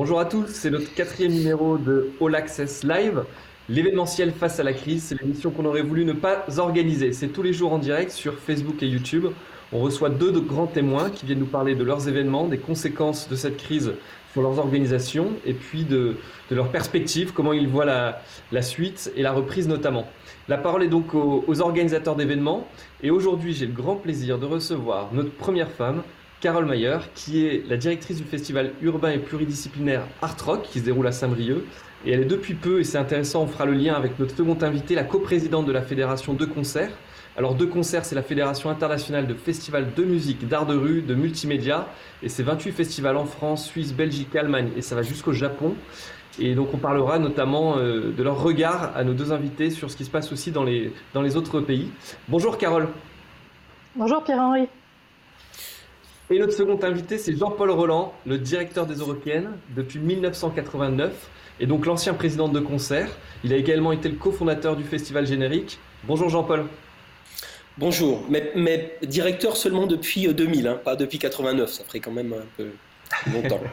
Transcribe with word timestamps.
Bonjour 0.00 0.20
à 0.20 0.26
tous, 0.26 0.46
c'est 0.46 0.70
notre 0.70 0.94
quatrième 0.94 1.32
numéro 1.32 1.76
de 1.76 2.12
All 2.20 2.36
Access 2.36 2.84
Live. 2.84 3.24
L'événementiel 3.68 4.30
face 4.30 4.60
à 4.60 4.62
la 4.62 4.72
crise, 4.72 5.02
c'est 5.02 5.20
l'émission 5.20 5.50
qu'on 5.50 5.64
aurait 5.64 5.82
voulu 5.82 6.04
ne 6.04 6.12
pas 6.12 6.44
organiser. 6.58 7.12
C'est 7.12 7.26
tous 7.26 7.42
les 7.42 7.52
jours 7.52 7.72
en 7.72 7.78
direct 7.78 8.12
sur 8.12 8.38
Facebook 8.38 8.80
et 8.84 8.86
YouTube. 8.86 9.26
On 9.72 9.80
reçoit 9.80 10.08
deux 10.08 10.30
grands 10.38 10.68
témoins 10.68 11.10
qui 11.10 11.26
viennent 11.26 11.40
nous 11.40 11.46
parler 11.46 11.74
de 11.74 11.82
leurs 11.82 12.08
événements, 12.08 12.46
des 12.46 12.58
conséquences 12.58 13.28
de 13.28 13.34
cette 13.34 13.56
crise 13.56 13.90
sur 14.30 14.42
leurs 14.42 14.60
organisations 14.60 15.32
et 15.44 15.52
puis 15.52 15.82
de, 15.82 16.14
leurs 16.52 16.70
perspectives, 16.70 17.32
comment 17.32 17.52
ils 17.52 17.66
voient 17.66 17.84
la, 18.52 18.62
suite 18.62 19.10
et 19.16 19.22
la 19.22 19.32
reprise 19.32 19.66
notamment. 19.66 20.06
La 20.46 20.58
parole 20.58 20.84
est 20.84 20.88
donc 20.88 21.12
aux 21.12 21.60
organisateurs 21.60 22.14
d'événements 22.14 22.68
et 23.02 23.10
aujourd'hui 23.10 23.52
j'ai 23.52 23.66
le 23.66 23.72
grand 23.72 23.96
plaisir 23.96 24.38
de 24.38 24.46
recevoir 24.46 25.08
notre 25.12 25.32
première 25.32 25.72
femme, 25.72 26.04
Carole 26.40 26.66
Mayer, 26.66 26.98
qui 27.16 27.44
est 27.44 27.68
la 27.68 27.76
directrice 27.76 28.18
du 28.18 28.24
festival 28.24 28.72
urbain 28.80 29.10
et 29.10 29.18
pluridisciplinaire 29.18 30.06
Art 30.22 30.36
Rock, 30.44 30.62
qui 30.62 30.78
se 30.78 30.84
déroule 30.84 31.06
à 31.08 31.12
Saint-Brieuc. 31.12 31.64
Et 32.06 32.12
elle 32.12 32.20
est 32.20 32.26
depuis 32.26 32.54
peu, 32.54 32.78
et 32.78 32.84
c'est 32.84 32.98
intéressant, 32.98 33.42
on 33.42 33.48
fera 33.48 33.66
le 33.66 33.72
lien 33.72 33.94
avec 33.94 34.18
notre 34.20 34.36
second 34.36 34.56
invité, 34.62 34.94
la 34.94 35.02
coprésidente 35.02 35.66
de 35.66 35.72
la 35.72 35.82
Fédération 35.82 36.34
de 36.34 36.44
concerts. 36.44 36.92
Alors, 37.36 37.54
De 37.54 37.64
concerts, 37.64 38.04
c'est 38.04 38.14
la 38.14 38.22
Fédération 38.22 38.70
internationale 38.70 39.26
de 39.26 39.34
festivals 39.34 39.94
de 39.94 40.04
musique, 40.04 40.46
d'art 40.48 40.66
de 40.66 40.76
rue, 40.76 41.02
de 41.02 41.14
multimédia. 41.14 41.86
Et 42.22 42.28
c'est 42.28 42.42
28 42.42 42.72
festivals 42.72 43.16
en 43.16 43.26
France, 43.26 43.66
Suisse, 43.66 43.94
Belgique, 43.94 44.34
Allemagne, 44.34 44.70
et 44.76 44.82
ça 44.82 44.94
va 44.94 45.02
jusqu'au 45.02 45.32
Japon. 45.32 45.74
Et 46.40 46.54
donc, 46.54 46.68
on 46.72 46.78
parlera 46.78 47.18
notamment 47.18 47.78
euh, 47.78 48.12
de 48.16 48.22
leur 48.22 48.40
regard 48.42 48.92
à 48.96 49.02
nos 49.02 49.12
deux 49.12 49.32
invités 49.32 49.70
sur 49.70 49.90
ce 49.90 49.96
qui 49.96 50.04
se 50.04 50.10
passe 50.10 50.32
aussi 50.32 50.52
dans 50.52 50.64
les, 50.64 50.92
dans 51.14 51.22
les 51.22 51.36
autres 51.36 51.60
pays. 51.60 51.90
Bonjour, 52.28 52.58
Carole. 52.58 52.88
Bonjour, 53.96 54.22
Pierre-Henri. 54.22 54.68
Et 56.30 56.38
notre 56.38 56.52
second 56.52 56.78
invité, 56.82 57.16
c'est 57.16 57.34
Jean-Paul 57.34 57.70
Roland, 57.70 58.12
le 58.26 58.36
directeur 58.36 58.84
des 58.84 58.96
Européennes 58.96 59.52
depuis 59.74 59.98
1989 59.98 61.10
et 61.58 61.66
donc 61.66 61.86
l'ancien 61.86 62.12
président 62.12 62.48
de 62.48 62.60
concert. 62.60 63.08
Il 63.44 63.52
a 63.54 63.56
également 63.56 63.92
été 63.92 64.10
le 64.10 64.16
cofondateur 64.16 64.76
du 64.76 64.84
Festival 64.84 65.26
Générique. 65.26 65.78
Bonjour 66.04 66.28
Jean-Paul. 66.28 66.66
Bonjour, 67.78 68.26
mais, 68.28 68.98
directeur 69.02 69.56
seulement 69.56 69.86
depuis 69.86 70.26
2000, 70.26 70.66
euh, 70.66 70.72
hein, 70.72 70.80
pas 70.84 70.96
depuis 70.96 71.18
89, 71.18 71.70
ça 71.70 71.84
ferait 71.84 72.00
quand 72.00 72.10
même 72.10 72.34
un 72.34 72.46
peu 72.56 72.68
longtemps. 73.32 73.60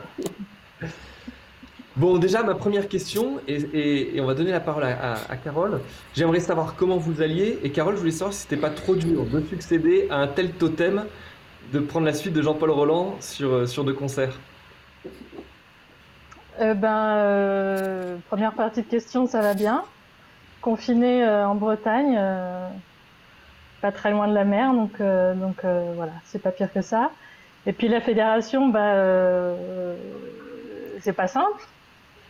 Bon, 1.97 2.17
déjà, 2.17 2.43
ma 2.43 2.55
première 2.55 2.89
question, 2.89 3.39
et, 3.47 4.19
on 4.19 4.25
va 4.25 4.33
donner 4.33 4.51
la 4.51 4.59
parole 4.59 4.83
à, 4.83 5.13
à 5.29 5.37
Carole. 5.37 5.79
J'aimerais 6.13 6.41
savoir 6.41 6.75
comment 6.75 6.97
vous 6.97 7.21
alliez. 7.21 7.57
Et 7.63 7.69
Carole, 7.69 7.95
je 7.95 7.99
voulais 8.01 8.11
savoir 8.11 8.33
si 8.33 8.41
c'était 8.41 8.57
pas 8.57 8.69
trop 8.69 8.95
dur 8.95 9.23
de 9.23 9.39
succéder 9.47 10.05
à 10.09 10.17
un 10.17 10.27
tel 10.27 10.51
totem 10.51 11.05
de 11.71 11.79
prendre 11.79 12.05
la 12.05 12.13
suite 12.13 12.33
de 12.33 12.41
Jean-Paul 12.41 12.71
Roland 12.71 13.15
sur, 13.19 13.49
euh, 13.51 13.65
sur 13.65 13.83
deux 13.83 13.93
concerts 13.93 14.37
euh, 16.61 16.73
ben, 16.73 17.15
euh, 17.17 18.17
Première 18.29 18.53
partie 18.53 18.81
de 18.81 18.87
question, 18.87 19.27
ça 19.27 19.41
va 19.41 19.53
bien. 19.53 19.83
Confiné 20.61 21.23
en 21.27 21.53
Bretagne, 21.53 22.19
pas 23.79 23.91
très 23.91 24.09
loin 24.09 24.27
de 24.27 24.33
la 24.33 24.45
mer, 24.45 24.73
donc, 24.73 24.99
donc 24.99 25.57
voilà, 25.95 26.13
c'est 26.23 26.41
pas 26.41 26.49
pire 26.49 26.73
que 26.73 26.81
ça. 26.81 27.11
Et 27.67 27.71
puis 27.71 27.87
la 27.87 28.01
fédération, 28.01 28.69
bah, 28.69 28.95
c'est 31.01 31.13
pas 31.13 31.27
simple, 31.27 31.61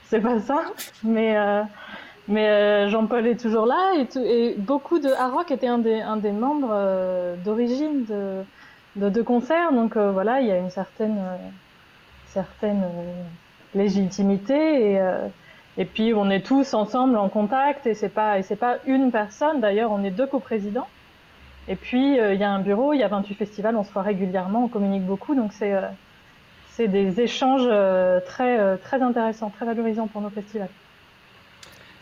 c'est 0.09 0.19
pas 0.19 0.37
simple, 0.41 0.69
mais, 1.05 1.37
mais 2.27 2.89
Jean-Paul 2.89 3.25
est 3.25 3.39
toujours 3.39 3.67
là 3.67 3.93
et, 4.17 4.55
beaucoup 4.57 4.99
de 4.99 5.11
Harrock 5.11 5.49
était 5.51 5.67
un 5.67 5.77
des, 5.77 6.01
un 6.01 6.17
des 6.17 6.33
membres 6.33 7.37
d'origine 7.45 8.03
de, 8.03 8.43
de 8.95 9.09
deux 9.09 9.23
concerts. 9.23 9.71
Donc 9.73 9.97
euh, 9.97 10.11
voilà, 10.11 10.41
il 10.41 10.47
y 10.47 10.51
a 10.51 10.57
une 10.57 10.69
certaine, 10.69 11.17
euh, 11.17 11.37
certaine 12.27 12.83
euh, 12.83 13.23
légitimité 13.73 14.93
et, 14.93 15.01
et 15.77 15.85
puis 15.85 16.13
on 16.13 16.29
est 16.29 16.45
tous 16.45 16.73
ensemble 16.73 17.17
en 17.17 17.29
contact 17.29 17.87
et 17.87 17.93
c'est 17.93 18.09
pas 18.09 18.39
et 18.39 18.43
c'est 18.43 18.55
pas 18.55 18.77
une 18.85 19.11
personne. 19.11 19.59
D'ailleurs, 19.59 19.91
on 19.91 20.03
est 20.03 20.11
deux 20.11 20.27
coprésidents. 20.27 20.87
Et 21.67 21.75
puis 21.75 22.17
il 22.17 22.35
y 22.35 22.43
a 22.43 22.51
un 22.51 22.59
bureau, 22.59 22.93
il 22.93 22.99
y 22.99 23.03
a 23.03 23.07
28 23.07 23.33
festivals, 23.33 23.75
on 23.75 23.83
se 23.83 23.91
voit 23.91 24.03
régulièrement, 24.03 24.65
on 24.65 24.67
communique 24.67 25.03
beaucoup, 25.03 25.33
donc 25.33 25.51
c'est 25.51 25.73
c'est 26.69 26.87
des 26.87 27.19
échanges 27.19 27.67
très 28.27 28.77
très 28.77 29.01
intéressants, 29.01 29.49
très 29.49 29.65
valorisants 29.65 30.07
pour 30.07 30.21
nos 30.21 30.29
festivals. 30.29 30.69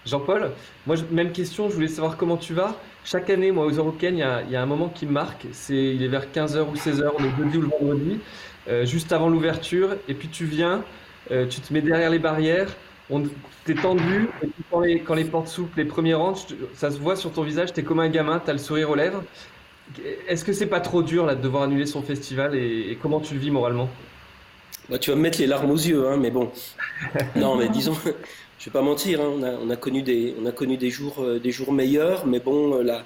Jean-Paul, 0.05 0.51
moi, 0.85 0.95
même 1.11 1.31
question, 1.31 1.69
je 1.69 1.75
voulais 1.75 1.87
savoir 1.87 2.17
comment 2.17 2.37
tu 2.37 2.53
vas. 2.53 2.75
Chaque 3.05 3.29
année, 3.29 3.51
moi, 3.51 3.65
aux 3.65 3.71
Européennes, 3.71 4.17
il 4.17 4.51
y 4.51 4.55
a, 4.55 4.61
un 4.61 4.65
moment 4.65 4.89
qui 4.89 5.05
me 5.05 5.11
marque. 5.11 5.45
C'est, 5.51 5.95
il 5.95 6.03
est 6.03 6.07
vers 6.07 6.27
15h 6.31 6.69
ou 6.69 6.75
16h, 6.75 7.11
on 7.17 7.23
est 7.23 7.37
jeudi 7.37 7.57
ou 7.57 7.61
le 7.61 7.67
vendredi, 7.67 8.19
euh, 8.67 8.85
juste 8.85 9.11
avant 9.11 9.29
l'ouverture. 9.29 9.95
Et 10.07 10.13
puis 10.13 10.27
tu 10.27 10.45
viens, 10.45 10.83
euh, 11.31 11.45
tu 11.47 11.61
te 11.61 11.73
mets 11.73 11.81
derrière 11.81 12.09
les 12.09 12.19
barrières, 12.19 12.69
on, 13.09 13.23
t'es 13.65 13.75
tendu. 13.75 14.29
Et 14.41 14.47
puis 14.47 14.63
quand 15.05 15.15
les, 15.15 15.25
portes 15.25 15.47
s'ouvrent, 15.47 15.71
les 15.77 15.85
premiers 15.85 16.13
rangs, 16.13 16.35
ça 16.73 16.91
se 16.91 16.99
voit 16.99 17.15
sur 17.15 17.31
ton 17.31 17.43
visage, 17.43 17.73
t'es 17.73 17.83
comme 17.83 17.99
un 17.99 18.09
gamin, 18.09 18.41
t'as 18.43 18.53
le 18.53 18.59
sourire 18.59 18.89
aux 18.89 18.95
lèvres. 18.95 19.23
Est-ce 20.27 20.45
que 20.45 20.53
c'est 20.53 20.67
pas 20.67 20.79
trop 20.79 21.03
dur 21.03 21.25
là, 21.25 21.35
de 21.35 21.41
devoir 21.41 21.63
annuler 21.63 21.85
son 21.85 22.01
festival 22.01 22.55
et, 22.55 22.97
comment 23.01 23.19
tu 23.19 23.33
le 23.33 23.39
vis 23.39 23.51
moralement? 23.51 23.89
Bah, 24.89 24.97
Tu 24.97 25.09
vas 25.09 25.15
me 25.15 25.21
mettre 25.21 25.39
les 25.39 25.47
larmes 25.47 25.71
aux 25.71 25.75
yeux, 25.75 26.07
hein, 26.07 26.17
mais 26.17 26.31
bon. 26.31 26.51
non, 27.35 27.55
mais 27.57 27.69
disons, 27.69 27.95
je 28.63 28.69
vais 28.69 28.73
pas 28.73 28.81
mentir, 28.81 29.19
hein, 29.19 29.57
on, 29.61 29.69
a, 29.69 29.75
connu 29.75 30.03
des, 30.03 30.33
a 30.45 30.89
jours, 30.89 31.17
euh, 31.19 31.73
meilleurs, 31.73 32.25
mais 32.25 32.39
bon, 32.39 32.75
euh, 32.75 32.97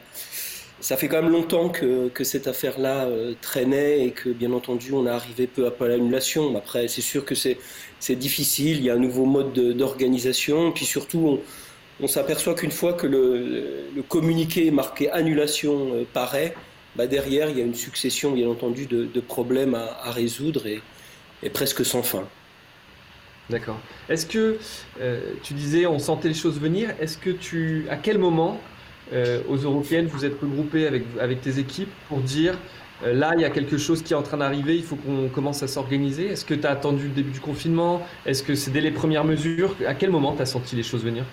ça 0.80 0.98
fait 0.98 1.08
quand 1.08 1.20
même 1.24 1.32
longtemps 1.32 1.70
que, 1.70 2.12
cette 2.24 2.46
affaire-là 2.46 3.06
euh, 3.06 3.34
traînait 3.42 4.06
et 4.06 4.12
que, 4.12 4.30
bien 4.30 4.54
entendu, 4.54 4.94
on 4.94 5.08
est 5.08 5.10
arrivé 5.10 5.48
peu 5.48 5.66
à 5.66 5.72
peu 5.72 5.86
à 5.86 5.88
l'annulation. 5.88 6.56
Après, 6.56 6.88
c'est 6.88 7.02
sûr 7.02 7.26
que 7.26 7.34
c'est, 7.34 7.58
difficile, 8.16 8.78
il 8.78 8.84
y 8.84 8.92
a 8.92 8.94
un 8.94 9.00
nouveau 9.00 9.26
mode 9.26 9.54
d'organisation, 9.54 10.72
puis 10.72 10.86
surtout, 10.86 11.40
on, 12.02 12.08
s'aperçoit 12.08 12.54
qu'une 12.54 12.70
fois 12.70 12.94
que 12.94 13.08
le, 13.08 14.04
communiqué 14.08 14.70
marqué 14.70 15.10
annulation 15.10 16.06
paraît, 16.14 16.54
bah 16.96 17.08
derrière, 17.08 17.50
il 17.50 17.58
y 17.58 17.62
a 17.62 17.66
une 17.66 17.74
succession, 17.74 18.32
bien 18.32 18.48
entendu, 18.48 18.86
de, 18.86 19.20
problèmes 19.22 19.74
à, 19.74 20.12
résoudre 20.12 20.68
et 20.68 21.50
presque 21.50 21.84
sans 21.84 22.04
fin. 22.04 22.28
D'accord. 23.50 23.80
Est-ce 24.10 24.26
que 24.26 24.58
euh, 25.00 25.22
tu 25.42 25.54
disais 25.54 25.86
on 25.86 26.00
sentait 26.00 26.28
les 26.28 26.34
choses 26.34 26.60
venir. 26.60 26.94
Est-ce 27.00 27.18
que 27.18 27.30
tu, 27.30 27.86
à 27.90 27.96
quel 27.96 28.18
moment 28.18 28.60
euh, 29.14 29.42
aux 29.48 29.56
européennes 29.56 30.08
vous 30.08 30.26
êtes 30.26 30.40
regroupés 30.42 30.86
avec 30.86 31.04
avec 31.20 31.40
tes 31.40 31.60
équipes 31.60 31.90
pour 32.10 32.20
dire 32.20 32.58
euh, 33.06 33.14
là 33.14 33.32
il 33.36 33.42
y 33.42 33.46
a 33.46 33.50
quelque 33.50 33.78
chose 33.78 34.02
qui 34.02 34.12
est 34.12 34.18
en 34.18 34.22
train 34.22 34.38
d'arriver, 34.38 34.76
il 34.76 34.84
faut 34.84 34.98
qu'on 34.98 35.30
commence 35.30 35.64
à 35.64 35.68
s'organiser? 35.68 36.28
Est-ce 36.28 36.44
que 36.44 36.54
tu 36.54 36.68
as 36.68 36.72
attendu 36.72 37.04
le 37.04 37.14
début 37.14 37.32
du 37.32 37.40
confinement? 37.40 38.02
Est-ce 38.26 38.44
que 38.44 38.54
c'est 38.54 38.72
dès 38.72 38.82
les 38.82 38.92
premières 38.92 39.24
mesures? 39.24 39.76
À 39.88 39.94
quel 39.94 40.12
moment 40.12 40.36
tu 40.36 40.42
as 40.42 40.46
senti 40.46 40.76
les 40.76 40.84
choses 40.84 41.04
venir? 41.06 41.24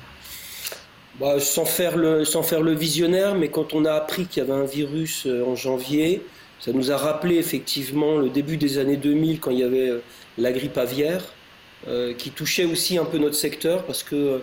Bah, 1.19 1.41
sans 1.41 1.65
faire 1.65 1.97
le 1.97 2.25
sans 2.25 2.45
faire 2.45 2.61
le 2.61 2.75
visionnaire, 2.75 3.35
mais 3.35 3.49
quand 3.49 3.75
on 3.75 3.85
a 3.85 3.93
appris 3.93 4.27
qu'il 4.27 4.41
y 4.41 4.47
avait 4.47 4.61
un 4.61 4.67
virus 4.67 5.27
en 5.27 5.57
janvier, 5.57 6.23
ça 6.61 6.73
nous 6.73 6.93
a 6.93 6.97
rappelé 6.97 7.39
effectivement 7.39 8.19
le 8.19 8.29
début 8.31 8.57
des 8.57 8.79
années 8.79 8.97
2000 8.97 9.41
quand 9.41 9.51
il 9.51 9.59
y 9.59 9.65
avait 9.65 9.91
la 10.39 10.53
grippe 10.53 10.79
aviaire. 10.79 11.25
Euh, 11.87 12.15
qui 12.15 12.31
touchait 12.31 12.65
aussi 12.65 12.97
un 12.97 13.05
peu 13.05 13.19
notre 13.19 13.35
secteur 13.35 13.85
parce 13.85 14.03
que 14.03 14.41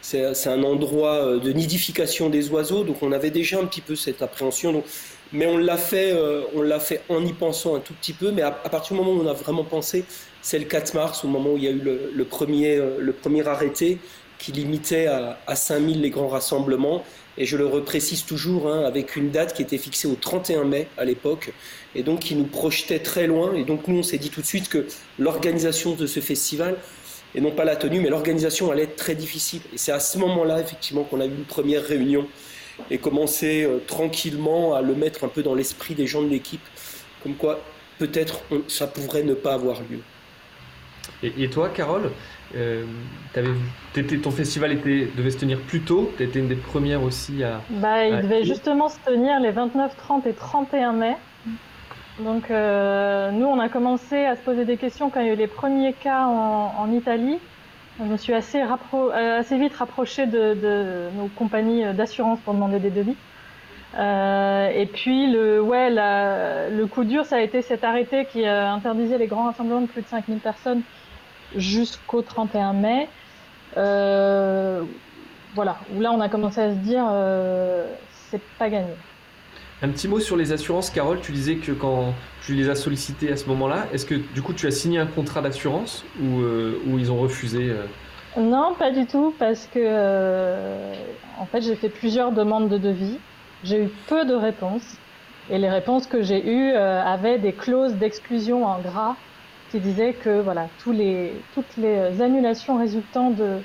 c'est 0.00 0.46
un 0.46 0.62
endroit 0.62 1.14
euh, 1.14 1.40
de 1.40 1.50
nidification 1.50 2.30
des 2.30 2.50
oiseaux, 2.50 2.84
donc 2.84 3.02
on 3.02 3.10
avait 3.10 3.32
déjà 3.32 3.58
un 3.58 3.64
petit 3.64 3.80
peu 3.80 3.96
cette 3.96 4.22
appréhension. 4.22 4.84
mais 5.32 5.46
on 5.46 5.58
l'a 5.58 5.76
fait, 5.76 6.12
euh, 6.12 6.42
on 6.54 6.62
l'a 6.62 6.78
fait 6.78 7.02
en 7.08 7.24
y 7.24 7.32
pensant 7.32 7.74
un 7.74 7.80
tout 7.80 7.94
petit 7.94 8.12
peu. 8.12 8.30
Mais 8.30 8.42
à, 8.42 8.52
partir 8.52 8.96
du 8.96 9.02
moment 9.02 9.18
où 9.18 9.24
on 9.24 9.28
a 9.28 9.32
vraiment 9.32 9.64
pensé, 9.64 10.04
c'est 10.40 10.58
le 10.60 10.66
4 10.66 10.94
mars, 10.94 11.24
au 11.24 11.28
moment 11.28 11.54
où 11.54 11.56
il 11.56 11.64
y 11.64 11.68
a 11.68 11.72
eu 11.72 11.80
le, 11.80 12.24
premier, 12.24 12.76
le 12.76 13.12
premier 13.12 13.48
arrêté 13.48 13.98
qui 14.38 14.52
limitait 14.52 15.06
à, 15.06 15.38
à 15.46 15.56
5000 15.56 16.00
les 16.00 16.10
grands 16.10 16.28
rassemblements. 16.28 17.04
Et 17.36 17.46
je 17.46 17.56
le 17.56 17.66
reprécise 17.66 18.24
toujours, 18.24 18.70
hein, 18.70 18.84
avec 18.84 19.16
une 19.16 19.30
date 19.30 19.54
qui 19.54 19.62
était 19.62 19.78
fixée 19.78 20.06
au 20.06 20.14
31 20.14 20.64
mai 20.64 20.88
à 20.96 21.04
l'époque, 21.04 21.52
et 21.94 22.02
donc 22.02 22.20
qui 22.20 22.36
nous 22.36 22.44
projetait 22.44 23.00
très 23.00 23.26
loin. 23.26 23.54
Et 23.54 23.64
donc 23.64 23.88
nous, 23.88 23.98
on 23.98 24.02
s'est 24.02 24.18
dit 24.18 24.30
tout 24.30 24.40
de 24.40 24.46
suite 24.46 24.68
que 24.68 24.86
l'organisation 25.18 25.94
de 25.94 26.06
ce 26.06 26.20
festival, 26.20 26.76
et 27.34 27.40
non 27.40 27.50
pas 27.50 27.64
la 27.64 27.74
tenue, 27.74 28.00
mais 28.00 28.10
l'organisation 28.10 28.70
allait 28.70 28.84
être 28.84 28.96
très 28.96 29.16
difficile. 29.16 29.62
Et 29.72 29.78
c'est 29.78 29.92
à 29.92 29.98
ce 29.98 30.18
moment-là, 30.18 30.60
effectivement, 30.60 31.02
qu'on 31.02 31.20
a 31.20 31.26
eu 31.26 31.30
une 31.30 31.44
première 31.44 31.82
réunion 31.82 32.28
et 32.90 32.98
commencé 32.98 33.64
euh, 33.64 33.78
tranquillement 33.86 34.74
à 34.74 34.82
le 34.82 34.94
mettre 34.94 35.24
un 35.24 35.28
peu 35.28 35.42
dans 35.42 35.54
l'esprit 35.54 35.94
des 35.94 36.06
gens 36.06 36.22
de 36.22 36.28
l'équipe, 36.28 36.64
comme 37.22 37.34
quoi 37.34 37.60
peut-être 37.98 38.42
ça 38.68 38.86
pourrait 38.86 39.22
ne 39.22 39.34
pas 39.34 39.54
avoir 39.54 39.80
lieu. 39.80 40.00
Et, 41.22 41.48
toi, 41.48 41.68
Carole, 41.68 42.10
euh, 42.56 42.84
ton 44.22 44.30
festival 44.30 44.72
était, 44.72 45.08
devait 45.16 45.30
se 45.30 45.38
tenir 45.38 45.58
plus 45.60 45.80
tôt, 45.80 46.12
tu 46.16 46.22
étais 46.22 46.38
une 46.38 46.48
des 46.48 46.54
premières 46.54 47.02
aussi 47.02 47.42
à... 47.42 47.60
Bah, 47.70 48.06
il 48.06 48.22
devait 48.22 48.44
justement 48.44 48.88
se 48.88 48.98
tenir 49.04 49.40
les 49.40 49.50
29, 49.50 49.96
30 49.96 50.26
et 50.26 50.32
31 50.32 50.92
mai. 50.92 51.16
Donc 52.20 52.50
euh, 52.50 53.30
nous, 53.32 53.46
on 53.46 53.58
a 53.58 53.68
commencé 53.68 54.24
à 54.24 54.36
se 54.36 54.40
poser 54.42 54.64
des 54.64 54.76
questions 54.76 55.10
quand 55.10 55.20
il 55.20 55.26
y 55.26 55.30
a 55.30 55.32
eu 55.32 55.36
les 55.36 55.48
premiers 55.48 55.92
cas 55.92 56.26
en, 56.26 56.90
Italie. 56.92 57.38
Je 57.98 58.04
me 58.04 58.16
suis 58.16 58.34
assez, 58.34 58.60
euh, 58.60 59.38
assez 59.38 59.58
vite 59.58 59.74
rapprochée 59.74 60.26
de, 60.26 61.08
nos 61.16 61.28
compagnies 61.28 61.84
d'assurance 61.94 62.38
pour 62.40 62.54
demander 62.54 62.78
des 62.78 62.90
devis. 62.90 63.16
Euh, 63.96 64.70
et 64.70 64.86
puis 64.86 65.30
le, 65.30 65.60
ouais, 65.60 65.90
le 65.90 66.84
coup 66.86 67.04
dur, 67.04 67.24
ça 67.24 67.36
a 67.36 67.40
été 67.40 67.62
cet 67.62 67.84
arrêté 67.84 68.26
qui 68.26 68.46
interdisait 68.46 69.18
les 69.18 69.26
grands 69.26 69.44
rassemblements 69.44 69.82
de 69.82 69.86
plus 69.86 70.02
de 70.02 70.06
5000 70.06 70.38
personnes 70.38 70.82
jusqu'au 71.56 72.22
31 72.22 72.72
mai. 72.72 73.08
voilà, 75.54 75.76
où 75.94 76.00
là 76.00 76.12
on 76.12 76.20
a 76.20 76.28
commencé 76.28 76.60
à 76.60 76.70
se 76.70 76.78
dire 76.78 77.04
c'est 78.30 78.42
pas 78.58 78.68
gagné. 78.68 78.92
Un 79.82 79.88
petit 79.88 80.08
mot 80.08 80.20
sur 80.20 80.36
les 80.36 80.52
assurances, 80.52 80.88
Carole. 80.88 81.20
Tu 81.20 81.32
disais 81.32 81.56
que 81.56 81.72
quand 81.72 82.14
tu 82.42 82.54
les 82.54 82.70
as 82.70 82.74
sollicitées 82.74 83.30
à 83.30 83.36
ce 83.36 83.46
moment-là, 83.46 83.86
est-ce 83.92 84.06
que 84.06 84.14
du 84.14 84.40
coup 84.40 84.52
tu 84.52 84.66
as 84.66 84.70
signé 84.70 84.98
un 84.98 85.06
contrat 85.06 85.42
d'assurance 85.42 86.04
ou, 86.20 86.42
ou, 86.86 86.98
ils 86.98 87.12
ont 87.12 87.18
refusé 87.18 87.72
Non, 88.36 88.74
pas 88.78 88.90
du 88.90 89.06
tout, 89.06 89.34
parce 89.38 89.68
que 89.72 90.92
en 91.38 91.46
fait 91.46 91.60
j'ai 91.60 91.76
fait 91.76 91.88
plusieurs 91.90 92.32
demandes 92.32 92.68
de 92.68 92.78
devis. 92.78 93.18
J'ai 93.64 93.84
eu 93.84 93.88
peu 94.08 94.24
de 94.24 94.34
réponses. 94.34 94.98
Et 95.50 95.58
les 95.58 95.70
réponses 95.70 96.06
que 96.06 96.22
j'ai 96.22 96.46
eues 96.46 96.72
euh, 96.72 97.02
avaient 97.02 97.38
des 97.38 97.52
clauses 97.52 97.94
d'exclusion 97.94 98.66
en 98.66 98.78
gras 98.80 99.16
qui 99.74 99.80
disaient 99.80 100.12
que 100.12 100.40
voilà, 100.40 100.68
tous 100.84 100.92
les, 100.92 101.32
toutes 101.52 101.76
les 101.76 102.22
annulations 102.22 102.78
résultant 102.78 103.30
de, 103.30 103.58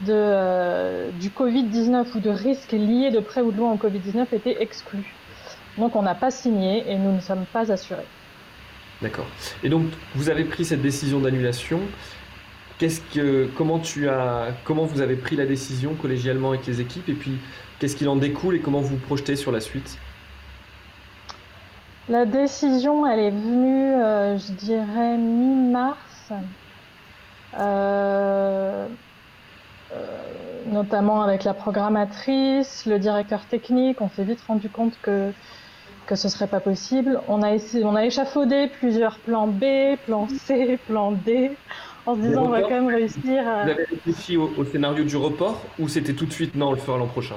de, 0.00 0.10
euh, 0.10 1.10
du 1.20 1.28
Covid-19 1.28 2.16
ou 2.16 2.18
de 2.18 2.30
risques 2.30 2.72
liés 2.72 3.12
de 3.12 3.20
près 3.20 3.42
ou 3.42 3.52
de 3.52 3.56
loin 3.56 3.72
au 3.72 3.76
Covid-19 3.76 4.26
étaient 4.32 4.60
exclus. 4.60 5.14
Donc 5.78 5.94
on 5.94 6.02
n'a 6.02 6.16
pas 6.16 6.32
signé 6.32 6.90
et 6.90 6.98
nous 6.98 7.12
ne 7.12 7.20
sommes 7.20 7.44
pas 7.52 7.70
assurés. 7.70 8.08
D'accord. 9.00 9.26
Et 9.62 9.68
donc 9.68 9.84
vous 10.16 10.30
avez 10.30 10.42
pris 10.42 10.64
cette 10.64 10.82
décision 10.82 11.20
d'annulation. 11.20 11.78
Qu'est-ce 12.78 13.00
que, 13.14 13.48
comment 13.56 13.78
tu 13.78 14.08
as, 14.08 14.48
comment 14.64 14.84
vous 14.84 15.00
avez 15.00 15.14
pris 15.14 15.36
la 15.36 15.46
décision 15.46 15.94
collégialement 15.94 16.50
avec 16.50 16.66
les 16.66 16.80
équipes? 16.80 17.08
Et 17.08 17.14
puis 17.14 17.38
qu'est-ce 17.78 17.94
qu'il 17.94 18.08
en 18.08 18.16
découle 18.16 18.56
et 18.56 18.58
comment 18.58 18.80
vous 18.80 18.96
vous 18.96 19.06
projetez 19.06 19.36
sur 19.36 19.52
la 19.52 19.60
suite? 19.60 19.96
La 22.08 22.24
décision, 22.24 23.06
elle 23.06 23.20
est 23.20 23.30
venue, 23.30 23.94
euh, 23.94 24.38
je 24.38 24.52
dirais, 24.52 25.16
mi-mars, 25.16 26.32
euh, 27.58 28.86
euh, 29.92 29.96
notamment 30.66 31.22
avec 31.22 31.44
la 31.44 31.54
programmatrice, 31.54 32.86
le 32.86 32.98
directeur 32.98 33.44
technique. 33.46 34.00
On 34.00 34.08
s'est 34.08 34.24
vite 34.24 34.40
rendu 34.46 34.68
compte 34.68 34.98
que 35.02 35.32
que 36.06 36.14
ce 36.14 36.28
serait 36.28 36.46
pas 36.46 36.60
possible. 36.60 37.20
On 37.26 37.42
a 37.42 37.52
essayé, 37.52 37.84
on 37.84 37.96
a 37.96 38.04
échafaudé 38.04 38.68
plusieurs 38.68 39.18
plans 39.18 39.48
B, 39.48 39.96
plan 40.06 40.28
C, 40.28 40.78
plan 40.86 41.10
D, 41.10 41.50
en 42.06 42.14
se 42.14 42.20
disant 42.20 42.44
on 42.44 42.48
va 42.48 42.62
quand 42.62 42.70
même 42.70 42.86
réussir. 42.86 43.42
Vous 43.42 43.70
avez 43.70 43.84
réfléchi 43.90 44.36
au, 44.36 44.52
au 44.56 44.64
scénario 44.64 45.02
du 45.02 45.16
report 45.16 45.60
ou 45.80 45.88
c'était 45.88 46.14
tout 46.14 46.26
de 46.26 46.32
suite 46.32 46.54
non, 46.54 46.68
on 46.68 46.72
le 46.72 46.78
fera 46.78 46.96
l'an 46.96 47.08
prochain? 47.08 47.34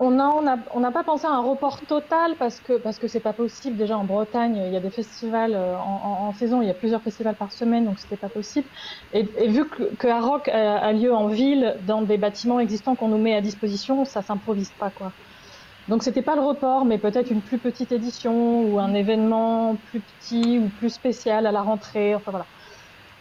On 0.00 0.10
n'a 0.10 0.58
on 0.72 0.92
pas 0.92 1.04
pensé 1.04 1.26
à 1.26 1.30
un 1.30 1.40
report 1.40 1.80
total 1.86 2.36
parce 2.38 2.60
que 2.60 2.78
parce 2.78 2.98
que 2.98 3.06
c'est 3.06 3.20
pas 3.20 3.32
possible. 3.32 3.76
Déjà 3.76 3.96
en 3.96 4.04
Bretagne, 4.04 4.56
il 4.56 4.72
y 4.72 4.76
a 4.76 4.80
des 4.80 4.90
festivals 4.90 5.54
euh, 5.54 5.76
en, 5.78 6.32
saison, 6.32 6.62
il 6.62 6.68
y 6.68 6.70
a 6.70 6.74
plusieurs 6.74 7.02
festivals 7.02 7.36
par 7.36 7.52
semaine, 7.52 7.84
donc 7.84 7.98
c'était 7.98 8.16
pas 8.16 8.28
possible. 8.28 8.66
Et, 9.12 9.22
vu 9.48 9.68
que, 9.68 9.94
que 9.94 10.08
a, 10.08 10.92
lieu 10.92 11.14
en 11.14 11.28
ville, 11.28 11.76
dans 11.86 12.02
des 12.02 12.18
bâtiments 12.18 12.58
existants 12.58 12.96
qu'on 12.96 13.08
nous 13.08 13.18
met 13.18 13.34
à 13.34 13.40
disposition, 13.40 14.04
ça 14.04 14.22
s'improvise 14.22 14.70
pas 14.70 14.90
quoi. 14.90 15.12
Donc 15.88 16.02
c'était 16.02 16.22
pas 16.22 16.34
le 16.34 16.42
report, 16.42 16.86
mais 16.86 16.98
peut-être 16.98 17.30
une 17.30 17.42
plus 17.42 17.58
petite 17.58 17.92
édition 17.92 18.62
ou 18.62 18.80
un 18.80 18.94
événement 18.94 19.76
plus 19.90 20.00
petit 20.00 20.58
ou 20.58 20.68
plus 20.80 20.90
spécial 20.90 21.46
à 21.46 21.52
la 21.52 21.62
rentrée. 21.62 22.14
Enfin 22.14 22.30
voilà. 22.30 22.46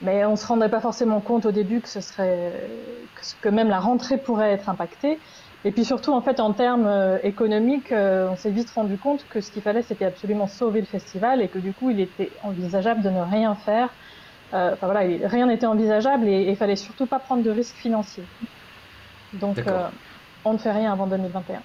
Mais 0.01 0.25
on 0.25 0.35
se 0.35 0.45
rendrait 0.47 0.71
pas 0.71 0.81
forcément 0.81 1.21
compte 1.21 1.45
au 1.45 1.51
début 1.51 1.81
que 1.81 1.89
ce 1.89 2.01
serait 2.01 2.51
que 3.41 3.49
même 3.49 3.69
la 3.69 3.79
rentrée 3.79 4.17
pourrait 4.17 4.51
être 4.51 4.69
impactée. 4.69 5.19
Et 5.65 5.71
puis 5.71 5.86
surtout, 5.86 6.12
en 6.12 6.21
fait, 6.21 6.39
en 6.39 6.51
termes 6.51 6.88
euh, 6.88 7.18
économiques, 7.24 7.92
euh, 7.92 8.27
on 8.30 8.36
s'est 8.36 8.51
vite 8.51 8.69
rendu 8.71 8.98
compte 8.98 9.25
que 9.30 9.39
ce 9.39 9.50
qu'il 9.50 9.62
fallait, 9.62 9.81
c'était 9.81 10.06
absolument 10.06 10.48
sauver 10.48 10.81
le 10.81 10.86
festival 10.86 11.42
et 11.42 11.48
que 11.48 11.60
du 11.60 11.71
coup, 11.71 11.89
il 11.89 12.01
était 12.01 12.31
envisageable 12.44 13.01
de 13.01 13.10
ne 13.10 13.21
rien 13.21 13.56
faire. 13.56 13.89
Euh, 14.54 14.74
enfin 14.74 14.88
voilà, 14.88 15.01
rien 15.27 15.48
n'était 15.48 15.65
envisageable 15.65 16.27
et 16.27 16.50
il 16.50 16.56
fallait 16.57 16.75
surtout 16.75 17.06
pas 17.06 17.19
prendre 17.19 17.44
de 17.44 17.50
risques 17.50 17.75
financiers. 17.75 18.25
Donc, 19.33 19.57
on 20.45 20.54
ne 20.54 20.57
fait 20.57 20.71
rien 20.71 20.92
avant 20.92 21.07
2021. 21.07 21.62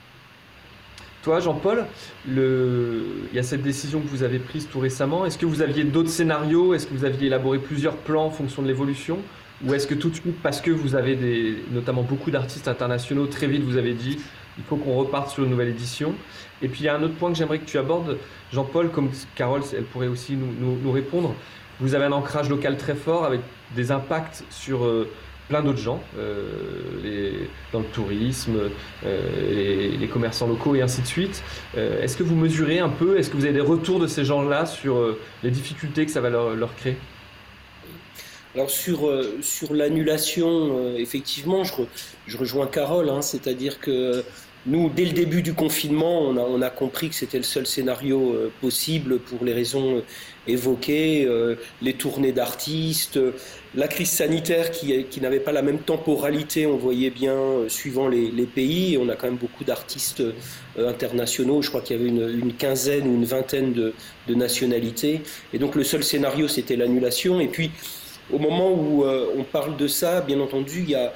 Toi, 1.22 1.40
Jean-Paul, 1.40 1.84
le... 2.26 3.26
il 3.30 3.36
y 3.36 3.40
a 3.40 3.42
cette 3.42 3.62
décision 3.62 4.00
que 4.00 4.06
vous 4.06 4.22
avez 4.22 4.38
prise 4.38 4.68
tout 4.68 4.78
récemment. 4.78 5.26
Est-ce 5.26 5.36
que 5.36 5.44
vous 5.44 5.60
aviez 5.60 5.82
d'autres 5.82 6.08
scénarios? 6.08 6.72
Est-ce 6.72 6.86
que 6.86 6.94
vous 6.94 7.04
aviez 7.04 7.26
élaboré 7.26 7.58
plusieurs 7.58 7.96
plans 7.96 8.26
en 8.26 8.30
fonction 8.30 8.62
de 8.62 8.68
l'évolution? 8.68 9.18
Ou 9.66 9.74
est-ce 9.74 9.86
que 9.86 9.94
tout 9.94 10.08
de 10.08 10.14
suite, 10.14 10.40
parce 10.42 10.60
que 10.60 10.70
vous 10.70 10.94
avez 10.94 11.16
des, 11.16 11.56
notamment 11.72 12.02
beaucoup 12.02 12.30
d'artistes 12.30 12.68
internationaux, 12.68 13.26
très 13.26 13.46
vite 13.46 13.62
vous 13.62 13.76
avez 13.76 13.94
dit, 13.94 14.18
il 14.58 14.64
faut 14.64 14.76
qu'on 14.76 14.96
reparte 14.96 15.30
sur 15.30 15.44
une 15.44 15.50
nouvelle 15.50 15.68
édition 15.68 16.14
Et 16.62 16.68
puis 16.68 16.80
il 16.80 16.84
y 16.84 16.88
a 16.88 16.96
un 16.96 17.02
autre 17.02 17.14
point 17.14 17.30
que 17.30 17.38
j'aimerais 17.38 17.58
que 17.58 17.64
tu 17.64 17.78
abordes, 17.78 18.18
Jean-Paul, 18.52 18.90
comme 18.90 19.10
Carole, 19.34 19.62
elle 19.76 19.84
pourrait 19.84 20.08
aussi 20.08 20.36
nous, 20.36 20.92
répondre. 20.92 21.34
Vous 21.80 21.94
avez 21.94 22.04
un 22.04 22.12
ancrage 22.12 22.48
local 22.48 22.76
très 22.76 22.94
fort 22.94 23.24
avec 23.24 23.40
des 23.76 23.92
impacts 23.92 24.42
sur 24.50 24.84
euh, 24.84 25.08
plein 25.48 25.62
d'autres 25.62 25.78
gens, 25.78 26.02
euh, 26.18 26.42
les, 27.04 27.32
dans 27.72 27.80
le 27.80 27.84
tourisme, 27.84 28.56
euh, 29.06 29.96
les, 29.98 30.08
commerçants 30.08 30.48
locaux 30.48 30.74
et 30.74 30.82
ainsi 30.82 31.02
de 31.02 31.06
suite. 31.06 31.42
est-ce 31.76 32.16
que 32.16 32.22
vous 32.22 32.34
mesurez 32.34 32.80
un 32.80 32.88
peu, 32.88 33.18
est-ce 33.18 33.30
que 33.30 33.36
vous 33.36 33.44
avez 33.44 33.54
des 33.54 33.60
retours 33.60 34.00
de 34.00 34.06
ces 34.06 34.24
gens-là 34.24 34.66
sur 34.66 35.16
les 35.42 35.50
difficultés 35.50 36.06
que 36.06 36.10
ça 36.10 36.20
va 36.20 36.30
leur 36.30 36.74
créer? 36.74 36.96
Alors 38.54 38.70
sur, 38.70 39.06
euh, 39.06 39.38
sur 39.42 39.74
l'annulation, 39.74 40.48
euh, 40.48 40.96
effectivement, 40.96 41.64
je, 41.64 41.74
je, 42.26 42.36
rejoins 42.36 42.66
Carole, 42.66 43.10
hein, 43.10 43.20
c'est-à-dire 43.20 43.78
que 43.78 44.24
nous, 44.66 44.88
dès 44.88 45.04
le 45.04 45.12
début 45.12 45.42
du 45.42 45.52
confinement, 45.52 46.22
on 46.22 46.36
a, 46.36 46.40
on 46.40 46.62
a 46.62 46.70
compris 46.70 47.10
que 47.10 47.14
c'était 47.14 47.36
le 47.36 47.44
seul 47.44 47.66
scénario 47.66 48.32
euh, 48.32 48.50
possible 48.60 49.18
pour 49.18 49.44
les 49.44 49.52
raisons 49.52 50.02
évoquées, 50.46 51.28
les 51.82 51.92
tournées 51.92 52.32
d'artistes, 52.32 53.20
la 53.74 53.86
crise 53.86 54.08
sanitaire 54.08 54.70
qui, 54.70 55.04
qui 55.04 55.20
n'avait 55.20 55.40
pas 55.40 55.52
la 55.52 55.60
même 55.60 55.80
temporalité, 55.80 56.66
on 56.66 56.78
voyait 56.78 57.10
bien, 57.10 57.36
suivant 57.68 58.08
les, 58.08 58.30
les, 58.30 58.46
pays. 58.46 58.96
on 58.98 59.10
a 59.10 59.14
quand 59.14 59.26
même 59.26 59.36
beaucoup 59.36 59.64
d'artistes 59.64 60.22
internationaux, 60.78 61.60
je 61.60 61.68
crois 61.68 61.82
qu'il 61.82 61.98
y 61.98 62.00
avait 62.00 62.08
une, 62.08 62.30
une, 62.42 62.54
quinzaine 62.54 63.06
ou 63.08 63.16
une 63.16 63.26
vingtaine 63.26 63.74
de, 63.74 63.92
de 64.26 64.34
nationalités. 64.34 65.20
Et 65.52 65.58
donc 65.58 65.74
le 65.74 65.84
seul 65.84 66.02
scénario, 66.02 66.48
c'était 66.48 66.76
l'annulation. 66.76 67.40
Et 67.40 67.48
puis, 67.48 67.70
au 68.32 68.38
moment 68.38 68.70
où 68.72 69.04
euh, 69.04 69.32
on 69.36 69.44
parle 69.44 69.76
de 69.76 69.86
ça, 69.86 70.20
bien 70.20 70.40
entendu, 70.40 70.82
il 70.82 70.90
y 70.90 70.94
a, 70.94 71.12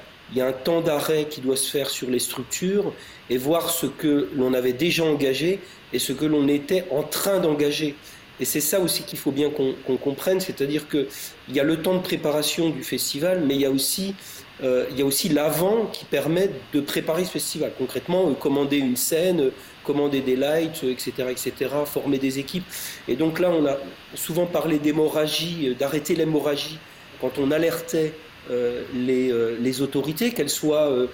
un 0.47 0.53
temps 0.53 0.81
d'arrêt 0.81 1.27
qui 1.29 1.43
doit 1.43 1.57
se 1.57 1.71
faire 1.71 1.91
sur 1.91 2.09
les 2.09 2.19
structures 2.19 2.93
et 3.29 3.37
voir 3.37 3.69
ce 3.69 3.87
que 3.87 4.31
l'on 4.35 4.55
avait 4.55 4.73
déjà 4.73 5.05
engagé 5.05 5.61
et 5.93 5.99
ce 5.99 6.15
que 6.15 6.25
l'on 6.25 6.49
était 6.49 6.85
en 6.91 7.03
train 7.03 7.39
d'engager. 7.39 7.95
Et 8.41 8.47
c'est 8.47 8.63
ça 8.63 8.81
aussi 8.81 9.03
qu'il 9.03 9.19
faut 9.19 9.31
bien 9.31 9.51
qu'on 9.51 9.97
comprenne, 9.99 10.41
c'est-à-dire 10.41 10.89
qu'il 10.89 11.07
y 11.51 11.61
a 11.61 11.65
le 11.65 11.83
temps 11.83 11.95
de 11.95 12.01
préparation 12.03 12.71
du 12.71 12.83
festival, 12.83 13.45
mais 13.47 13.55
il 13.55 13.61
y 13.61 13.67
a 13.67 13.71
aussi, 13.71 14.15
euh, 14.63 14.87
y 14.97 15.03
a 15.03 15.05
aussi 15.05 15.29
l'avant 15.29 15.87
qui 15.93 16.07
permet 16.07 16.49
de 16.73 16.81
préparer 16.81 17.27
ce 17.27 17.31
festival. 17.31 17.73
Concrètement, 17.77 18.31
euh, 18.31 18.33
commander 18.33 18.79
une 18.79 18.97
scène, 18.97 19.51
commander 19.85 20.23
des 20.23 20.37
lights, 20.37 20.83
etc., 20.83 21.13
etc., 21.31 21.71
former 21.85 22.19
des 22.19 22.39
équipes. 22.39 22.65
Et 23.07 23.17
donc 23.17 23.39
là, 23.39 23.51
on 23.51 23.67
a 23.67 23.77
souvent 24.15 24.47
parlé 24.47 24.79
d'hémorragie, 24.79 25.77
d'arrêter 25.79 26.15
l'hémorragie 26.15 26.79
quand 27.23 27.39
on 27.39 27.51
alertait 27.53 28.13
euh, 28.51 28.83
euh, 28.95 29.57
les, 29.61 29.81
autorités, 29.81 30.33
qu'elles 30.33 30.51
soient 30.51 30.91
euh, 30.91 31.07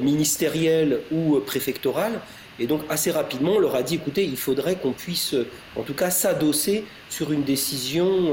ministérielles 0.00 1.00
ou 1.10 1.40
préfectorales. 1.40 2.20
Et 2.60 2.66
donc 2.66 2.82
assez 2.88 3.10
rapidement, 3.10 3.54
on 3.54 3.58
leur 3.58 3.74
a 3.74 3.82
dit, 3.82 3.96
écoutez, 3.96 4.24
il 4.24 4.36
faudrait 4.36 4.76
qu'on 4.76 4.92
puisse, 4.92 5.34
en 5.74 5.82
tout 5.82 5.94
cas, 5.94 6.10
s'adosser 6.10 6.84
sur 7.10 7.32
une 7.32 7.42
décision 7.42 8.32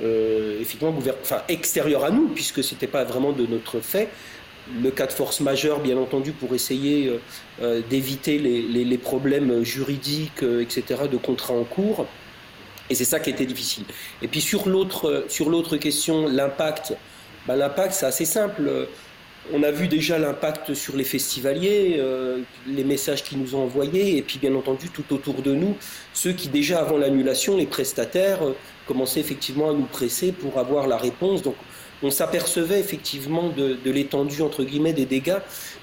effectivement 0.00 0.96
enfin, 1.20 1.42
extérieure 1.48 2.04
à 2.04 2.10
nous, 2.10 2.28
puisque 2.28 2.62
ce 2.62 2.74
n'était 2.74 2.86
pas 2.86 3.02
vraiment 3.02 3.32
de 3.32 3.44
notre 3.46 3.80
fait. 3.80 4.08
Le 4.80 4.90
cas 4.92 5.06
de 5.06 5.12
force 5.12 5.40
majeure, 5.40 5.80
bien 5.80 5.96
entendu, 5.96 6.30
pour 6.30 6.54
essayer 6.54 7.10
d'éviter 7.90 8.38
les, 8.38 8.62
les, 8.62 8.98
problèmes 8.98 9.64
juridiques, 9.64 10.44
etc., 10.44 10.84
de 11.10 11.16
contrats 11.16 11.54
en 11.54 11.64
cours. 11.64 12.06
Et 12.90 12.94
c'est 12.94 13.04
ça 13.04 13.20
qui 13.20 13.30
était 13.30 13.46
difficile. 13.46 13.84
Et 14.20 14.28
puis 14.28 14.40
sur 14.40 14.68
l'autre, 14.68 15.24
sur 15.28 15.48
l'autre 15.48 15.76
question, 15.76 16.26
l'impact, 16.26 16.94
ben, 17.46 17.56
l'impact 17.56 17.94
c'est 17.94 18.06
assez 18.06 18.24
simple. 18.24 18.88
On 19.52 19.62
a 19.62 19.70
vu 19.70 19.88
déjà 19.88 20.18
l'impact 20.18 20.74
sur 20.74 20.96
les 20.96 21.04
festivaliers, 21.04 21.96
euh, 21.98 22.40
les 22.66 22.84
messages 22.84 23.24
qu'ils 23.24 23.38
nous 23.38 23.54
ont 23.54 23.62
envoyés, 23.62 24.16
et 24.18 24.22
puis 24.22 24.38
bien 24.38 24.54
entendu 24.54 24.90
tout 24.90 25.14
autour 25.14 25.42
de 25.42 25.52
nous, 25.54 25.76
ceux 26.12 26.32
qui 26.32 26.48
déjà 26.48 26.80
avant 26.80 26.98
l'annulation, 26.98 27.56
les 27.56 27.66
prestataires, 27.66 28.44
euh, 28.44 28.54
commençaient 28.86 29.20
effectivement 29.20 29.70
à 29.70 29.72
nous 29.72 29.86
presser 29.86 30.32
pour 30.32 30.58
avoir 30.58 30.86
la 30.86 30.98
réponse. 30.98 31.42
On 32.02 32.10
s'apercevait 32.10 32.80
effectivement 32.80 33.48
de, 33.48 33.78
l'étendue 33.90 34.42
entre 34.42 34.64
guillemets 34.64 34.92
des 34.92 35.06
dégâts, 35.06 35.38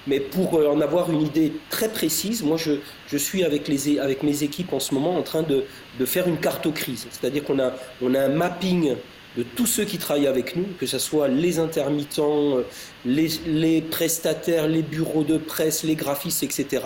mais 0.06 0.20
pour 0.20 0.56
euh, 0.56 0.68
en 0.68 0.80
avoir 0.80 1.10
une 1.10 1.22
idée 1.22 1.52
très 1.70 1.88
précise, 1.88 2.42
moi 2.42 2.56
je, 2.56 3.16
suis 3.16 3.44
avec, 3.44 3.68
les, 3.68 3.98
avec 3.98 4.22
mes 4.22 4.42
équipes 4.42 4.72
en 4.72 4.80
ce 4.80 4.94
moment 4.94 5.16
en 5.16 5.22
train 5.22 5.42
de, 5.42 5.64
faire 6.04 6.28
une 6.28 6.38
crise, 6.38 7.06
c'est-à-dire 7.10 7.44
qu'on 7.44 7.58
a, 7.58 7.72
on 8.02 8.14
a 8.14 8.20
un 8.20 8.28
mapping 8.28 8.94
de 9.36 9.42
tous 9.42 9.66
ceux 9.66 9.84
qui 9.84 9.98
travaillent 9.98 10.26
avec 10.26 10.56
nous, 10.56 10.66
que 10.80 10.86
ce 10.86 10.98
soit 10.98 11.28
les 11.28 11.58
intermittents, 11.58 12.56
les, 13.04 13.28
les 13.46 13.82
prestataires, 13.82 14.66
les 14.66 14.82
bureaux 14.82 15.22
de 15.22 15.38
presse, 15.38 15.84
les 15.84 15.94
graphistes, 15.94 16.42
etc. 16.42 16.80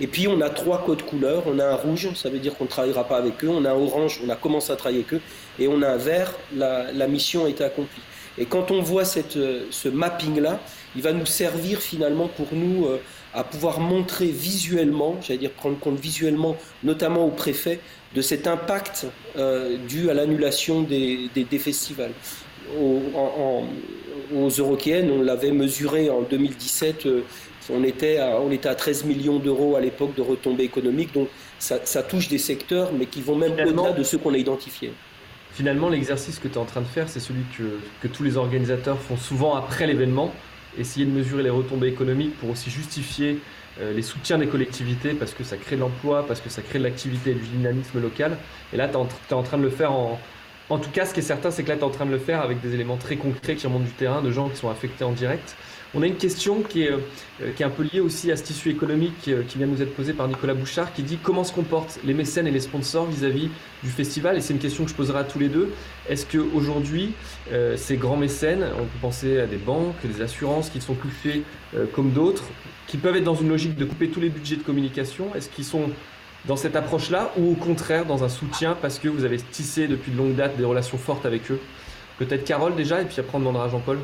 Et 0.00 0.06
puis 0.06 0.26
on 0.26 0.40
a 0.40 0.50
trois 0.50 0.84
codes 0.84 1.02
couleurs. 1.02 1.44
On 1.46 1.58
a 1.58 1.66
un 1.66 1.74
rouge, 1.74 2.08
ça 2.14 2.30
veut 2.30 2.38
dire 2.38 2.56
qu'on 2.56 2.64
ne 2.64 2.68
travaillera 2.68 3.04
pas 3.04 3.16
avec 3.16 3.44
eux. 3.44 3.48
On 3.48 3.64
a 3.64 3.70
un 3.70 3.76
orange, 3.76 4.20
on 4.24 4.28
a 4.28 4.36
commencé 4.36 4.72
à 4.72 4.76
travailler 4.76 5.00
avec 5.00 5.14
eux. 5.14 5.20
Et 5.58 5.68
on 5.68 5.82
a 5.82 5.88
un 5.88 5.96
vert, 5.96 6.32
la, 6.54 6.90
la 6.92 7.06
mission 7.06 7.44
a 7.44 7.48
été 7.48 7.62
accomplie. 7.62 8.02
Et 8.38 8.46
quand 8.46 8.70
on 8.70 8.82
voit 8.82 9.04
cette, 9.04 9.38
ce 9.70 9.88
mapping-là, 9.88 10.60
il 10.96 11.02
va 11.02 11.12
nous 11.12 11.26
servir 11.26 11.80
finalement 11.80 12.28
pour 12.28 12.48
nous 12.52 12.86
euh, 12.86 13.00
à 13.32 13.44
pouvoir 13.44 13.80
montrer 13.80 14.26
visuellement, 14.26 15.16
j'allais 15.20 15.40
dire 15.40 15.50
prendre 15.50 15.78
compte 15.78 15.98
visuellement, 15.98 16.56
notamment 16.82 17.26
au 17.26 17.30
préfet, 17.30 17.80
de 18.14 18.22
cet 18.22 18.46
impact 18.46 19.06
euh, 19.36 19.76
dû 19.88 20.08
à 20.08 20.14
l'annulation 20.14 20.82
des, 20.82 21.28
des, 21.34 21.58
festivals. 21.58 22.12
Au, 22.80 23.00
en, 23.16 23.64
aux 24.34 24.48
Eurokéennes, 24.48 25.10
on 25.10 25.20
l'avait 25.20 25.50
mesuré 25.50 26.10
en 26.10 26.22
2017, 26.22 27.06
euh, 27.06 27.22
on, 27.70 27.82
était 27.82 28.18
à, 28.18 28.40
on 28.40 28.52
était 28.52 28.68
à 28.68 28.74
13 28.76 29.04
millions 29.04 29.38
d'euros 29.38 29.74
à 29.74 29.80
l'époque 29.80 30.14
de 30.14 30.22
retombées 30.22 30.64
économiques, 30.64 31.12
donc 31.12 31.28
ça, 31.58 31.80
ça, 31.84 32.02
touche 32.02 32.28
des 32.28 32.38
secteurs, 32.38 32.92
mais 32.92 33.06
qui 33.06 33.20
vont 33.20 33.36
même 33.36 33.52
au-delà 33.52 33.92
de 33.92 34.02
ceux 34.02 34.18
qu'on 34.18 34.34
a 34.34 34.38
identifiés. 34.38 34.92
Finalement, 35.54 35.88
l'exercice 35.88 36.40
que 36.40 36.48
tu 36.48 36.54
es 36.54 36.58
en 36.58 36.64
train 36.64 36.80
de 36.80 36.86
faire, 36.86 37.08
c'est 37.08 37.20
celui 37.20 37.44
que, 37.56 38.08
tous 38.08 38.24
les 38.24 38.36
organisateurs 38.36 39.00
font 39.00 39.16
souvent 39.16 39.54
après 39.54 39.86
l'événement, 39.86 40.34
essayer 40.76 41.06
de 41.06 41.12
mesurer 41.12 41.44
les 41.44 41.50
retombées 41.50 41.86
économiques 41.86 42.36
pour 42.38 42.50
aussi 42.50 42.70
justifier 42.70 43.38
euh, 43.80 43.92
les 43.92 44.02
soutiens 44.02 44.38
des 44.38 44.48
collectivités 44.48 45.14
parce 45.14 45.32
que 45.32 45.44
ça 45.44 45.56
crée 45.56 45.76
de 45.76 45.80
l'emploi, 45.80 46.26
parce 46.26 46.40
que 46.40 46.48
ça 46.48 46.60
crée 46.60 46.80
de 46.80 46.84
l'activité 46.84 47.30
et 47.30 47.34
du 47.34 47.46
dynamisme 47.46 48.02
local. 48.02 48.36
Et 48.72 48.76
là, 48.76 48.88
tu 48.88 48.94
es, 48.94 49.32
en 49.32 49.42
train 49.44 49.58
de 49.58 49.62
le 49.62 49.70
faire 49.70 49.92
en... 49.92 50.20
En 50.70 50.78
tout 50.78 50.90
cas, 50.90 51.06
ce 51.06 51.14
qui 51.14 51.20
est 51.20 51.22
certain, 51.22 51.52
c'est 51.52 51.62
que 51.62 51.68
là, 51.68 51.76
tu 51.76 51.82
es 51.82 51.84
en 51.84 51.90
train 51.90 52.06
de 52.06 52.10
le 52.10 52.18
faire 52.18 52.40
avec 52.40 52.60
des 52.60 52.74
éléments 52.74 52.96
très 52.96 53.14
concrets 53.14 53.54
qui 53.54 53.66
remontent 53.66 53.84
du 53.84 53.92
terrain, 53.92 54.22
de 54.22 54.32
gens 54.32 54.48
qui 54.48 54.56
sont 54.56 54.70
affectés 54.70 55.04
en 55.04 55.12
direct. 55.12 55.54
On 55.96 56.02
a 56.02 56.08
une 56.08 56.16
question 56.16 56.62
qui 56.62 56.82
est, 56.82 56.90
euh, 56.90 57.52
qui 57.54 57.62
est 57.62 57.66
un 57.66 57.70
peu 57.70 57.84
liée 57.84 58.00
aussi 58.00 58.32
à 58.32 58.36
ce 58.36 58.42
tissu 58.42 58.68
économique 58.68 59.28
euh, 59.28 59.44
qui 59.46 59.58
vient 59.58 59.68
de 59.68 59.72
nous 59.72 59.82
être 59.82 59.94
posée 59.94 60.12
par 60.12 60.26
Nicolas 60.26 60.54
Bouchard, 60.54 60.92
qui 60.92 61.04
dit 61.04 61.18
comment 61.22 61.44
se 61.44 61.52
comportent 61.52 62.00
les 62.04 62.14
mécènes 62.14 62.48
et 62.48 62.50
les 62.50 62.60
sponsors 62.60 63.06
vis-à-vis 63.06 63.48
du 63.84 63.90
festival. 63.90 64.36
Et 64.36 64.40
c'est 64.40 64.52
une 64.52 64.58
question 64.58 64.82
que 64.82 64.90
je 64.90 64.96
poserai 64.96 65.20
à 65.20 65.24
tous 65.24 65.38
les 65.38 65.48
deux. 65.48 65.72
Est-ce 66.08 66.26
qu'aujourd'hui, 66.26 67.12
euh, 67.52 67.76
ces 67.76 67.96
grands 67.96 68.16
mécènes, 68.16 68.66
on 68.76 68.82
peut 68.82 68.98
penser 69.00 69.38
à 69.38 69.46
des 69.46 69.56
banques, 69.56 69.94
des 70.04 70.20
assurances 70.20 70.68
qui 70.68 70.80
sont 70.80 70.94
touchées 70.94 71.42
comme 71.92 72.10
d'autres, 72.10 72.44
qui 72.86 72.98
peuvent 72.98 73.16
être 73.16 73.24
dans 73.24 73.34
une 73.34 73.48
logique 73.48 73.76
de 73.76 73.84
couper 73.84 74.08
tous 74.08 74.20
les 74.20 74.28
budgets 74.28 74.56
de 74.56 74.62
communication, 74.62 75.34
est-ce 75.34 75.48
qu'ils 75.48 75.64
sont 75.64 75.90
dans 76.46 76.56
cette 76.56 76.76
approche-là 76.76 77.32
ou 77.36 77.52
au 77.52 77.54
contraire 77.54 78.04
dans 78.04 78.22
un 78.22 78.28
soutien 78.28 78.76
parce 78.80 79.00
que 79.00 79.08
vous 79.08 79.24
avez 79.24 79.38
tissé 79.38 79.88
depuis 79.88 80.12
de 80.12 80.16
longue 80.16 80.36
date 80.36 80.56
des 80.56 80.64
relations 80.64 80.98
fortes 80.98 81.26
avec 81.26 81.50
eux? 81.50 81.58
Peut-être 82.18 82.44
Carole 82.44 82.76
déjà, 82.76 83.00
et 83.00 83.06
puis 83.06 83.18
après 83.18 83.36
on 83.36 83.40
demandera 83.40 83.64
à 83.64 83.68
Jean-Paul. 83.68 83.98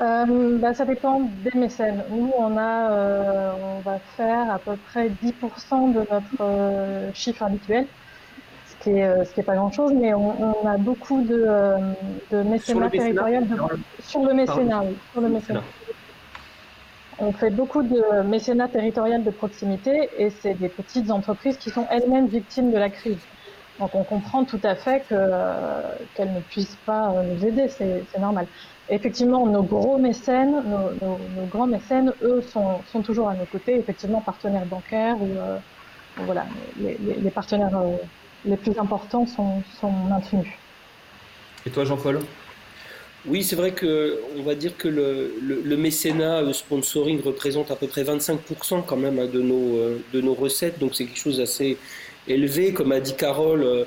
Euh, 0.00 0.58
bah, 0.58 0.74
ça 0.74 0.84
dépend 0.84 1.20
des 1.20 1.58
mécènes. 1.58 2.04
Nous, 2.10 2.32
on 2.38 2.56
a, 2.56 2.92
euh, 2.92 3.52
on 3.60 3.80
va 3.80 3.98
faire 4.16 4.50
à 4.50 4.58
peu 4.58 4.76
près 4.76 5.08
10% 5.08 5.92
de 5.92 5.98
notre 6.10 6.40
euh, 6.40 7.10
chiffre 7.14 7.42
habituel, 7.42 7.86
ce 8.66 8.84
qui 8.84 8.90
est, 8.90 9.24
ce 9.24 9.34
qui 9.34 9.40
est 9.40 9.44
pas 9.44 9.56
grand-chose, 9.56 9.92
mais 10.00 10.14
on, 10.14 10.66
a 10.66 10.76
beaucoup 10.78 11.22
de, 11.22 11.44
de 12.30 12.42
mécénat 12.44 12.90
territorial 12.90 13.44
sur 14.00 14.22
le 14.24 14.34
mécénat, 14.34 14.84
sur 15.12 15.20
le 15.20 15.28
mécénat. 15.30 15.62
On 17.18 17.32
fait 17.32 17.50
beaucoup 17.50 17.82
de 17.82 18.22
mécénat 18.22 18.68
territorial 18.68 19.24
de 19.24 19.30
proximité 19.30 20.10
et 20.16 20.30
c'est 20.30 20.54
des 20.54 20.68
petites 20.68 21.10
entreprises 21.10 21.56
qui 21.56 21.70
sont 21.70 21.86
elles-mêmes 21.90 22.28
victimes 22.28 22.70
de 22.70 22.78
la 22.78 22.90
crise. 22.90 23.26
Donc 23.78 23.94
on 23.94 24.02
comprend 24.02 24.44
tout 24.44 24.60
à 24.64 24.74
fait 24.74 25.04
qu'elles 25.08 26.32
ne 26.32 26.40
puissent 26.40 26.78
pas 26.84 27.12
nous 27.22 27.46
aider, 27.46 27.68
c'est 27.68 28.18
normal. 28.18 28.46
Effectivement, 28.90 29.46
nos 29.46 29.62
gros 29.62 29.98
mécènes, 29.98 30.62
nos, 31.00 31.46
grands 31.46 31.66
mécènes, 31.66 32.12
eux, 32.22 32.42
sont, 32.42 32.80
sont, 32.90 33.02
toujours 33.02 33.28
à 33.28 33.34
nos 33.34 33.44
côtés, 33.44 33.76
effectivement, 33.76 34.20
partenaires 34.20 34.64
bancaires 34.64 35.20
ou 35.20 35.28
euh, 35.36 35.58
voilà, 36.24 36.46
les, 36.80 37.30
partenaires 37.30 37.76
euh, 37.76 37.96
les 38.46 38.56
plus 38.56 38.78
importants 38.78 39.26
sont, 39.26 39.62
sont 39.78 39.90
maintenus. 39.90 40.48
Et 41.66 41.70
toi, 41.70 41.84
Jean-Paul? 41.84 42.20
Oui, 43.26 43.44
c'est 43.44 43.56
vrai 43.56 43.72
que 43.72 44.20
on 44.38 44.42
va 44.42 44.54
dire 44.54 44.76
que 44.76 44.88
le, 44.88 45.34
le, 45.42 45.76
mécénat, 45.76 46.40
le 46.40 46.52
sponsoring 46.54 47.20
représente 47.20 47.70
à 47.70 47.76
peu 47.76 47.88
près 47.88 48.04
25% 48.04 48.84
quand 48.86 48.96
même 48.96 49.18
hein, 49.18 49.26
de 49.26 49.42
nos, 49.42 49.76
euh, 49.76 50.02
de 50.14 50.20
nos 50.20 50.34
recettes, 50.34 50.78
donc 50.78 50.94
c'est 50.94 51.04
quelque 51.04 51.18
chose 51.18 51.38
d'assez 51.38 51.76
élevé. 52.28 52.72
Comme 52.72 52.92
a 52.92 53.00
dit 53.00 53.14
Carole, 53.14 53.86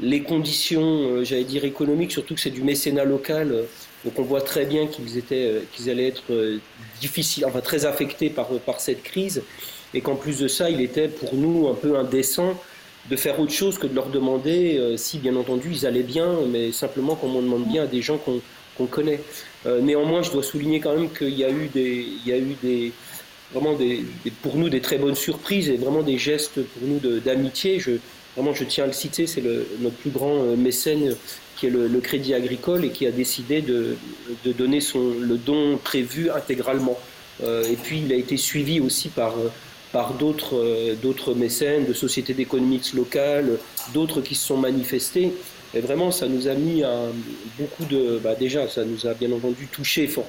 les 0.00 0.22
conditions, 0.22 1.24
j'allais 1.24 1.44
dire 1.44 1.64
économiques, 1.64 2.12
surtout 2.12 2.34
que 2.34 2.40
c'est 2.40 2.50
du 2.50 2.62
mécénat 2.62 3.04
local, 3.04 3.66
donc 4.04 4.18
on 4.18 4.22
voit 4.22 4.40
très 4.40 4.64
bien 4.64 4.86
qu'ils 4.86 5.18
étaient, 5.18 5.46
euh, 5.46 5.60
qu'ils 5.72 5.90
allaient 5.90 6.08
être 6.08 6.30
euh, 6.30 6.58
difficiles, 7.00 7.44
enfin 7.44 7.60
très 7.60 7.84
affectés 7.84 8.30
par, 8.30 8.48
par 8.64 8.80
cette 8.80 9.02
crise, 9.02 9.42
et 9.94 10.00
qu'en 10.00 10.14
plus 10.14 10.38
de 10.38 10.48
ça, 10.48 10.70
il 10.70 10.80
était 10.80 11.08
pour 11.08 11.34
nous 11.34 11.68
un 11.68 11.74
peu 11.74 11.98
indécent 11.98 12.54
de 13.10 13.16
faire 13.16 13.40
autre 13.40 13.52
chose 13.52 13.78
que 13.78 13.86
de 13.86 13.94
leur 13.94 14.08
demander 14.08 14.76
euh, 14.78 14.96
si, 14.96 15.18
bien 15.18 15.34
entendu, 15.34 15.70
ils 15.72 15.86
allaient 15.86 16.02
bien, 16.02 16.36
mais 16.48 16.72
simplement 16.72 17.16
comme 17.16 17.34
on 17.34 17.42
demande 17.42 17.66
bien 17.66 17.84
à 17.84 17.86
des 17.86 18.02
gens 18.02 18.18
qu'on 18.18 18.40
qu'on 18.76 18.86
connaît. 18.86 19.18
néanmoins, 19.82 20.22
je 20.22 20.30
dois 20.30 20.44
souligner 20.44 20.78
quand 20.78 20.94
même 20.94 21.10
qu'il 21.10 21.36
y 21.36 21.42
a 21.42 21.50
eu 21.50 21.66
des, 21.66 22.06
il 22.24 22.24
y 22.24 22.32
a 22.32 22.38
eu 22.38 22.54
des, 22.62 22.92
vraiment 23.52 23.74
des, 23.74 24.04
pour 24.42 24.56
nous 24.56 24.68
des 24.68 24.80
très 24.80 24.98
bonnes 24.98 25.14
surprises 25.14 25.68
et 25.68 25.76
vraiment 25.76 26.02
des 26.02 26.18
gestes 26.18 26.62
pour 26.62 26.88
nous 26.88 26.98
d'amitié. 27.20 27.80
Je, 27.80 27.92
vraiment, 28.36 28.54
je 28.54 28.64
tiens 28.64 28.84
à 28.84 28.86
le 28.86 28.92
citer, 28.92 29.26
c'est 29.26 29.42
notre 29.80 29.96
plus 29.96 30.10
grand 30.10 30.42
mécène 30.56 31.16
qui 31.56 31.66
est 31.66 31.70
le, 31.70 32.00
Crédit 32.00 32.34
Agricole 32.34 32.84
et 32.84 32.90
qui 32.90 33.06
a 33.06 33.10
décidé 33.10 33.62
de, 33.62 33.96
de 34.44 34.52
donner 34.52 34.80
son, 34.80 35.14
le 35.20 35.36
don 35.36 35.76
prévu 35.76 36.30
intégralement. 36.30 36.98
Euh, 37.42 37.64
et 37.64 37.76
puis 37.76 38.02
il 38.04 38.12
a 38.12 38.16
été 38.16 38.36
suivi 38.36 38.80
aussi 38.80 39.08
par, 39.08 39.34
par 39.92 40.14
euh, 40.20 40.94
d'autres 41.02 41.34
mécènes, 41.34 41.84
de 41.86 41.92
sociétés 41.92 42.34
d'économie 42.34 42.80
locales, 42.94 43.58
d'autres 43.94 44.20
qui 44.20 44.34
se 44.34 44.46
sont 44.46 44.56
manifestés. 44.56 45.32
Et 45.74 45.80
vraiment, 45.80 46.10
ça 46.10 46.26
nous 46.26 46.48
a 46.48 46.54
mis 46.54 46.82
un, 46.82 47.10
beaucoup 47.58 47.84
de. 47.84 48.18
Bah 48.22 48.34
déjà, 48.34 48.68
ça 48.68 48.84
nous 48.84 49.06
a 49.06 49.14
bien 49.14 49.30
entendu 49.32 49.66
touché 49.70 50.06
fort. 50.06 50.28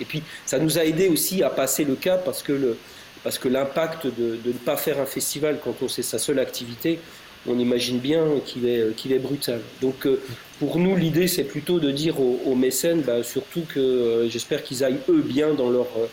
Et 0.00 0.04
puis, 0.04 0.22
ça 0.46 0.58
nous 0.58 0.78
a 0.78 0.84
aidé 0.84 1.08
aussi 1.08 1.42
à 1.42 1.50
passer 1.50 1.84
le 1.84 1.94
cap 1.94 2.24
parce 2.24 2.42
que, 2.42 2.76
parce 3.22 3.38
que 3.38 3.48
l'impact 3.48 4.06
de, 4.06 4.36
de 4.36 4.48
ne 4.48 4.58
pas 4.64 4.76
faire 4.76 5.00
un 5.00 5.06
festival 5.06 5.60
quand 5.62 5.76
on 5.82 5.88
sait 5.88 6.02
sa 6.02 6.18
seule 6.18 6.40
activité, 6.40 6.98
on 7.46 7.58
imagine 7.58 7.98
bien 7.98 8.24
qu'il 8.44 8.66
est, 8.66 8.94
qu'il 8.96 9.12
est 9.12 9.18
brutal. 9.18 9.60
Donc 9.82 10.06
euh, 10.06 10.20
pour 10.58 10.78
nous, 10.78 10.96
l'idée, 10.96 11.28
c'est 11.28 11.44
plutôt 11.44 11.78
de 11.78 11.90
dire 11.90 12.20
aux, 12.20 12.54
mécènes, 12.54 13.02
bah, 13.02 13.22
surtout 13.22 13.62
que 13.68 13.80
euh, 13.80 14.28
j'espère 14.28 14.62
qu'ils 14.62 14.84
aillent 14.84 15.00
eux 15.08 15.22
bien 15.22 15.54
dans 15.54 15.70
leur, 15.70 15.88
euh, 15.98 16.06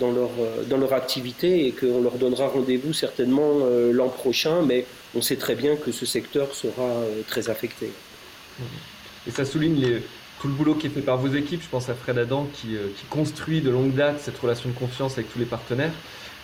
dans 0.00 0.12
leur, 0.12 0.30
dans 0.68 0.76
leur 0.76 0.92
activité 0.92 1.66
et 1.66 1.72
qu'on 1.72 2.02
leur 2.02 2.16
donnera 2.16 2.48
rendez-vous 2.48 2.92
certainement 2.92 3.60
l'an 3.90 4.08
prochain, 4.08 4.62
mais 4.62 4.84
on 5.14 5.22
sait 5.22 5.36
très 5.36 5.54
bien 5.54 5.76
que 5.76 5.92
ce 5.92 6.06
secteur 6.06 6.54
sera 6.54 7.02
très 7.28 7.48
affecté. 7.50 7.90
Et 9.26 9.30
ça 9.30 9.44
souligne 9.44 10.00
tout 10.40 10.48
le 10.48 10.54
boulot 10.54 10.74
qui 10.74 10.86
est 10.86 10.90
fait 10.90 11.00
par 11.00 11.16
vos 11.16 11.34
équipes. 11.34 11.62
Je 11.62 11.68
pense 11.68 11.88
à 11.88 11.94
Fred 11.94 12.18
Adam 12.18 12.48
qui, 12.52 12.76
qui 12.96 13.06
construit 13.10 13.60
de 13.60 13.70
longue 13.70 13.94
date 13.94 14.20
cette 14.20 14.38
relation 14.38 14.68
de 14.68 14.74
confiance 14.74 15.14
avec 15.14 15.32
tous 15.32 15.38
les 15.38 15.44
partenaires. 15.44 15.92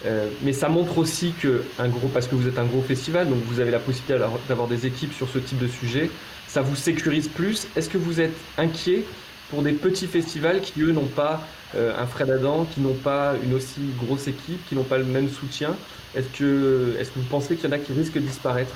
Euh, 0.06 0.28
mais 0.42 0.52
ça 0.52 0.68
montre 0.68 0.98
aussi 0.98 1.32
que, 1.40 1.64
parce 2.12 2.28
que 2.28 2.34
vous 2.34 2.46
êtes 2.46 2.58
un 2.58 2.66
gros 2.66 2.82
festival, 2.82 3.28
donc 3.28 3.42
vous 3.46 3.60
avez 3.60 3.70
la 3.70 3.78
possibilité 3.78 4.18
d'avoir 4.48 4.68
des 4.68 4.86
équipes 4.86 5.14
sur 5.14 5.28
ce 5.28 5.38
type 5.38 5.58
de 5.58 5.68
sujet, 5.68 6.10
ça 6.46 6.60
vous 6.60 6.76
sécurise 6.76 7.28
plus. 7.28 7.66
Est-ce 7.74 7.88
que 7.88 7.98
vous 7.98 8.20
êtes 8.20 8.34
inquiet 8.58 9.04
pour 9.50 9.62
des 9.62 9.72
petits 9.72 10.06
festivals 10.06 10.60
qui, 10.60 10.80
eux, 10.82 10.92
n'ont 10.92 11.06
pas 11.06 11.46
euh, 11.74 11.92
un 11.98 12.06
Fred 12.06 12.30
Adam, 12.30 12.66
qui 12.72 12.80
n'ont 12.80 12.94
pas 12.94 13.34
une 13.42 13.54
aussi 13.54 13.80
grosse 14.04 14.26
équipe, 14.26 14.66
qui 14.68 14.74
n'ont 14.74 14.84
pas 14.84 14.98
le 14.98 15.04
même 15.04 15.28
soutien. 15.28 15.76
Est-ce 16.14 16.28
que, 16.38 16.96
est 16.98 17.04
que 17.04 17.18
vous 17.18 17.26
pensez 17.28 17.56
qu'il 17.56 17.64
y 17.64 17.68
en 17.68 17.72
a 17.72 17.78
qui 17.78 17.92
risquent 17.92 18.14
de 18.14 18.20
disparaître? 18.20 18.74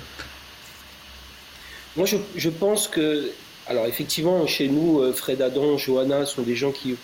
Moi, 1.96 2.06
je, 2.06 2.16
je, 2.36 2.50
pense 2.50 2.86
que, 2.88 3.30
alors 3.66 3.86
effectivement, 3.86 4.46
chez 4.46 4.68
nous, 4.68 5.00
euh, 5.00 5.12
Fred 5.12 5.42
Adam, 5.42 5.76
Johanna 5.78 6.26
sont 6.26 6.42
des 6.42 6.56
gens 6.56 6.72
qui 6.72 6.96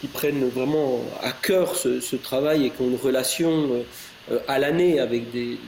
qui 0.00 0.08
prennent 0.08 0.48
vraiment 0.48 1.00
à 1.22 1.32
cœur 1.32 1.74
ce, 1.74 2.16
travail 2.16 2.66
et 2.66 2.70
qui 2.70 2.82
ont 2.82 2.88
une 2.88 2.96
relation 2.96 3.84
euh, 4.30 4.38
à 4.48 4.58
l'année 4.58 5.00
avec 5.00 5.30
des, 5.30 5.58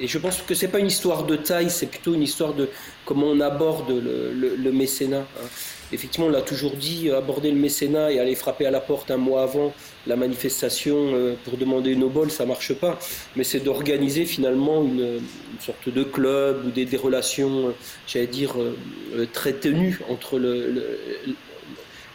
Et 0.00 0.08
je 0.08 0.18
pense 0.18 0.42
que 0.42 0.54
c'est 0.54 0.68
pas 0.68 0.80
une 0.80 0.88
histoire 0.88 1.24
de 1.24 1.36
taille, 1.36 1.70
c'est 1.70 1.86
plutôt 1.86 2.14
une 2.14 2.22
histoire 2.22 2.52
de 2.52 2.68
comment 3.04 3.26
on 3.26 3.40
aborde 3.40 3.90
le, 3.90 4.72
mécénat. 4.72 5.20
Hein. 5.20 5.46
Effectivement, 5.92 6.26
on 6.26 6.30
l'a 6.30 6.42
toujours 6.42 6.72
dit, 6.72 7.10
aborder 7.10 7.52
le 7.52 7.58
mécénat 7.58 8.10
et 8.10 8.18
aller 8.18 8.34
frapper 8.34 8.66
à 8.66 8.72
la 8.72 8.80
porte 8.80 9.12
un 9.12 9.16
mois 9.16 9.44
avant 9.44 9.72
la 10.08 10.16
manifestation 10.16 10.96
euh, 10.96 11.34
pour 11.44 11.56
demander 11.56 11.92
une 11.92 12.02
obole, 12.02 12.32
ça 12.32 12.44
marche 12.44 12.74
pas. 12.74 12.98
Mais 13.36 13.44
c'est 13.44 13.60
d'organiser 13.60 14.24
finalement 14.24 14.82
une, 14.82 15.20
sorte 15.60 15.88
de 15.88 16.02
club 16.02 16.64
ou 16.66 16.70
des, 16.70 16.84
des 16.84 16.96
relations, 16.96 17.72
j'allais 18.08 18.26
dire, 18.26 18.54
euh, 18.60 19.26
très 19.32 19.52
tenues 19.52 20.00
entre 20.08 20.38
le 20.38 20.74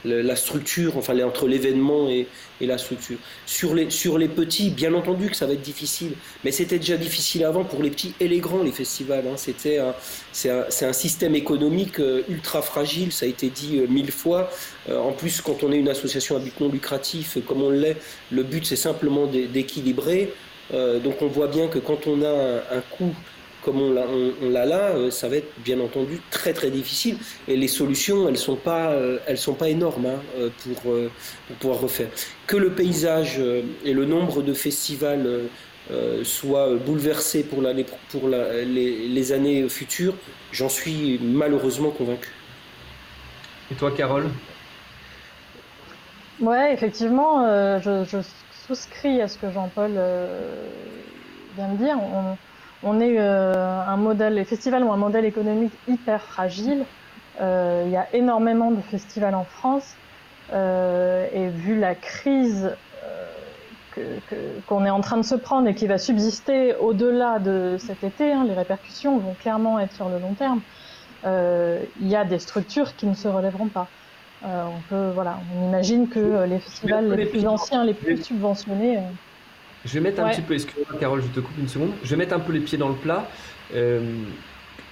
la 0.06 0.36
structure, 0.36 0.98
enfin 0.98 1.20
entre 1.22 1.48
l'événement 1.48 2.10
et, 2.10 2.28
la 2.62 2.78
structure. 2.78 3.18
Sur 3.46 3.74
les, 3.74 3.90
sur 3.90 4.18
les 4.18 4.28
petits, 4.28 4.70
bien 4.70 4.94
entendu 4.94 5.30
que 5.30 5.36
ça 5.36 5.46
va 5.46 5.54
être 5.54 5.62
difficile, 5.62 6.14
mais 6.44 6.52
c'était 6.52 6.78
déjà 6.78 6.98
difficile 6.98 7.46
avant 7.46 7.64
pour 7.64 7.82
les 7.82 7.90
petits 7.90 8.14
et 8.20 8.28
les 8.28 8.40
grands, 8.40 8.64
les 8.64 8.72
festivals. 8.72 9.26
Hein. 9.28 9.38
C'était 9.38 9.80
c'est 10.32 10.86
un, 10.86 10.94
système 10.94 11.36
économique 11.36 12.00
euh, 12.00 12.24
ultra 12.30 12.62
fragile, 12.62 13.12
ça 13.12 13.26
a 13.26 13.30
été 13.30 13.50
dit 13.50 13.80
euh, 13.80 13.88
mille 13.88 14.12
fois. 14.12 14.50
Euh, 14.90 15.00
en 15.00 15.12
plus, 15.12 15.42
quand 15.42 15.64
on 15.64 15.72
est 15.72 15.78
une 15.78 15.90
association 15.90 16.36
à 16.36 16.40
but 16.40 16.60
non 16.60 16.70
lucratif, 16.70 17.38
comme 17.46 17.62
on 17.62 17.70
l'est, 17.70 17.98
le 18.32 18.44
but 18.44 18.66
c'est 18.66 18.76
simplement 18.76 19.26
d'équilibrer. 19.28 20.34
donc 20.72 21.22
on 21.22 21.28
voit 21.28 21.48
bien 21.48 21.68
que 21.68 21.80
quand 21.80 22.06
on 22.08 22.22
a 22.22 22.30
un, 22.30 22.78
un 22.78 22.82
coût 22.92 23.16
comme 23.64 23.82
on 23.82 24.50
l'a 24.50 24.66
là, 24.66 24.90
euh, 24.90 25.12
ça 25.12 25.28
va 25.28 25.38
être 25.38 25.52
bien 25.60 25.80
entendu 25.80 26.22
très 26.32 26.54
très 26.54 26.70
difficile. 26.70 27.18
Et 27.48 27.58
les 27.58 27.68
solutions, 27.68 28.30
elles 28.30 28.38
sont 28.38 28.56
pas, 28.56 28.92
euh, 28.92 29.20
elles 29.28 29.38
sont 29.38 29.54
pas 29.54 29.70
énormes 29.70 30.06
hein, 30.06 30.22
euh, 30.38 30.50
pour, 30.64 30.94
pouvoir 31.60 31.82
refaire. 31.82 32.10
Que 32.48 32.58
le 32.58 32.72
paysage 32.72 33.40
et 33.86 33.94
le 33.94 34.06
nombre 34.06 34.42
de 34.42 34.54
festivals 34.54 35.50
soient 36.24 36.76
bouleversés 36.76 37.44
pour, 37.44 37.64
pour 38.10 38.30
les, 38.30 39.32
années 39.32 39.68
futures, 39.68 40.14
j'en 40.52 40.70
suis 40.70 41.20
malheureusement 41.22 41.90
convaincu. 41.90 42.30
Et 43.72 43.76
toi, 43.76 43.92
Carole? 43.92 44.30
Ouais, 46.40 46.74
effectivement, 46.74 47.80
je, 47.80 48.04
je, 48.06 48.18
souscris 48.68 49.22
à 49.22 49.28
ce 49.28 49.38
que 49.38 49.52
Jean-Paul 49.52 49.92
vient 51.56 51.74
de 51.74 51.78
dire. 51.78 51.98
On, 52.00 52.38
on 52.84 53.00
est 53.00 53.20
euh, 53.20 53.82
un 53.86 53.98
modèle, 53.98 54.36
les 54.36 54.46
festivals 54.46 54.84
ont 54.84 54.94
un 54.94 54.98
modèle 54.98 55.26
économique 55.26 55.74
hyper 55.88 56.22
fragile. 56.22 56.86
Euh, 57.42 57.84
il 57.86 57.92
y 57.92 57.98
a 57.98 58.08
énormément 58.14 58.72
de 58.72 58.82
festivals 58.82 59.36
en 59.36 59.44
France 59.44 59.96
euh, 60.54 61.28
et 61.34 61.48
vu 61.48 61.80
la 61.80 61.96
crise 61.96 62.72
qu'on 64.68 64.86
est 64.86 64.90
en 64.90 65.02
train 65.02 65.18
de 65.18 65.24
se 65.24 65.36
prendre 65.36 65.68
et 65.68 65.76
qui 65.76 65.86
va 65.86 65.98
subsister 65.98 66.74
au-delà 66.76 67.40
de 67.40 67.76
cet 67.78 68.06
été, 68.06 68.32
hein, 68.32 68.46
les 68.48 68.54
répercussions 68.54 69.18
vont 69.18 69.34
clairement 69.34 69.78
être 69.78 69.92
sur 69.94 70.08
le 70.08 70.20
long 70.20 70.34
terme. 70.36 70.62
Il 71.26 72.08
y 72.08 72.16
a 72.16 72.24
des 72.24 72.40
structures 72.40 72.96
qui 72.96 73.08
ne 73.08 73.14
se 73.14 73.28
relèveront 73.28 73.68
pas. 73.68 73.88
on 74.46 74.80
peut, 74.88 75.12
voilà, 75.14 75.40
on 75.54 75.68
imagine 75.68 76.08
que 76.08 76.46
les 76.46 76.60
festivals 76.60 77.14
les 77.14 77.26
plus 77.26 77.46
anciens, 77.46 77.84
les 77.84 77.94
plus 77.94 78.24
subventionnés. 78.24 79.00
Je 79.86 79.94
vais 79.94 80.02
mettre 80.02 80.22
un 80.22 80.30
petit 80.30 80.42
peu, 80.42 80.54
excuse-moi 80.54 81.00
Carole, 81.00 81.22
je 81.22 81.28
te 81.28 81.40
coupe 81.40 81.58
une 81.58 81.68
seconde. 81.68 81.92
Je 82.04 82.10
vais 82.10 82.18
mettre 82.18 82.34
un 82.34 82.40
peu 82.40 82.52
les 82.52 82.60
pieds 82.60 82.78
dans 82.78 82.90
le 82.90 82.96
plat. 82.96 83.30
Euh, 83.74 84.02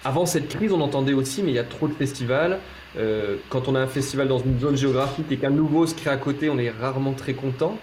avant 0.06 0.26
cette 0.26 0.48
crise, 0.48 0.72
on 0.72 0.82
entendait 0.82 1.14
aussi, 1.14 1.44
mais 1.44 1.52
il 1.52 1.56
y 1.56 1.60
a 1.60 1.64
trop 1.64 1.88
de 1.88 1.94
festivals. 1.94 2.60
Euh, 2.98 3.36
quand 3.50 3.68
on 3.68 3.76
a 3.76 3.80
un 3.80 3.88
festival 3.88 4.28
dans 4.28 4.40
une 4.40 4.60
zone 4.60 4.78
géographique 4.78 5.32
et 5.32 5.38
qu'un 5.38 5.50
nouveau 5.50 5.86
se 5.86 5.94
crée 5.94 6.10
à 6.10 6.18
côté, 6.18 6.50
on 6.50 6.58
est 6.58 6.70
rarement 6.70 7.14
très 7.14 7.34
content. 7.34 7.78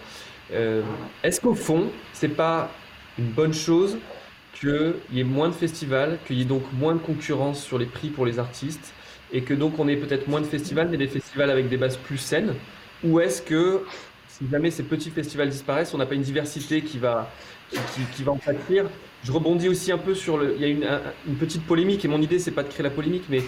Euh, 0.53 0.83
est-ce 1.23 1.41
qu'au 1.41 1.55
fond, 1.55 1.89
c'est 2.13 2.29
pas 2.29 2.71
une 3.19 3.27
bonne 3.27 3.53
chose 3.53 3.99
qu'il 4.55 4.95
y 5.13 5.21
ait 5.21 5.25
moins 5.25 5.49
de 5.49 5.55
festivals, 5.55 6.19
qu'il 6.27 6.39
y 6.39 6.43
ait 6.43 6.47
donc 6.47 6.63
moins 6.73 6.95
de 6.95 7.01
concurrence 7.01 7.63
sur 7.63 7.79
les 7.79 7.87
prix 7.87 8.09
pour 8.09 8.25
les 8.25 8.39
artistes, 8.39 8.95
et 9.33 9.43
que 9.43 9.53
donc 9.53 9.79
on 9.79 9.89
ait 9.89 9.97
peut-être 9.97 10.29
moins 10.29 10.41
de 10.41 10.47
festivals, 10.47 10.89
mais 10.91 10.97
des 10.97 11.09
festivals 11.09 11.51
avec 11.51 11.69
des 11.69 11.77
bases 11.77 11.97
plus 11.97 12.19
saines? 12.19 12.55
Ou 13.03 13.21
est-ce 13.21 13.43
que 13.43 13.83
si 14.39 14.49
jamais 14.51 14.71
ces 14.73 14.83
petits 14.83 15.11
festivals 15.11 15.49
disparaissent, 15.49 15.95
on 15.95 15.99
n'a 15.99 16.07
pas 16.07 16.17
une 16.17 16.23
diversité 16.23 16.83
qui 16.83 16.99
va, 16.99 17.31
qui, 18.15 18.25
va 18.25 18.33
en 18.33 18.37
pâtir. 18.37 18.87
Je 19.25 19.33
rebondis 19.33 19.71
aussi 19.71 19.91
un 19.91 19.97
peu 19.97 20.15
sur 20.15 20.37
le. 20.37 20.55
Il 20.55 20.61
y 20.61 20.65
a 20.67 20.69
une, 20.69 21.37
petite 21.37 21.65
polémique, 21.65 22.05
et 22.05 22.09
mon 22.09 22.21
idée, 22.21 22.39
c'est 22.39 22.51
pas 22.51 22.63
de 22.63 22.69
créer 22.69 22.83
la 22.83 22.91
polémique, 22.91 23.25
mais 23.31 23.43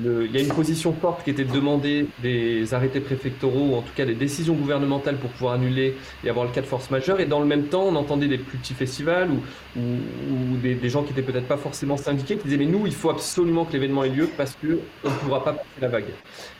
il 0.00 0.32
y 0.32 0.38
a 0.38 0.40
une 0.40 0.48
position 0.48 0.94
forte 0.94 1.22
qui 1.22 1.30
était 1.30 1.44
de 1.44 1.52
demander 1.52 2.06
des 2.22 2.72
arrêtés 2.72 3.00
préfectoraux, 3.00 3.72
ou 3.72 3.74
en 3.74 3.82
tout 3.82 3.92
cas 3.94 4.06
des 4.06 4.14
décisions 4.14 4.54
gouvernementales 4.54 5.18
pour 5.18 5.28
pouvoir 5.30 5.54
annuler 5.54 5.96
et 6.24 6.30
avoir 6.30 6.46
le 6.46 6.50
cas 6.50 6.62
de 6.62 6.66
force 6.66 6.90
majeure. 6.90 7.20
Et 7.20 7.26
dans 7.26 7.40
le 7.40 7.46
même 7.46 7.64
temps, 7.64 7.82
on 7.82 7.94
entendait 7.96 8.26
des 8.26 8.38
plus 8.38 8.56
petits 8.56 8.72
festivals 8.72 9.28
ou, 9.30 9.80
ou, 9.80 10.56
des, 10.56 10.88
gens 10.88 11.02
qui 11.02 11.12
étaient 11.12 11.20
peut-être 11.20 11.48
pas 11.48 11.58
forcément 11.58 11.98
syndiqués 11.98 12.38
qui 12.38 12.44
disaient 12.44 12.56
Mais 12.56 12.64
nous, 12.64 12.86
il 12.86 12.94
faut 12.94 13.10
absolument 13.10 13.66
que 13.66 13.74
l'événement 13.74 14.04
ait 14.04 14.08
lieu 14.08 14.30
parce 14.34 14.56
qu'on 14.56 15.08
ne 15.08 15.14
pourra 15.16 15.44
pas 15.44 15.52
passer 15.52 15.80
la 15.82 15.88
vague. 15.88 16.06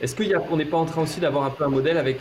Est-ce 0.02 0.14
qu'on 0.14 0.57
n'est 0.59 0.66
pas 0.66 0.76
en 0.76 0.85
train 0.85 1.02
aussi 1.02 1.20
d'avoir 1.20 1.44
un 1.44 1.50
peu 1.50 1.64
un 1.64 1.70
modèle 1.70 1.96
avec 1.96 2.20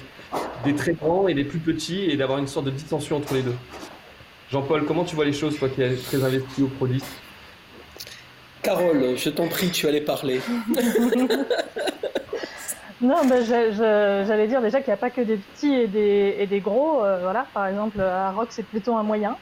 des 0.64 0.76
très 0.76 0.94
grands 0.94 1.28
et 1.28 1.34
des 1.34 1.44
plus 1.44 1.60
petits 1.60 2.06
et 2.06 2.16
d'avoir 2.16 2.40
une 2.40 2.48
sorte 2.48 2.68
de 2.68 2.72
dissension 2.72 3.18
entre 3.18 3.34
les 3.34 3.42
deux? 3.42 3.56
Jean-Paul, 4.52 4.86
comment 4.86 5.04
tu 5.04 5.16
vois 5.16 5.26
les 5.26 5.34
choses, 5.34 5.58
toi 5.58 5.68
qui 5.68 5.82
es 5.82 5.96
très 5.96 6.24
investi 6.24 6.64
au 6.64 6.68
produit 6.68 7.04
Carole, 8.64 9.18
je 9.18 9.30
t'en 9.30 9.48
prie, 9.48 9.72
tu 9.72 9.88
allais 9.88 10.02
parler. 10.02 10.42
non, 13.02 13.26
ben, 13.26 13.44
j'allais 13.46 14.48
dire 14.48 14.62
déjà 14.62 14.80
qu'il 14.80 14.90
n'y 14.90 14.94
a 14.94 14.98
pas 14.98 15.10
que 15.10 15.22
des 15.22 15.38
petits 15.38 15.74
et 15.74 15.88
des, 15.88 16.36
et 16.40 16.48
des 16.48 16.60
gros. 16.60 17.04
Euh, 17.04 17.20
voilà, 17.22 17.46
par 17.54 17.68
exemple, 17.68 18.02
à 18.02 18.32
Rock, 18.32 18.48
c'est 18.52 18.66
plutôt 18.66 18.96
un 18.96 19.04
moyen. 19.04 19.38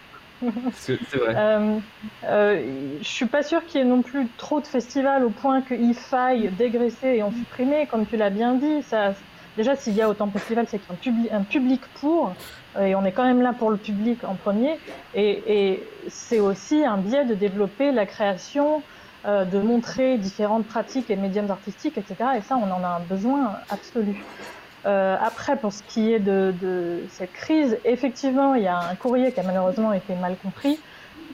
c'est 0.74 1.00
vrai. 1.16 1.36
Euh, 1.46 1.80
euh, 2.26 2.62
je 3.02 3.08
suis 3.08 3.26
pas 3.26 3.44
sûr 3.44 3.66
qu'il 3.66 3.82
y 3.82 3.84
ait 3.84 3.88
non 3.88 4.02
plus 4.02 4.28
trop 4.38 4.60
de 4.60 4.68
festivals 4.68 5.24
au 5.24 5.30
point 5.30 5.62
qu'il 5.62 5.94
faille 5.94 6.50
dégraisser 6.58 7.08
et 7.08 7.24
en 7.24 7.32
supprimer, 7.32 7.88
comme 7.90 8.06
tu 8.06 8.18
l'as 8.18 8.30
bien 8.30 8.56
dit. 8.56 8.84
Ça, 8.84 9.14
déjà, 9.58 9.76
s'il 9.76 9.94
y 9.94 10.02
a 10.02 10.10
autant 10.10 10.28
de 10.28 10.32
festivals, 10.32 10.66
c'est 10.70 10.80
qu'il 10.80 11.26
y 11.26 11.30
a 11.30 11.36
un, 11.36 11.44
public 11.44 11.82
pour, 12.00 12.34
et 12.80 12.96
on 12.96 13.06
est 13.06 13.12
quand 13.12 13.24
même 13.24 13.42
là 13.42 13.54
pour 13.54 13.72
le 13.72 13.78
public 13.78 14.24
en 14.24 14.36
premier. 14.36 14.78
Et, 15.14 15.82
c'est 16.08 16.40
aussi 16.40 16.86
un 16.86 16.98
biais 16.98 17.26
de 17.26 17.34
développer 17.34 17.92
la 17.92 18.06
création, 18.06 18.84
euh, 19.26 19.44
de 19.44 19.60
montrer 19.60 20.18
différentes 20.18 20.68
pratiques 20.68 21.10
et 21.10 21.16
médiums 21.16 21.50
artistiques, 21.50 21.98
etc. 21.98 22.16
Et 22.38 22.42
ça, 22.42 22.58
on 22.58 22.72
en 22.72 22.84
a 22.84 22.88
un 22.88 23.00
besoin 23.00 23.54
absolu. 23.72 24.24
Euh, 24.86 25.18
après, 25.20 25.56
pour 25.56 25.74
ce 25.74 25.82
qui 25.82 26.14
est 26.14 26.20
de, 26.20 27.04
cette 27.10 27.34
crise, 27.34 27.80
effectivement, 27.86 28.54
il 28.54 28.64
y 28.64 28.68
a 28.68 28.78
un 28.78 28.94
courrier 28.94 29.32
qui 29.32 29.40
a 29.40 29.44
malheureusement 29.44 29.94
été 29.94 30.14
mal 30.14 30.36
compris. 30.44 30.80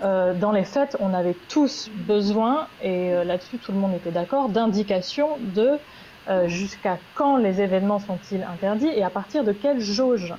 Euh, 0.03 0.33
dans 0.33 0.53
les 0.53 0.63
faits, 0.63 0.95
on 1.01 1.13
avait 1.13 1.35
tous 1.49 1.91
besoin, 1.93 2.67
et 2.81 3.11
là-dessus 3.25 3.57
tout 3.57 3.73
le 3.73 3.77
monde 3.77 3.93
était 3.93 4.11
d'accord, 4.11 4.47
d'indications 4.47 5.37
de 5.39 5.77
euh, 6.29 6.47
jusqu'à 6.47 6.99
quand 7.15 7.37
les 7.37 7.61
événements 7.61 7.99
sont-ils 7.99 8.43
interdits 8.43 8.87
et 8.87 9.03
à 9.03 9.09
partir 9.09 9.43
de 9.43 9.51
quelle 9.51 9.79
jauge 9.79 10.33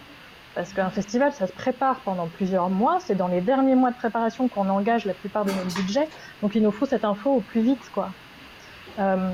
Parce 0.54 0.72
qu'un 0.72 0.90
festival, 0.90 1.32
ça 1.32 1.46
se 1.46 1.52
prépare 1.52 1.96
pendant 2.04 2.28
plusieurs 2.28 2.70
mois. 2.70 2.98
C'est 3.00 3.16
dans 3.16 3.26
les 3.26 3.40
derniers 3.40 3.74
mois 3.74 3.90
de 3.90 3.96
préparation 3.96 4.46
qu'on 4.48 4.68
engage 4.68 5.04
la 5.06 5.14
plupart 5.14 5.44
de 5.44 5.50
notre 5.50 5.74
budget. 5.74 6.08
Donc 6.40 6.54
il 6.54 6.62
nous 6.62 6.70
faut 6.70 6.86
cette 6.86 7.04
info 7.04 7.30
au 7.30 7.40
plus 7.40 7.62
vite, 7.62 7.90
quoi. 7.92 8.10
Euh, 8.98 9.32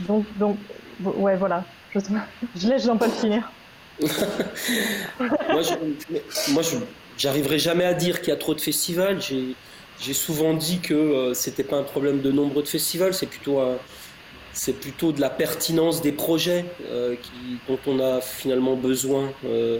donc, 0.00 0.26
donc, 0.36 0.56
ouais, 1.00 1.36
voilà. 1.36 1.64
Je, 1.94 2.00
je 2.56 2.68
laisse 2.68 2.84
Jean-Paul 2.84 3.10
finir. 3.10 3.50
moi, 5.50 5.60
moi, 6.50 6.62
j'arriverai 7.16 7.58
jamais 7.58 7.84
à 7.84 7.94
dire 7.94 8.20
qu'il 8.20 8.30
y 8.30 8.32
a 8.32 8.36
trop 8.36 8.54
de 8.54 8.60
festivals. 8.60 9.20
J'ai 9.20 10.14
souvent 10.14 10.54
dit 10.54 10.80
que 10.80 10.94
euh, 10.94 11.34
c'était 11.34 11.64
pas 11.64 11.76
un 11.76 11.82
problème 11.82 12.20
de 12.20 12.30
nombre 12.30 12.62
de 12.62 12.68
festivals, 12.68 13.14
c'est 13.14 13.26
plutôt 13.26 13.60
un, 13.60 13.76
c'est 14.58 14.72
plutôt 14.72 15.12
de 15.12 15.20
la 15.20 15.30
pertinence 15.30 16.02
des 16.02 16.10
projets 16.10 16.64
euh, 16.90 17.14
dont 17.68 17.78
on 17.86 18.00
a 18.00 18.20
finalement 18.20 18.74
besoin 18.74 19.32
euh, 19.44 19.78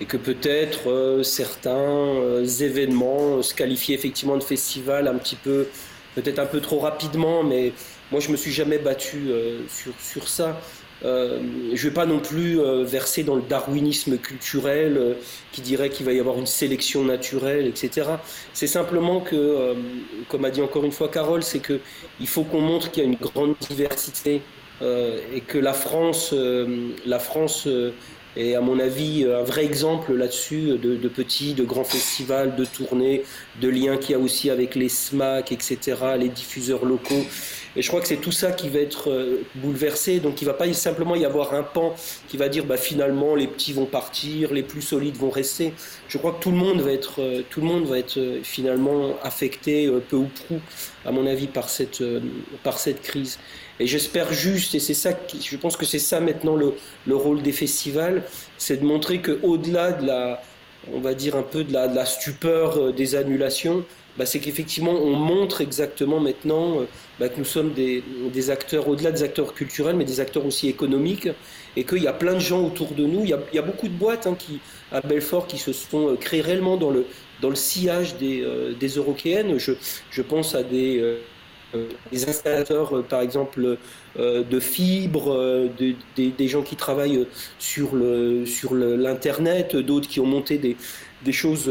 et 0.00 0.06
que 0.06 0.16
peut-être 0.16 0.90
euh, 0.90 1.22
certains 1.22 2.42
événements 2.60 3.42
se 3.42 3.54
qualifient 3.54 3.94
effectivement 3.94 4.36
de 4.36 4.42
festival 4.42 5.06
un 5.06 5.14
petit 5.14 5.36
peu, 5.36 5.68
peut-être 6.16 6.40
un 6.40 6.46
peu 6.46 6.60
trop 6.60 6.80
rapidement, 6.80 7.44
mais 7.44 7.72
moi 8.10 8.20
je 8.20 8.30
me 8.32 8.36
suis 8.36 8.50
jamais 8.50 8.78
battu 8.78 9.30
sur, 9.68 9.92
sur 10.00 10.28
ça. 10.28 10.60
Euh, 11.04 11.38
je 11.74 11.84
ne 11.84 11.90
vais 11.90 11.94
pas 11.94 12.06
non 12.06 12.18
plus 12.18 12.60
euh, 12.60 12.82
verser 12.82 13.22
dans 13.22 13.36
le 13.36 13.42
darwinisme 13.42 14.18
culturel 14.18 14.96
euh, 14.96 15.14
qui 15.52 15.60
dirait 15.60 15.90
qu'il 15.90 16.04
va 16.04 16.12
y 16.12 16.18
avoir 16.18 16.38
une 16.38 16.46
sélection 16.46 17.04
naturelle, 17.04 17.66
etc. 17.66 18.08
C'est 18.52 18.66
simplement 18.66 19.20
que, 19.20 19.74
comme 20.28 20.44
a 20.44 20.50
dit 20.50 20.62
encore 20.62 20.84
une 20.84 20.92
fois 20.92 21.08
Carole, 21.08 21.42
c'est 21.42 21.60
qu'il 21.60 22.26
faut 22.26 22.44
qu'on 22.44 22.60
montre 22.60 22.90
qu'il 22.90 23.04
y 23.04 23.06
a 23.06 23.08
une 23.08 23.16
grande 23.16 23.54
diversité 23.60 24.42
et 24.80 25.40
que 25.40 25.58
la 25.58 25.72
France, 25.72 26.32
la 27.06 27.18
France 27.18 27.66
est 28.36 28.54
à 28.54 28.60
mon 28.60 28.78
avis 28.78 29.24
un 29.24 29.42
vrai 29.42 29.64
exemple 29.64 30.12
là-dessus 30.14 30.78
de, 30.78 30.96
de, 30.96 31.08
petits, 31.08 31.54
de 31.54 31.64
grands 31.64 31.84
festivals, 31.84 32.54
de 32.54 32.64
tournées, 32.64 33.24
de 33.60 33.68
liens 33.68 33.96
qu'il 33.96 34.12
y 34.12 34.14
a 34.14 34.18
aussi 34.18 34.50
avec 34.50 34.76
les 34.76 34.88
SMAC, 34.88 35.50
etc., 35.50 35.96
les 36.18 36.28
diffuseurs 36.28 36.84
locaux. 36.84 37.24
Et 37.76 37.82
je 37.82 37.88
crois 37.88 38.00
que 38.00 38.08
c'est 38.08 38.16
tout 38.16 38.32
ça 38.32 38.52
qui 38.52 38.68
va 38.68 38.80
être 38.80 39.10
euh, 39.10 39.42
bouleversé. 39.56 40.20
Donc 40.20 40.40
il 40.40 40.44
ne 40.44 40.50
va 40.50 40.56
pas 40.56 40.72
simplement 40.72 41.14
y 41.14 41.24
avoir 41.24 41.54
un 41.54 41.62
pan 41.62 41.94
qui 42.28 42.36
va 42.36 42.48
dire 42.48 42.64
bah, 42.64 42.76
finalement 42.76 43.34
les 43.34 43.46
petits 43.46 43.72
vont 43.72 43.86
partir, 43.86 44.52
les 44.52 44.62
plus 44.62 44.82
solides 44.82 45.16
vont 45.16 45.30
rester. 45.30 45.72
Je 46.08 46.18
crois 46.18 46.32
que 46.32 46.42
tout 46.42 46.50
le 46.50 46.56
monde 46.56 46.80
va 46.80 46.92
être, 46.92 47.20
euh, 47.20 47.42
tout 47.48 47.60
le 47.60 47.66
monde 47.66 47.86
va 47.86 47.98
être 47.98 48.18
euh, 48.18 48.40
finalement 48.42 49.16
affecté 49.22 49.90
peu 50.08 50.16
ou 50.16 50.28
prou, 50.46 50.60
à 51.04 51.12
mon 51.12 51.26
avis, 51.26 51.46
par 51.46 51.68
cette, 51.68 52.02
par 52.62 52.78
cette 52.78 53.02
crise. 53.02 53.38
Et 53.80 53.86
j'espère 53.86 54.32
juste, 54.32 54.74
et 54.74 54.80
c'est 54.80 54.94
ça, 54.94 55.10
je 55.40 55.56
pense 55.56 55.76
que 55.76 55.86
c'est 55.86 55.98
ça 55.98 56.20
maintenant 56.20 56.56
le, 56.56 56.74
le 57.06 57.16
rôle 57.16 57.42
des 57.42 57.52
festivals, 57.52 58.24
c'est 58.56 58.78
de 58.78 58.84
montrer 58.84 59.20
que 59.20 59.38
au-delà 59.42 59.92
de 59.92 60.06
la, 60.06 60.42
on 60.92 61.00
va 61.00 61.14
dire 61.14 61.36
un 61.36 61.42
peu 61.42 61.64
de 61.64 61.72
la, 61.72 61.88
de 61.88 61.94
la 61.94 62.06
stupeur 62.06 62.92
des 62.92 63.14
annulations, 63.14 63.84
bah, 64.18 64.26
c'est 64.26 64.40
qu'effectivement, 64.40 64.92
on 64.92 65.14
montre 65.14 65.60
exactement 65.60 66.20
maintenant 66.20 66.80
bah, 67.18 67.28
que 67.28 67.38
nous 67.38 67.44
sommes 67.44 67.72
des, 67.72 68.50
acteurs, 68.50 68.88
au-delà 68.88 69.12
des 69.12 69.22
acteurs 69.22 69.54
culturels, 69.54 69.96
mais 69.96 70.04
des 70.04 70.20
acteurs 70.20 70.44
aussi 70.44 70.68
économiques, 70.68 71.28
et 71.76 71.84
qu'il 71.84 72.02
y 72.02 72.08
a 72.08 72.12
plein 72.12 72.34
de 72.34 72.40
gens 72.40 72.62
autour 72.62 72.92
de 72.92 73.04
nous. 73.04 73.22
Il 73.22 73.28
y 73.28 73.58
a, 73.58 73.62
beaucoup 73.62 73.88
de 73.88 73.94
boîtes 73.94 74.26
hein, 74.26 74.36
à 74.92 75.00
Belfort 75.00 75.46
qui 75.46 75.58
se 75.58 75.72
sont 75.72 76.16
créées 76.20 76.40
réellement 76.40 76.76
dans 76.76 76.90
le, 76.90 77.04
sillage 77.54 78.16
des, 78.16 78.44
des 78.78 78.88
Européennes. 78.88 79.56
Je 79.58 80.22
pense 80.22 80.54
à 80.54 80.62
des 80.62 81.18
des 82.10 82.28
installateurs, 82.28 82.96
euh, 82.96 83.02
par 83.02 83.20
exemple, 83.20 83.76
euh, 84.18 84.42
de 84.42 84.60
fibres, 84.60 85.32
euh, 85.32 85.68
des 86.16 86.48
gens 86.48 86.62
qui 86.62 86.76
travaillent 86.76 87.26
sur 87.58 87.94
le 87.94 88.46
sur 88.46 88.74
l'internet, 88.74 89.76
d'autres 89.76 90.08
qui 90.08 90.20
ont 90.20 90.26
monté 90.26 90.58
des, 90.58 90.76
des 91.24 91.32
choses 91.32 91.70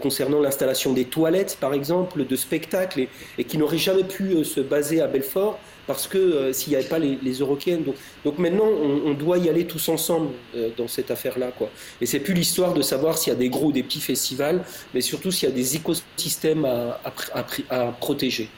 concernant 0.00 0.40
l'installation 0.40 0.92
des 0.92 1.04
toilettes, 1.04 1.56
par 1.60 1.72
exemple, 1.72 2.26
de 2.26 2.36
spectacles, 2.36 3.06
et, 3.38 3.44
qui 3.44 3.58
n'auraient 3.58 3.78
jamais 3.78 4.04
pu 4.04 4.44
se 4.44 4.60
baser 4.60 5.00
à 5.00 5.06
Belfort 5.06 5.58
parce 5.86 6.06
que 6.06 6.52
s'il 6.52 6.70
n'y 6.70 6.76
avait 6.76 6.88
pas 6.88 7.00
les, 7.00 7.18
les 7.22 7.38
Donc, 7.38 7.96
donc 8.24 8.38
maintenant, 8.38 8.66
on, 8.66 9.14
doit 9.14 9.38
y 9.38 9.48
aller 9.48 9.66
tous 9.66 9.88
ensemble 9.88 10.30
dans 10.76 10.86
cette 10.86 11.10
affaire-là. 11.10 11.50
quoi. 11.56 11.70
Et 12.00 12.06
c'est 12.06 12.20
plus 12.20 12.34
l'histoire 12.34 12.72
de 12.74 12.82
savoir 12.82 13.18
s'il 13.18 13.32
y 13.32 13.36
a 13.36 13.38
des 13.38 13.48
gros 13.48 13.66
ou 13.66 13.72
des 13.72 13.82
petits 13.82 14.00
festivals, 14.00 14.62
mais 14.94 15.00
surtout 15.00 15.32
s'il 15.32 15.48
y 15.48 15.52
a 15.52 15.54
des 15.54 15.76
écosystèmes 15.76 16.64
à, 16.64 17.00
à, 17.34 17.44
à 17.70 17.92
protéger. 17.92 18.48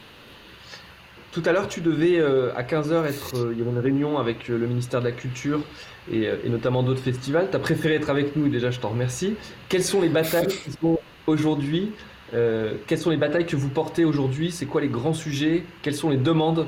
Tout 1.34 1.42
à 1.46 1.52
l'heure, 1.52 1.66
tu 1.66 1.80
devais 1.80 2.20
euh, 2.20 2.54
à 2.54 2.62
15h 2.62 3.06
être. 3.06 3.34
Euh, 3.34 3.52
il 3.52 3.58
y 3.58 3.60
avait 3.60 3.72
une 3.72 3.80
réunion 3.80 4.18
avec 4.18 4.48
euh, 4.48 4.56
le 4.56 4.68
ministère 4.68 5.00
de 5.00 5.06
la 5.06 5.12
Culture 5.12 5.62
et, 6.08 6.28
notamment 6.48 6.84
d'autres 6.84 7.00
festivals. 7.00 7.48
Tu 7.50 7.56
as 7.56 7.58
préféré 7.58 7.96
être 7.96 8.08
avec 8.08 8.36
nous, 8.36 8.48
déjà, 8.48 8.70
je 8.70 8.78
t'en 8.78 8.90
remercie. 8.90 9.34
Quelles 9.68 9.82
sont 9.82 10.00
les 10.00 10.08
batailles 10.08 10.46
qui 10.46 10.70
sont 10.70 11.00
aujourd'hui 11.26 11.90
Quelles 12.30 12.98
sont 12.98 13.10
les 13.10 13.16
batailles 13.16 13.46
que 13.46 13.56
vous 13.56 13.70
portez 13.70 14.04
aujourd'hui? 14.04 14.52
C'est 14.52 14.66
quoi 14.66 14.80
les 14.82 14.88
grands 14.88 15.14
sujets? 15.14 15.64
Quelles 15.82 15.94
sont 15.94 16.10
les 16.10 16.18
demandes 16.18 16.66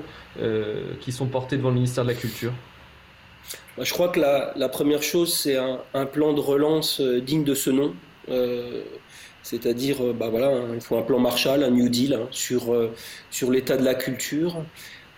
qui 1.00 1.12
sont 1.12 1.26
portées 1.26 1.58
devant 1.58 1.68
le 1.68 1.74
ministère 1.74 2.04
de 2.04 2.08
la 2.08 2.16
Culture? 2.16 2.52
Bah, 3.76 3.84
Je 3.84 3.92
crois 3.92 4.08
que 4.08 4.20
la, 4.20 4.68
première 4.70 5.02
chose, 5.02 5.34
c'est 5.34 5.58
un, 5.58 6.06
plan 6.06 6.32
de 6.32 6.40
relance 6.40 7.02
digne 7.02 7.44
de 7.44 7.54
ce 7.54 7.68
nom. 7.68 7.94
C'est-à-dire, 9.46 10.04
euh, 10.04 10.12
bah 10.12 10.28
voilà, 10.28 10.48
hein, 10.48 10.70
il 10.74 10.80
faut 10.80 10.96
un 10.98 11.02
plan 11.02 11.20
Marshall, 11.20 11.62
un 11.62 11.70
New 11.70 11.88
Deal 11.88 12.14
hein, 12.14 12.26
sur, 12.32 12.74
euh, 12.74 12.92
sur 13.30 13.52
l'état 13.52 13.76
de 13.76 13.84
la 13.84 13.94
culture. 13.94 14.64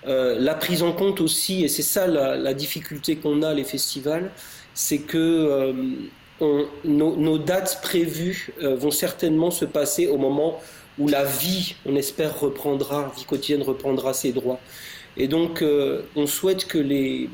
Euh, 0.07 0.37
la 0.39 0.55
prise 0.55 0.83
en 0.83 0.93
compte 0.93 1.23
aussi, 1.23 1.65
et 1.65 1.69
c'est 1.69 1.81
ça 1.81 2.07
la, 2.07 2.53
difficulté 2.53 3.17
qu'on 3.17 3.43
a 3.43 3.55
les 3.55 3.65
festivals, 3.65 4.31
c'est 4.75 4.99
que 4.99 5.73
nos, 6.85 7.39
dates 7.39 7.81
prévues 7.83 8.53
vont 8.61 8.91
certainement 8.91 9.51
se 9.51 9.65
passer 9.65 10.07
au 10.09 10.19
moment 10.19 10.61
où 10.99 11.09
la 11.09 11.25
vie, 11.25 11.77
on 11.87 11.97
espère, 11.97 12.39
reprendra, 12.39 13.11
vie 13.17 13.25
quotidienne 13.25 13.63
reprendra 13.63 14.13
ses 14.13 14.33
droits. 14.33 14.61
Et 15.17 15.27
donc, 15.27 15.65
on 16.15 16.27
souhaite 16.27 16.67
que 16.67 16.79
les, 16.79 17.29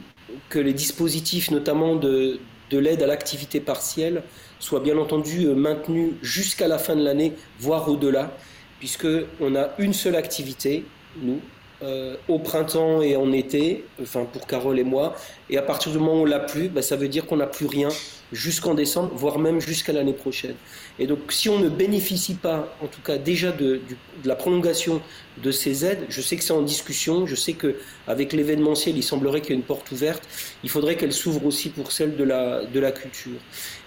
que 0.49 0.59
les 0.59 0.73
dispositifs, 0.73 1.51
notamment 1.51 1.97
de, 1.97 2.39
de 2.71 2.79
l'aide 2.79 3.03
à 3.03 3.07
l'activité 3.07 3.61
partielle, 3.61 4.23
soit 4.64 4.81
bien 4.81 4.96
entendu 4.96 5.44
euh, 5.44 5.55
maintenu 5.55 6.14
jusqu'à 6.22 6.68
la 6.68 6.79
fin 6.79 6.96
de 6.96 7.05
l'année, 7.05 7.35
voire 7.61 7.87
au-delà, 7.87 8.35
puisqu'on 8.79 9.55
a 9.55 9.68
une 9.77 9.92
seule 9.92 10.16
activité, 10.16 10.87
nous, 11.20 11.38
euh, 11.83 12.16
au 12.29 12.38
printemps 12.38 13.03
et 13.03 13.14
en 13.14 13.31
été, 13.31 13.85
enfin 14.00 14.24
pour 14.24 14.46
Carole 14.46 14.79
et 14.79 14.85
moi, 14.85 15.16
et 15.50 15.59
à 15.59 15.62
partir 15.62 15.92
du 15.92 15.98
moment 15.98 16.14
où 16.14 16.22
on 16.22 16.24
l'a 16.24 16.40
plus, 16.40 16.70
bah, 16.70 16.81
ça 16.81 16.96
veut 16.96 17.09
dire 17.09 17.27
qu'on 17.27 17.37
n'a 17.37 17.46
plus 17.46 17.66
rien 17.66 17.90
jusqu'en 18.33 18.75
décembre, 18.75 19.11
voire 19.15 19.39
même 19.39 19.61
jusqu'à 19.61 19.93
l'année 19.93 20.13
prochaine. 20.13 20.55
Et 20.99 21.07
donc 21.07 21.31
si 21.31 21.49
on 21.49 21.59
ne 21.59 21.69
bénéficie 21.69 22.35
pas, 22.35 22.77
en 22.83 22.87
tout 22.87 23.01
cas 23.01 23.19
déjà 23.19 23.53
de, 23.53 23.81
la 24.25 24.37
prolongation 24.37 25.01
de 25.43 25.51
ces 25.51 25.85
aides, 25.85 26.07
je 26.09 26.21
sais 26.21 26.37
que 26.37 26.45
c'est 26.45 26.53
en 26.53 26.63
discussion, 26.63 27.27
je 27.27 27.35
sais 27.35 27.55
qu'avec 27.55 28.33
l'événementiel, 28.33 28.97
il 28.97 29.03
semblerait 29.03 29.41
qu'il 29.41 29.51
y 29.51 29.53
ait 29.53 29.57
une 29.57 29.67
porte 29.67 29.91
ouverte, 29.91 30.23
il 30.63 30.71
faudrait 30.71 30.97
qu'elle 30.97 31.13
s'ouvre 31.13 31.45
aussi 31.47 31.69
pour 31.69 31.93
celle 31.93 32.17
de 32.17 32.25
la, 32.25 32.65
de 32.65 32.81
la 32.81 32.93
culture. 32.93 33.39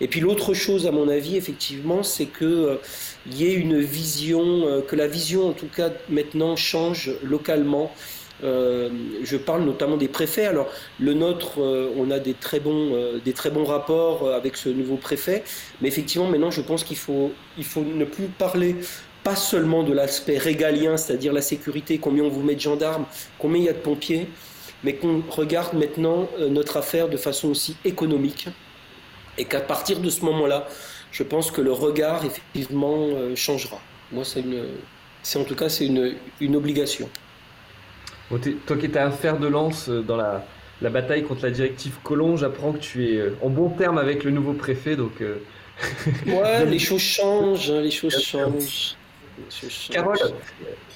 Et 0.01 0.07
puis 0.07 0.19
l'autre 0.19 0.53
chose, 0.53 0.87
à 0.87 0.91
mon 0.91 1.07
avis, 1.07 1.37
effectivement, 1.37 2.03
c'est 2.03 2.25
qu'il 2.25 2.47
euh, 2.47 2.75
y 3.31 3.45
ait 3.45 3.53
une 3.53 3.79
vision, 3.79 4.67
euh, 4.67 4.81
que 4.81 4.95
la 4.95 5.07
vision, 5.07 5.49
en 5.49 5.53
tout 5.53 5.69
cas 5.73 5.91
maintenant, 6.09 6.55
change 6.55 7.11
localement 7.23 7.93
euh, 8.43 8.89
je 9.23 9.37
parle 9.37 9.63
notamment 9.63 9.97
des 9.97 10.07
préfets. 10.07 10.45
Alors 10.45 10.67
le 10.99 11.13
nôtre, 11.13 11.59
euh, 11.59 11.91
on 11.97 12.11
a 12.11 12.19
des 12.19 12.33
très 12.33 12.59
bons, 12.59 12.93
euh, 12.93 13.19
des 13.23 13.33
très 13.33 13.49
bons 13.49 13.65
rapports 13.65 14.31
avec 14.31 14.57
ce 14.57 14.69
nouveau 14.69 14.97
préfet, 14.97 15.43
mais 15.81 15.87
effectivement 15.87 16.27
maintenant, 16.27 16.51
je 16.51 16.61
pense 16.61 16.83
qu'il 16.83 16.97
faut, 16.97 17.31
il 17.57 17.63
faut 17.63 17.81
ne 17.81 18.05
plus 18.05 18.27
parler 18.27 18.75
pas 19.23 19.35
seulement 19.35 19.83
de 19.83 19.93
l'aspect 19.93 20.37
régalien, 20.37 20.97
c'est-à-dire 20.97 21.33
la 21.33 21.41
sécurité, 21.41 21.97
combien 21.97 22.23
on 22.23 22.29
vous 22.29 22.43
met 22.43 22.55
de 22.55 22.61
gendarmes, 22.61 23.05
combien 23.39 23.59
il 23.59 23.65
y 23.65 23.69
a 23.69 23.73
de 23.73 23.79
pompiers, 23.79 24.27
mais 24.83 24.95
qu'on 24.95 25.21
regarde 25.29 25.73
maintenant 25.73 26.29
notre 26.49 26.77
affaire 26.77 27.09
de 27.09 27.17
façon 27.17 27.49
aussi 27.49 27.75
économique, 27.83 28.47
et 29.37 29.43
qu'à 29.43 29.59
partir 29.59 29.99
de 29.99 30.09
ce 30.09 30.23
moment-là, 30.23 30.67
je 31.11 31.23
pense 31.23 31.51
que 31.51 31.59
le 31.59 31.73
regard 31.73 32.23
effectivement 32.23 33.09
changera. 33.35 33.81
Moi, 34.13 34.23
c'est 34.23 35.39
en 35.39 35.43
tout 35.43 35.55
cas 35.55 35.67
c'est 35.67 35.87
une, 35.87 36.15
une 36.39 36.55
obligation 36.55 37.09
toi 38.29 38.77
qui 38.77 38.85
étais 38.85 38.99
un 38.99 39.11
fer 39.11 39.39
de 39.39 39.47
lance 39.47 39.89
euh, 39.89 40.01
dans 40.01 40.17
la, 40.17 40.43
bataille 40.81 41.23
contre 41.23 41.43
la 41.43 41.51
directive 41.51 41.95
Colomb, 42.03 42.37
j'apprends 42.37 42.73
que 42.73 42.79
tu 42.79 43.05
es 43.05 43.17
euh, 43.17 43.37
en 43.41 43.49
bon 43.49 43.69
terme 43.69 43.97
avec 43.97 44.23
le 44.23 44.31
nouveau 44.31 44.53
préfet, 44.53 44.95
donc. 44.95 45.21
Euh, 45.21 45.37
ouais, 46.27 46.65
les 46.65 46.79
choses 46.79 47.01
changent, 47.01 47.69
hein, 47.69 47.81
les 47.81 47.91
choses 47.91 48.19
changent. 48.19 48.95
Carole, 49.91 50.17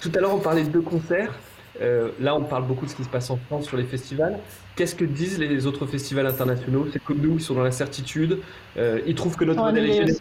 tout 0.02 0.12
à 0.16 0.20
l'heure 0.20 0.34
on 0.34 0.40
parlait 0.40 0.64
de 0.64 0.70
deux 0.70 0.82
concerts. 0.82 1.32
là, 1.80 2.36
on 2.36 2.42
parle 2.42 2.66
beaucoup 2.66 2.86
de 2.86 2.90
ce 2.90 2.96
qui 2.96 3.04
se 3.04 3.10
passe 3.10 3.30
en 3.30 3.38
France 3.38 3.68
sur 3.68 3.78
les 3.78 3.84
festivals. 3.84 4.40
Qu'est-ce 4.76 4.96
que 4.96 5.06
disent 5.06 5.38
les 5.38 5.68
autres 5.68 5.86
festivals 5.86 6.26
internationaux? 6.26 6.88
C'est 6.92 7.04
comme 7.04 7.20
nous, 7.20 7.36
ils 7.36 7.42
sont 7.42 7.54
dans 7.54 7.64
l'incertitude. 7.64 8.40
ils 8.76 9.14
trouvent 9.14 9.38
que 9.38 9.46
notre 9.46 9.62
modèle 9.62 9.88
est 9.88 9.94
génial. 9.94 10.16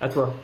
À 0.00 0.08
toi. 0.08 0.34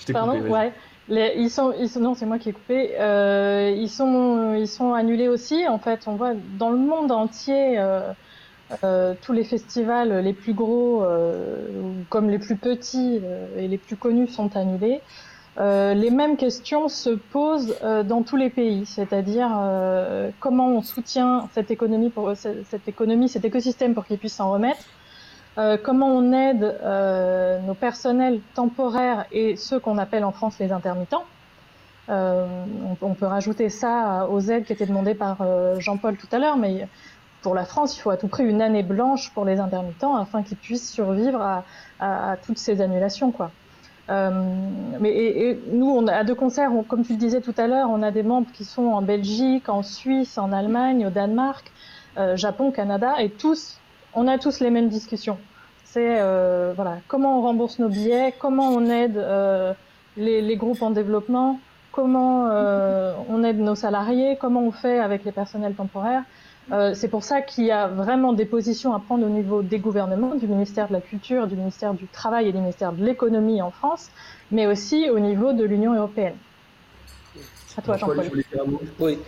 Je 0.00 0.06
t'ai 0.06 0.12
coupé. 0.12 0.40
Ouais 0.40 0.72
ils 1.10 1.50
sont, 1.50 1.72
non, 2.00 2.14
c'est 2.14 2.26
moi 2.26 2.38
qui 2.38 2.50
ai 2.50 2.52
coupé. 2.52 2.94
Euh, 2.98 3.74
ils 3.76 3.88
sont, 3.88 4.54
ils 4.54 4.68
sont 4.68 4.92
annulés 4.92 5.28
aussi. 5.28 5.66
En 5.66 5.78
fait, 5.78 6.00
on 6.06 6.16
voit 6.16 6.34
dans 6.58 6.70
le 6.70 6.78
monde 6.78 7.10
entier 7.12 7.78
euh, 7.78 8.12
euh, 8.84 9.14
tous 9.22 9.32
les 9.32 9.44
festivals, 9.44 10.18
les 10.18 10.32
plus 10.32 10.52
gros 10.54 11.04
comme 12.10 12.30
les 12.30 12.38
plus 12.38 12.56
petits 12.56 13.20
et 13.56 13.68
les 13.68 13.78
plus 13.78 13.96
connus 13.96 14.28
sont 14.28 14.56
annulés. 14.56 15.00
les 15.58 16.10
mêmes 16.10 16.36
questions 16.36 16.88
se 16.88 17.10
posent 17.10 17.76
dans 17.82 18.22
tous 18.22 18.36
les 18.36 18.50
pays, 18.50 18.84
c'est-à-dire 18.84 19.50
comment 20.40 20.68
on 20.68 20.82
soutient 20.82 21.48
cette 21.52 21.70
économie, 21.70 22.10
pour, 22.10 22.32
cette 22.36 22.88
économie, 22.88 23.28
cet 23.28 23.44
écosystème 23.44 23.94
pour 23.94 24.04
qu'il 24.04 24.18
puisse 24.18 24.34
s'en 24.34 24.50
remettre? 24.52 24.84
euh, 24.84 24.97
comment 25.82 26.08
on 26.08 26.32
aide 26.32 26.62
euh, 26.62 27.58
nos 27.60 27.74
personnels 27.74 28.40
temporaires 28.54 29.26
et 29.32 29.56
ceux 29.56 29.80
qu'on 29.80 29.98
appelle 29.98 30.24
en 30.24 30.32
France 30.32 30.58
les 30.58 30.72
intermittents. 30.72 31.24
Euh, 32.08 32.46
on, 33.02 33.14
peut 33.14 33.26
rajouter 33.26 33.68
ça 33.68 34.28
aux 34.30 34.40
aides 34.40 34.64
qui 34.64 34.72
étaient 34.72 34.86
demandées 34.86 35.14
par 35.14 35.38
Jean-Paul 35.78 36.16
tout 36.16 36.28
à 36.32 36.38
l'heure, 36.38 36.56
mais 36.56 36.88
pour 37.42 37.54
la 37.54 37.64
France, 37.64 37.96
il 37.96 38.00
faut 38.00 38.10
à 38.10 38.16
tout 38.16 38.28
prix 38.28 38.44
une 38.44 38.62
année 38.62 38.82
blanche 38.82 39.30
pour 39.34 39.44
les 39.44 39.60
intermittents 39.60 40.16
afin 40.16 40.42
qu'ils 40.42 40.56
puissent 40.56 40.90
survivre 40.90 41.62
à, 42.00 42.36
toutes 42.46 42.58
ces 42.58 42.80
annulations. 42.80 43.30
Quoi. 43.30 43.50
mais 44.08 45.58
nous, 45.70 46.08
à 46.08 46.24
deux 46.24 46.34
concerts, 46.34 46.70
comme 46.88 47.04
tu 47.04 47.12
le 47.12 47.18
disais 47.18 47.42
tout 47.42 47.54
à 47.58 47.66
l'heure, 47.66 47.90
on 47.90 48.02
a 48.02 48.10
des 48.10 48.22
membres 48.22 48.50
qui 48.54 48.64
sont 48.64 48.86
en 48.86 49.02
Belgique, 49.02 49.68
en 49.68 49.82
Suisse, 49.82 50.38
en 50.38 50.50
Allemagne, 50.50 51.06
au 51.06 51.10
Danemark, 51.10 51.70
Japon, 52.36 52.70
Canada, 52.70 53.16
et 53.20 53.28
tous 53.28 53.78
on 54.14 54.26
a 54.26 54.38
tous 54.38 54.60
les 54.60 54.70
mêmes 54.70 54.88
discussions. 54.88 55.38
C'est 55.92 56.20
euh, 56.20 56.74
voilà, 56.76 56.98
comment 57.08 57.38
on 57.38 57.42
rembourse 57.42 57.78
nos 57.78 57.88
billets, 57.88 58.34
comment 58.38 58.68
on 58.68 58.90
aide 58.90 59.16
euh, 59.16 59.72
les, 60.18 60.56
groupes 60.56 60.82
en 60.82 60.90
développement, 60.90 61.60
comment 61.92 62.48
euh, 62.50 63.14
on 63.30 63.42
aide 63.42 63.58
nos 63.58 63.74
salariés, 63.74 64.36
comment 64.38 64.62
on 64.62 64.70
fait 64.70 64.98
avec 64.98 65.24
les 65.24 65.32
personnels 65.32 65.74
temporaires. 65.74 66.24
c'est 66.94 67.08
pour 67.08 67.24
ça 67.24 67.40
qu'il 67.40 67.64
y 67.64 67.70
a 67.70 67.88
vraiment 67.88 68.34
des 68.34 68.44
positions 68.44 68.92
à 68.92 69.00
prendre 69.00 69.24
au 69.24 69.30
niveau 69.30 69.62
des 69.62 69.78
gouvernements, 69.78 70.34
du 70.34 70.46
ministère 70.46 70.88
de 70.88 70.92
la 70.92 71.00
Culture, 71.00 71.46
du 71.46 71.56
ministère 71.56 71.94
du 71.94 72.06
Travail 72.06 72.48
et 72.48 72.52
du 72.52 72.58
ministère 72.58 72.92
de 72.92 73.02
l'Économie 73.02 73.62
en 73.62 73.70
France, 73.70 74.10
mais 74.50 74.66
aussi 74.66 75.08
au 75.08 75.18
niveau 75.18 75.54
de 75.54 75.64
l'Union 75.64 75.94
européenne. 75.94 76.36
À 77.78 77.80
toi, 77.80 77.96
Jean-Paul. 77.96 78.30
Oui. 79.00 79.18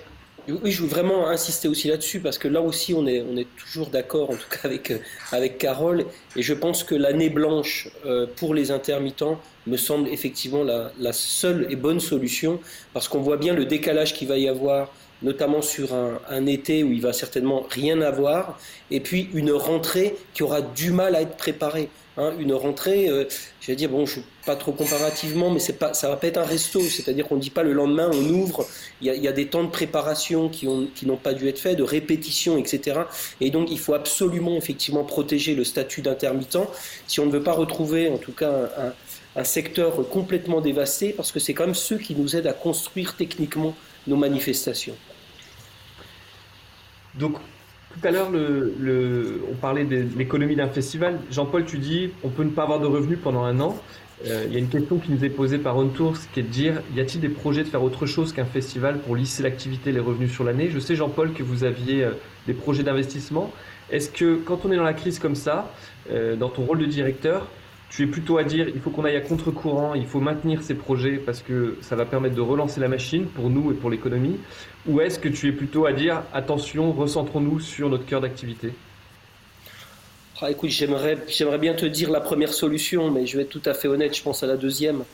Oui, 0.48 0.70
je 0.70 0.82
veux 0.82 0.88
vraiment 0.88 1.28
insister 1.28 1.68
aussi 1.68 1.88
là-dessus 1.88 2.20
parce 2.20 2.38
que 2.38 2.48
là 2.48 2.60
aussi 2.60 2.94
on 2.94 3.06
est, 3.06 3.22
on 3.22 3.36
est 3.36 3.46
toujours 3.56 3.88
d'accord 3.88 4.30
en 4.30 4.34
tout 4.36 4.48
cas 4.48 4.60
avec, 4.64 4.90
euh, 4.90 4.98
avec 5.32 5.58
Carole. 5.58 6.06
Et 6.36 6.42
je 6.42 6.54
pense 6.54 6.82
que 6.84 6.94
l'année 6.94 7.30
blanche 7.30 7.88
euh, 8.06 8.26
pour 8.36 8.54
les 8.54 8.70
intermittents 8.70 9.40
me 9.66 9.76
semble 9.76 10.08
effectivement 10.08 10.64
la, 10.64 10.92
la 10.98 11.12
seule 11.12 11.66
et 11.70 11.76
bonne 11.76 12.00
solution 12.00 12.60
parce 12.92 13.08
qu'on 13.08 13.20
voit 13.20 13.36
bien 13.36 13.54
le 13.54 13.64
décalage 13.66 14.14
qu'il 14.14 14.28
va 14.28 14.38
y 14.38 14.48
avoir 14.48 14.92
notamment 15.22 15.62
sur 15.62 15.94
un, 15.94 16.46
été 16.46 16.82
où 16.82 16.92
il 16.92 17.00
va 17.00 17.12
certainement 17.12 17.66
rien 17.70 18.00
avoir, 18.00 18.58
et 18.90 19.00
puis 19.00 19.28
une 19.34 19.52
rentrée 19.52 20.16
qui 20.34 20.42
aura 20.42 20.62
du 20.62 20.90
mal 20.90 21.14
à 21.14 21.22
être 21.22 21.36
préparée. 21.36 21.88
Hein. 22.16 22.32
une 22.38 22.52
rentrée, 22.52 23.08
euh, 23.08 23.24
je 23.60 23.68
vais 23.68 23.76
dire, 23.76 23.88
bon, 23.88 24.04
je 24.04 24.20
pas 24.44 24.56
trop 24.56 24.72
comparativement, 24.72 25.50
mais 25.50 25.60
c'est 25.60 25.78
pas, 25.78 25.94
ça 25.94 26.08
va 26.08 26.16
pas 26.16 26.26
être 26.26 26.38
un 26.38 26.44
resto, 26.44 26.80
c'est-à-dire 26.80 27.26
qu'on 27.26 27.36
ne 27.36 27.40
dit 27.40 27.50
pas 27.50 27.62
le 27.62 27.72
lendemain, 27.72 28.10
on 28.12 28.28
ouvre, 28.30 28.66
il 29.00 29.14
y, 29.14 29.28
a, 29.28 29.32
des 29.32 29.46
temps 29.46 29.62
de 29.62 29.70
préparation 29.70 30.48
qui, 30.48 30.66
qui 30.94 31.06
n'ont 31.06 31.16
pas 31.16 31.34
dû 31.34 31.48
être 31.48 31.58
faits, 31.58 31.78
de 31.78 31.82
répétition, 31.84 32.58
etc. 32.58 33.02
Et 33.40 33.50
donc 33.50 33.70
il 33.70 33.78
faut 33.78 33.94
absolument 33.94 34.56
effectivement 34.56 35.04
protéger 35.04 35.54
le 35.54 35.64
statut 35.64 36.02
d'intermittent 36.02 36.58
si 37.06 37.20
on 37.20 37.26
ne 37.26 37.30
veut 37.30 37.42
pas 37.42 37.52
retrouver 37.52 38.08
en 38.08 38.18
tout 38.18 38.32
cas 38.32 38.50
un 38.76 38.92
un 39.36 39.44
secteur 39.44 40.08
complètement 40.08 40.60
dévasté, 40.60 41.12
parce 41.12 41.32
que 41.32 41.38
c'est 41.38 41.54
quand 41.54 41.66
même 41.66 41.74
ceux 41.74 41.98
qui 41.98 42.14
nous 42.14 42.36
aident 42.36 42.48
à 42.48 42.52
construire 42.52 43.16
techniquement 43.16 43.74
nos 44.06 44.16
manifestations. 44.16 44.96
Donc, 47.14 47.36
tout 47.92 48.06
à 48.06 48.10
l'heure, 48.10 48.30
le, 48.30 49.42
on 49.50 49.54
parlait 49.54 49.84
de 49.84 50.06
l'économie 50.16 50.56
d'un 50.56 50.68
festival. 50.68 51.18
Jean-Paul, 51.30 51.64
tu 51.64 51.78
dis, 51.78 52.10
on 52.22 52.28
peut 52.28 52.44
ne 52.44 52.50
pas 52.50 52.62
avoir 52.62 52.80
de 52.80 52.86
revenus 52.86 53.18
pendant 53.22 53.42
un 53.42 53.58
an. 53.60 53.76
Euh, 54.26 54.44
il 54.46 54.52
y 54.52 54.56
a 54.56 54.58
une 54.58 54.68
question 54.68 54.98
qui 54.98 55.10
nous 55.10 55.24
est 55.24 55.30
posée 55.30 55.58
par 55.58 55.76
OnTours, 55.76 56.18
qui 56.32 56.40
est 56.40 56.42
de 56.42 56.48
dire, 56.48 56.82
y 56.94 57.00
a-t-il 57.00 57.20
des 57.20 57.30
projets 57.30 57.64
de 57.64 57.68
faire 57.68 57.82
autre 57.82 58.06
chose 58.06 58.32
qu'un 58.32 58.44
festival 58.44 58.98
pour 58.98 59.16
lisser 59.16 59.42
l'activité 59.42 59.90
et 59.90 59.92
les 59.92 60.00
revenus 60.00 60.30
sur 60.30 60.44
l'année? 60.44 60.68
Je 60.70 60.78
sais, 60.78 60.94
Jean-Paul, 60.94 61.32
que 61.32 61.42
vous 61.42 61.64
aviez 61.64 62.04
euh, 62.04 62.10
des 62.46 62.52
projets 62.52 62.82
d'investissement. 62.82 63.50
Est-ce 63.90 64.10
que 64.10 64.36
quand 64.36 64.60
on 64.64 64.72
est 64.72 64.76
dans 64.76 64.84
la 64.84 64.94
crise 64.94 65.18
comme 65.18 65.34
ça, 65.34 65.72
euh, 66.12 66.36
dans 66.36 66.48
ton 66.48 66.62
rôle 66.62 66.78
de 66.78 66.86
directeur, 66.86 67.48
tu 67.90 68.04
es 68.04 68.06
plutôt 68.06 68.38
à 68.38 68.44
dire 68.44 68.68
il 68.68 68.80
faut 68.80 68.90
qu'on 68.90 69.04
aille 69.04 69.16
à 69.16 69.20
contre-courant, 69.20 69.94
il 69.94 70.06
faut 70.06 70.20
maintenir 70.20 70.62
ces 70.62 70.74
projets 70.74 71.16
parce 71.16 71.42
que 71.42 71.76
ça 71.82 71.96
va 71.96 72.04
permettre 72.04 72.36
de 72.36 72.40
relancer 72.40 72.80
la 72.80 72.88
machine 72.88 73.26
pour 73.26 73.50
nous 73.50 73.72
et 73.72 73.74
pour 73.74 73.90
l'économie 73.90 74.36
Ou 74.86 75.00
est-ce 75.00 75.18
que 75.18 75.28
tu 75.28 75.48
es 75.48 75.52
plutôt 75.52 75.86
à 75.86 75.92
dire 75.92 76.22
attention, 76.32 76.92
recentrons-nous 76.92 77.58
sur 77.58 77.90
notre 77.90 78.06
cœur 78.06 78.20
d'activité? 78.20 78.72
Ah, 80.40 80.50
Écoute, 80.50 80.70
j'aimerais, 80.70 81.18
bien 81.58 81.74
te 81.74 81.84
dire 81.84 82.10
la 82.10 82.20
première 82.20 82.54
solution, 82.54 83.10
mais 83.10 83.26
je 83.26 83.36
vais 83.36 83.42
être 83.42 83.50
tout 83.50 83.62
à 83.66 83.74
fait 83.74 83.88
honnête, 83.88 84.16
je 84.16 84.22
pense 84.22 84.42
à 84.42 84.46
la 84.46 84.56
deuxième. 84.56 85.04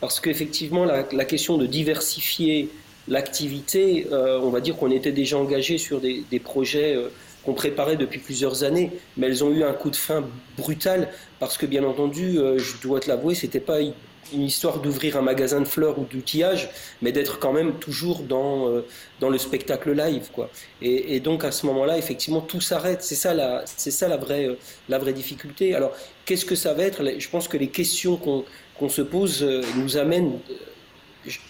Parce 0.00 0.20
qu'effectivement, 0.20 0.86
la, 0.86 1.24
question 1.26 1.58
de 1.58 1.66
diversifier 1.66 2.70
l'activité, 3.06 4.06
euh, 4.10 4.40
on 4.40 4.48
va 4.48 4.60
dire 4.60 4.76
qu'on 4.76 4.90
était 4.90 5.12
déjà 5.12 5.36
engagé 5.36 5.76
sur 5.76 6.00
des, 6.00 6.24
des 6.30 6.38
projets. 6.38 6.96
Euh, 6.96 7.08
qu'on 7.44 7.54
préparait 7.54 7.96
depuis 7.96 8.18
plusieurs 8.18 8.64
années, 8.64 8.90
mais 9.16 9.26
elles 9.28 9.44
ont 9.44 9.50
eu 9.50 9.64
un 9.64 9.72
coup 9.72 9.90
de 9.90 9.96
fin 9.96 10.24
brutal 10.56 11.08
parce 11.38 11.56
que 11.56 11.66
bien 11.66 11.84
entendu, 11.84 12.38
euh, 12.38 12.58
je 12.58 12.76
dois 12.82 13.00
te 13.00 13.08
l'avouer, 13.08 13.34
c'était 13.34 13.60
pas 13.60 13.80
une 13.80 14.42
histoire 14.42 14.78
d'ouvrir 14.78 15.16
un 15.16 15.22
magasin 15.22 15.60
de 15.60 15.64
fleurs 15.64 15.98
ou 15.98 16.04
d'outillage, 16.04 16.70
mais 17.02 17.12
d'être 17.12 17.38
quand 17.38 17.52
même 17.52 17.78
toujours 17.78 18.20
dans, 18.20 18.68
euh, 18.68 18.86
dans 19.20 19.30
le 19.30 19.38
spectacle 19.38 19.92
live. 19.92 20.28
Quoi. 20.32 20.50
Et, 20.82 21.18
donc 21.20 21.44
à 21.44 21.50
ce 21.50 21.66
moment-là, 21.66 21.98
effectivement, 21.98 22.42
tout 22.42 22.60
s'arrête. 22.60 23.02
C'est 23.02 23.14
ça, 23.14 23.32
la, 23.34 23.62
c'est 23.64 23.90
ça 23.90 24.06
la, 24.06 24.18
vraie, 24.18 24.46
euh, 24.46 24.58
la 24.88 24.98
vraie 24.98 25.14
difficulté. 25.14 25.74
Alors, 25.74 25.92
qu'est-ce 26.26 26.44
que 26.44 26.54
ça 26.54 26.74
va 26.74 26.84
être? 26.84 27.02
Je 27.18 27.28
pense 27.28 27.48
que 27.48 27.56
les 27.56 27.68
questions 27.68 28.16
qu'on, 28.16 28.44
qu'on 28.78 28.90
se 28.90 29.02
pose 29.02 29.42
nous 29.76 29.96
amènent 29.96 30.38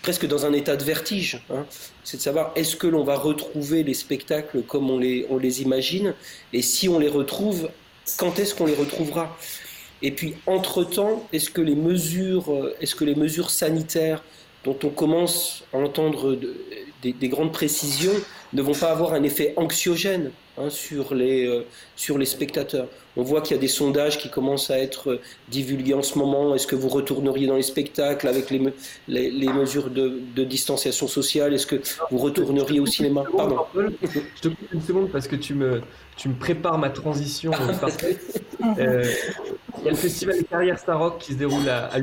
presque 0.03 0.27
dans 0.27 0.47
un 0.47 0.53
état 0.53 0.77
de 0.77 0.85
vertige. 0.85 1.41
Hein. 1.51 1.67
C'est 2.05 2.17
de 2.17 2.23
savoir 2.23 2.53
est-ce 2.57 2.77
que 2.77 2.87
l'on 2.87 3.05
va 3.05 3.17
retrouver 3.17 3.83
les 3.83 3.95
spectacles 3.95 4.63
comme 4.63 4.91
on 4.91 4.99
les, 4.99 5.63
imagine, 5.63 6.15
et 6.53 6.63
si 6.63 6.89
on 6.89 6.99
les 6.99 7.09
retrouve, 7.09 7.71
quand 8.17 8.39
est-ce 8.39 8.55
qu'on 8.55 8.67
les 8.67 8.75
retrouvera? 8.75 9.37
Et 10.03 10.11
puis, 10.11 10.35
entre-temps, 10.47 11.29
est-ce 11.33 11.51
que 11.51 11.61
les 11.61 11.75
mesures, 11.75 12.51
euh, 12.51 12.75
est-ce 12.81 12.95
que 12.95 13.05
les 13.05 13.15
mesures 13.15 13.51
sanitaires 13.51 14.25
dont 14.65 14.79
on 14.83 14.89
commence 14.89 15.63
à 15.75 15.77
entendre 15.77 16.39
des, 17.03 17.29
grandes 17.29 17.53
précisions 17.53 18.15
ne 18.53 18.63
vont 18.63 18.75
pas 18.75 18.91
avoir 18.91 19.13
un 19.13 19.23
effet 19.23 19.53
anxiogène? 19.57 20.31
Hein, 20.61 20.70
sur, 20.70 21.14
les, 21.14 21.46
euh, 21.46 21.64
sur 21.96 22.18
les 22.18 22.27
spectateurs. 22.27 22.87
On 23.16 23.23
voit 23.23 23.40
qu'il 23.40 23.57
y 23.57 23.59
a 23.59 23.61
des 23.61 23.68
sondages 23.68 24.18
qui 24.18 24.31
commencent 24.31 24.70
à 24.70 24.79
être 24.79 25.11
euh, 25.11 25.20
divulgués 25.49 25.94
en 25.94 26.03
ce 26.03 26.18
moment. 26.18 26.55
Est-ce 26.55 26.66
que 26.66 26.77
vous 26.77 26.88
retourneriez 26.88 27.46
dans 27.46 27.57
les 27.57 27.62
spectacles 27.62 28.29
avec 28.29 28.51
les, 28.51 28.61
les, 29.09 29.49
mesures 29.49 29.90
de, 29.90 30.20
de, 30.35 30.44
distanciation 30.44 31.09
sociale? 31.09 31.55
Est-ce 31.55 31.66
que 31.66 31.81
vous 32.11 32.18
retourneriez 32.18 32.81
au 32.81 32.87
cinéma? 32.87 33.25
Pardon. 33.37 33.59
Je 33.75 34.40
te 34.40 34.49
coupe 34.49 34.73
une 34.73 34.83
seconde 34.83 35.11
parce 35.11 35.27
que 35.27 35.37
tu 35.37 35.55
me, 35.55 35.81
tu 36.16 36.29
me 36.29 36.35
prépares 36.35 36.79
ma 36.79 36.90
transition. 36.90 37.51
euh, 38.79 39.05
il 39.81 39.87
y 39.87 39.88
a 39.88 39.90
le 39.90 39.97
festival 39.97 40.37
des 40.37 40.45
carrières 40.45 40.79
Starrock 40.79 41.19
qui 41.19 41.33
se 41.33 41.38
déroule 41.38 41.69
à, 41.69 41.87
à 41.87 41.99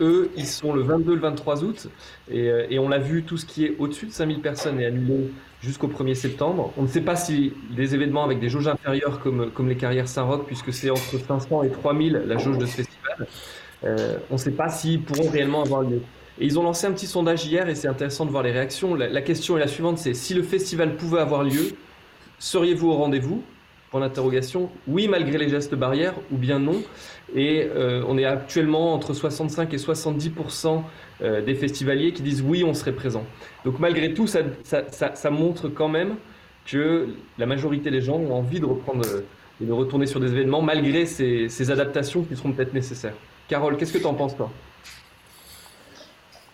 Eux, 0.00 0.30
ils 0.36 0.46
sont 0.46 0.72
le 0.72 0.82
22 0.82 1.14
le 1.14 1.20
23 1.20 1.64
août. 1.64 1.88
Et, 2.30 2.48
euh, 2.48 2.66
et 2.70 2.78
on 2.78 2.88
l'a 2.88 2.98
vu, 2.98 3.22
tout 3.22 3.36
ce 3.36 3.46
qui 3.46 3.64
est 3.64 3.76
au-dessus 3.78 4.06
de 4.06 4.12
5000 4.12 4.40
personnes 4.40 4.80
est 4.80 4.86
annulé 4.86 5.30
jusqu'au 5.64 5.88
1er 5.88 6.14
septembre. 6.14 6.72
On 6.76 6.82
ne 6.82 6.88
sait 6.88 7.00
pas 7.00 7.16
si 7.16 7.52
des 7.70 7.94
événements 7.94 8.24
avec 8.24 8.38
des 8.38 8.48
jauges 8.48 8.68
inférieures 8.68 9.20
comme, 9.20 9.68
les 9.68 9.76
carrières 9.76 10.08
Saint-Roch, 10.08 10.44
puisque 10.46 10.72
c'est 10.72 10.90
entre 10.90 11.18
500 11.18 11.62
et 11.64 11.70
3000 11.70 12.24
la 12.26 12.36
jauge 12.36 12.58
de 12.58 12.66
ce 12.66 12.76
festival, 12.76 13.26
euh, 13.84 14.18
on 14.30 14.34
ne 14.34 14.38
sait 14.38 14.50
pas 14.50 14.68
s'ils 14.68 15.02
pourront 15.02 15.30
réellement 15.30 15.62
avoir 15.62 15.82
lieu. 15.82 16.02
Et 16.38 16.46
ils 16.46 16.58
ont 16.58 16.62
lancé 16.62 16.86
un 16.86 16.92
petit 16.92 17.06
sondage 17.06 17.46
hier 17.46 17.68
et 17.68 17.74
c'est 17.74 17.88
intéressant 17.88 18.26
de 18.26 18.30
voir 18.30 18.42
les 18.42 18.50
réactions. 18.50 18.94
La, 18.94 19.22
question 19.22 19.56
est 19.56 19.60
la 19.60 19.68
suivante, 19.68 19.98
c'est 19.98 20.14
si 20.14 20.34
le 20.34 20.42
festival 20.42 20.96
pouvait 20.96 21.20
avoir 21.20 21.44
lieu, 21.44 21.72
seriez-vous 22.38 22.90
au 22.90 22.94
rendez-vous? 22.94 23.42
Point. 23.94 24.10
Oui, 24.88 25.06
malgré 25.06 25.38
les 25.38 25.48
gestes 25.48 25.76
barrières, 25.76 26.14
ou 26.32 26.36
bien 26.36 26.58
non. 26.58 26.82
Et 27.32 27.62
euh, 27.62 28.02
on 28.08 28.18
est 28.18 28.24
actuellement 28.24 28.92
entre 28.92 29.14
65 29.14 29.72
et 29.72 29.76
70% 29.76 30.82
euh, 31.22 31.42
des 31.42 31.54
festivaliers 31.54 32.12
qui 32.12 32.22
disent 32.22 32.42
oui, 32.42 32.64
on 32.64 32.74
serait 32.74 32.90
présent. 32.90 33.22
Donc 33.64 33.78
malgré 33.78 34.12
tout, 34.12 34.26
ça, 34.26 35.30
montre 35.30 35.68
quand 35.68 35.86
même 35.86 36.16
que 36.66 37.06
la 37.38 37.46
majorité 37.46 37.92
des 37.92 38.00
gens 38.00 38.16
ont 38.16 38.34
envie 38.34 38.58
de 38.58 38.66
reprendre 38.66 39.04
et 39.62 39.64
de 39.64 39.72
retourner 39.72 40.06
sur 40.06 40.18
des 40.18 40.32
événements 40.32 40.60
malgré 40.60 41.06
ces, 41.06 41.70
adaptations 41.70 42.24
qui 42.24 42.34
seront 42.34 42.50
peut-être 42.50 42.74
nécessaires. 42.74 43.14
Carole, 43.46 43.76
qu'est-ce 43.76 43.92
que 43.92 43.98
tu 43.98 44.06
en 44.06 44.14
penses 44.14 44.36
toi? 44.36 44.50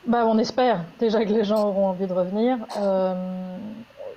Bah, 0.07 0.26
On 0.26 0.37
espère 0.37 0.85
déjà 0.98 1.24
que 1.24 1.33
les 1.33 1.44
gens 1.44 1.68
auront 1.68 1.87
envie 1.87 2.07
de 2.07 2.12
revenir. 2.12 2.59
Euh, 2.79 3.14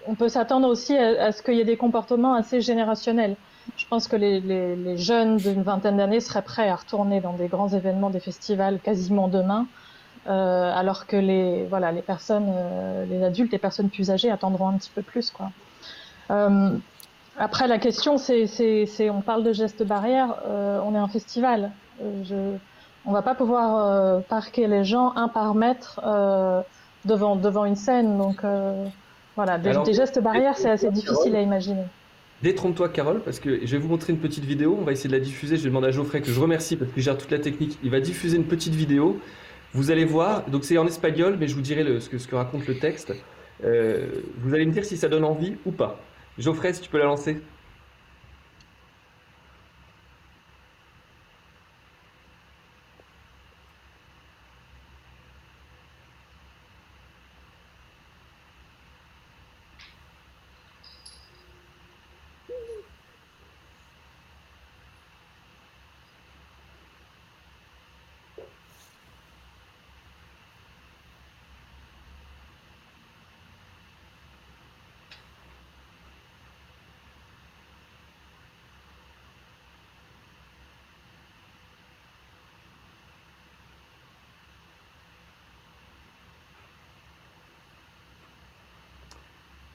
on 0.07 0.15
peut 0.15 0.29
s'attendre 0.29 0.67
aussi 0.67 0.97
à, 0.97 1.31
ce 1.31 1.41
qu'il 1.41 1.55
y 1.55 1.61
ait 1.61 1.65
des 1.65 1.77
comportements 1.77 2.33
assez 2.33 2.61
générationnels. 2.61 3.35
Je 3.77 3.85
pense 3.87 4.07
que 4.07 4.15
les, 4.15 4.39
les 4.41 4.97
jeunes 4.97 5.37
d'une 5.37 5.63
vingtaine 5.63 5.97
d'années 5.97 6.19
seraient 6.19 6.41
prêts 6.41 6.69
à 6.69 6.75
retourner 6.75 7.21
dans 7.21 7.33
des 7.33 7.47
grands 7.47 7.69
événements, 7.69 8.09
des 8.09 8.19
festivals 8.19 8.79
quasiment 8.79 9.27
demain. 9.27 9.67
Euh, 10.25 10.71
alors 10.73 11.05
que 11.05 11.17
les 11.17 11.65
voilà 11.65 11.91
les 11.91 12.01
personnes, 12.01 12.49
euh, 12.49 13.05
les 13.05 13.23
adultes, 13.23 13.51
les 13.51 13.57
personnes 13.57 13.89
plus 13.89 14.09
âgées 14.09 14.31
attendront 14.31 14.69
un 14.69 14.77
petit 14.77 14.91
peu 14.93 15.01
plus 15.01 15.31
quoi. 15.31 15.51
Euh, 16.31 16.77
après 17.37 17.67
la 17.67 17.77
question 17.77 18.17
c'est 18.17 19.09
on 19.09 19.21
parle 19.21 19.43
de 19.43 19.51
gestes 19.51 19.83
barrières, 19.83 20.35
on 20.47 20.95
est 20.95 20.99
un 20.99 21.09
festival. 21.09 21.71
je 21.99 22.55
on 23.05 23.11
va 23.11 23.21
pas 23.21 23.35
pouvoir 23.35 24.23
parquer 24.29 24.67
les 24.67 24.85
gens 24.85 25.11
un 25.17 25.27
par 25.27 25.55
mètre 25.55 25.99
devant 27.03 27.35
devant 27.35 27.65
une 27.65 27.75
scène 27.75 28.17
donc 28.17 28.43
voilà 29.35 29.57
des, 29.57 29.93
gestes 29.93 30.21
barrières 30.21 30.57
c'est 30.57 30.69
assez 30.69 30.91
difficile 30.91 31.35
à 31.35 31.41
imaginer. 31.41 31.83
Détrompe-toi, 32.41 32.89
Carole, 32.89 33.21
parce 33.21 33.39
que 33.39 33.65
je 33.65 33.71
vais 33.71 33.77
vous 33.77 33.87
montrer 33.87 34.11
une 34.11 34.19
petite 34.19 34.43
vidéo. 34.43 34.77
On 34.77 34.83
va 34.83 34.91
essayer 34.91 35.09
de 35.09 35.15
la 35.15 35.23
diffuser. 35.23 35.55
Je 35.55 35.63
vais 35.63 35.69
demander 35.69 35.87
à 35.87 35.91
Geoffrey, 35.91 36.19
que 36.19 36.29
je 36.29 36.37
remercie 36.37 36.75
parce 36.75 36.91
qu'il 36.91 37.01
gère 37.01 37.17
toute 37.17 37.31
la 37.31 37.39
technique. 37.39 37.79
Il 37.83 37.89
va 37.89 38.01
diffuser 38.01 38.35
une 38.35 38.43
petite 38.43 38.75
vidéo 38.75 39.21
vous 39.73 39.89
allez 39.89 40.05
voir, 40.05 40.45
donc 40.49 40.65
c'est 40.65 40.77
en 40.77 40.85
espagnol, 40.85 41.37
mais 41.39 41.47
je 41.47 41.55
vous 41.55 41.61
dirai 41.61 41.83
le, 41.83 41.99
ce, 41.99 42.07
que, 42.07 42.19
ce, 42.19 42.27
que, 42.27 42.35
raconte 42.35 42.67
le 42.67 42.77
texte. 42.77 43.13
Euh, 43.63 44.07
vous 44.37 44.53
allez 44.53 44.65
me 44.65 44.71
dire 44.71 44.85
si 44.85 44.97
ça 44.97 45.09
donne 45.09 45.23
envie 45.23 45.55
ou 45.65 45.71
pas. 45.71 45.99
Geoffrey, 46.37 46.73
si 46.73 46.81
tu 46.81 46.89
peux 46.89 46.99
la 46.99 47.05
lancer. 47.05 47.41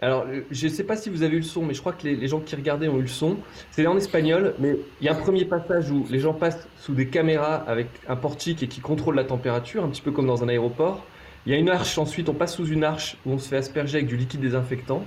Alors, 0.01 0.27
je 0.51 0.67
ne 0.67 0.73
sais 0.73 0.85
pas 0.85 0.97
si 0.97 1.11
vous 1.11 1.23
avez 1.25 1.35
eu 1.35 1.41
le 1.41 1.45
son, 1.45 1.65
mais 1.65 1.75
je 1.75 1.81
crois 1.81 1.93
que 1.93 2.07
les, 2.07 2.29
gens 2.29 2.39
qui 2.39 2.55
regardaient 2.55 2.87
ont 2.87 2.99
eu 2.99 3.03
le 3.03 3.09
son. 3.09 3.37
C'est 3.73 3.87
en 3.87 3.97
espagnol, 3.97 4.55
mais 4.61 4.77
il 5.01 5.07
y 5.07 5.09
a 5.09 5.13
un 5.13 5.17
premier 5.17 5.45
passage 5.45 5.91
où 5.91 6.07
les 6.09 6.21
gens 6.21 6.35
passent 6.35 6.69
sous 6.77 6.95
des 6.95 7.09
caméras 7.09 7.65
avec 7.67 7.89
un 8.09 8.15
portique 8.15 8.63
et 8.63 8.69
qui 8.69 8.81
contrôlent 8.81 9.17
la 9.17 9.25
température, 9.25 9.83
un 9.83 9.89
petit 9.89 10.03
peu 10.03 10.13
comme 10.13 10.27
dans 10.27 10.45
un 10.45 10.49
aéroport. 10.49 11.05
Il 11.47 11.53
y 11.53 11.57
a 11.57 11.59
une 11.59 11.69
arche, 11.69 11.99
ensuite 11.99 12.29
on 12.29 12.35
passe 12.35 12.55
sous 12.55 12.67
une 12.67 12.85
arche 12.85 13.17
où 13.27 13.33
on 13.33 13.39
se 13.39 13.49
fait 13.49 13.57
asperger 13.57 13.99
avec 13.99 14.09
du 14.09 14.17
liquide 14.17 14.41
désinfectant. 14.41 15.03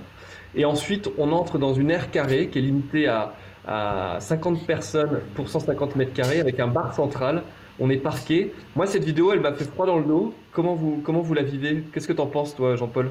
Et 0.54 0.66
ensuite 0.66 1.08
on 1.16 1.32
entre 1.32 1.56
dans 1.56 1.72
une 1.72 1.90
aire 1.90 2.10
carrée 2.10 2.48
qui 2.48 2.58
est 2.58 2.62
limitée 2.62 3.06
à, 3.06 3.34
à 3.66 4.18
50 4.20 4.66
personnes 4.66 5.20
pour 5.34 5.48
150 5.48 5.96
mètres 5.96 6.12
carrés 6.12 6.40
avec 6.40 6.60
un 6.60 6.66
bar 6.66 6.94
central. 6.94 7.42
On 7.80 7.88
est 7.88 7.96
parqué. 7.96 8.52
Moi 8.76 8.86
cette 8.86 9.04
vidéo 9.04 9.32
elle 9.32 9.40
m'a 9.40 9.54
fait 9.54 9.64
froid 9.64 9.86
dans 9.86 9.98
le 9.98 10.04
dos. 10.04 10.34
Comment 10.52 10.74
vous, 10.74 11.00
comment 11.02 11.20
vous 11.22 11.32
la 11.32 11.42
vivez? 11.42 11.82
Qu'est-ce 11.94 12.08
que 12.08 12.12
tu 12.12 12.20
en 12.20 12.26
penses 12.26 12.54
toi 12.54 12.76
Jean-Paul? 12.76 13.10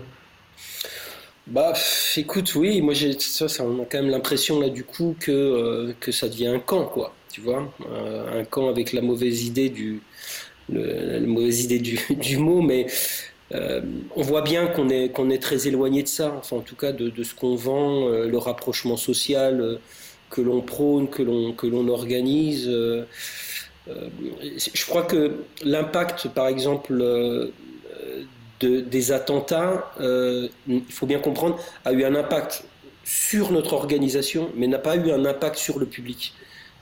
Bah, 1.51 1.73
écoute, 2.15 2.55
oui, 2.55 2.81
moi 2.81 2.93
j'ai 2.93 3.19
ça, 3.19 3.45
on 3.59 3.81
a 3.81 3.85
quand 3.85 4.01
même 4.01 4.09
l'impression 4.09 4.61
là 4.61 4.69
du 4.69 4.85
coup 4.85 5.17
que, 5.19 5.31
euh, 5.31 5.93
que 5.99 6.13
ça 6.13 6.29
devient 6.29 6.47
un 6.47 6.59
camp, 6.59 6.85
quoi. 6.85 7.13
Tu 7.29 7.41
vois, 7.41 7.73
euh, 7.91 8.39
un 8.39 8.45
camp 8.45 8.69
avec 8.69 8.93
la 8.93 9.01
mauvaise 9.01 9.45
idée 9.45 9.69
du, 9.69 10.01
la 10.69 11.19
du, 11.19 12.37
mot, 12.37 12.61
mais 12.61 12.87
euh, 13.53 13.81
on 14.15 14.21
voit 14.21 14.43
bien 14.43 14.67
qu'on 14.67 14.87
est 14.89 15.09
qu'on 15.09 15.29
est 15.29 15.41
très 15.41 15.67
éloigné 15.67 16.03
de 16.03 16.07
ça. 16.07 16.33
Enfin, 16.39 16.55
en 16.57 16.61
tout 16.61 16.77
cas, 16.77 16.93
de, 16.93 17.23
ce 17.23 17.35
qu'on 17.35 17.55
vend, 17.55 18.07
le 18.07 18.37
rapprochement 18.37 18.95
social 18.95 19.79
que 20.29 20.39
l'on 20.41 20.61
prône, 20.61 21.09
que 21.09 21.21
l'on 21.21 21.51
que 21.51 21.67
l'on 21.67 21.89
organise. 21.89 22.69
Je 23.87 24.85
crois 24.85 25.03
que 25.03 25.33
l'impact, 25.63 26.29
par 26.29 26.47
exemple 26.47 26.93
de, 28.61 28.79
des 28.79 29.11
attentats, 29.11 29.91
euh, 29.99 30.47
il 30.67 30.83
faut 30.89 31.05
bien 31.05 31.19
comprendre, 31.19 31.59
a 31.85 31.91
eu 31.91 32.03
un 32.03 32.15
impact 32.15 32.63
sur 33.03 33.51
notre 33.51 33.73
organisation, 33.73 34.49
mais 34.55 34.67
n'a 34.67 34.79
pas 34.79 34.95
eu 34.95 35.11
un 35.11 35.25
impact 35.25 35.57
sur 35.57 35.79
le 35.79 35.85
public. 35.85 36.33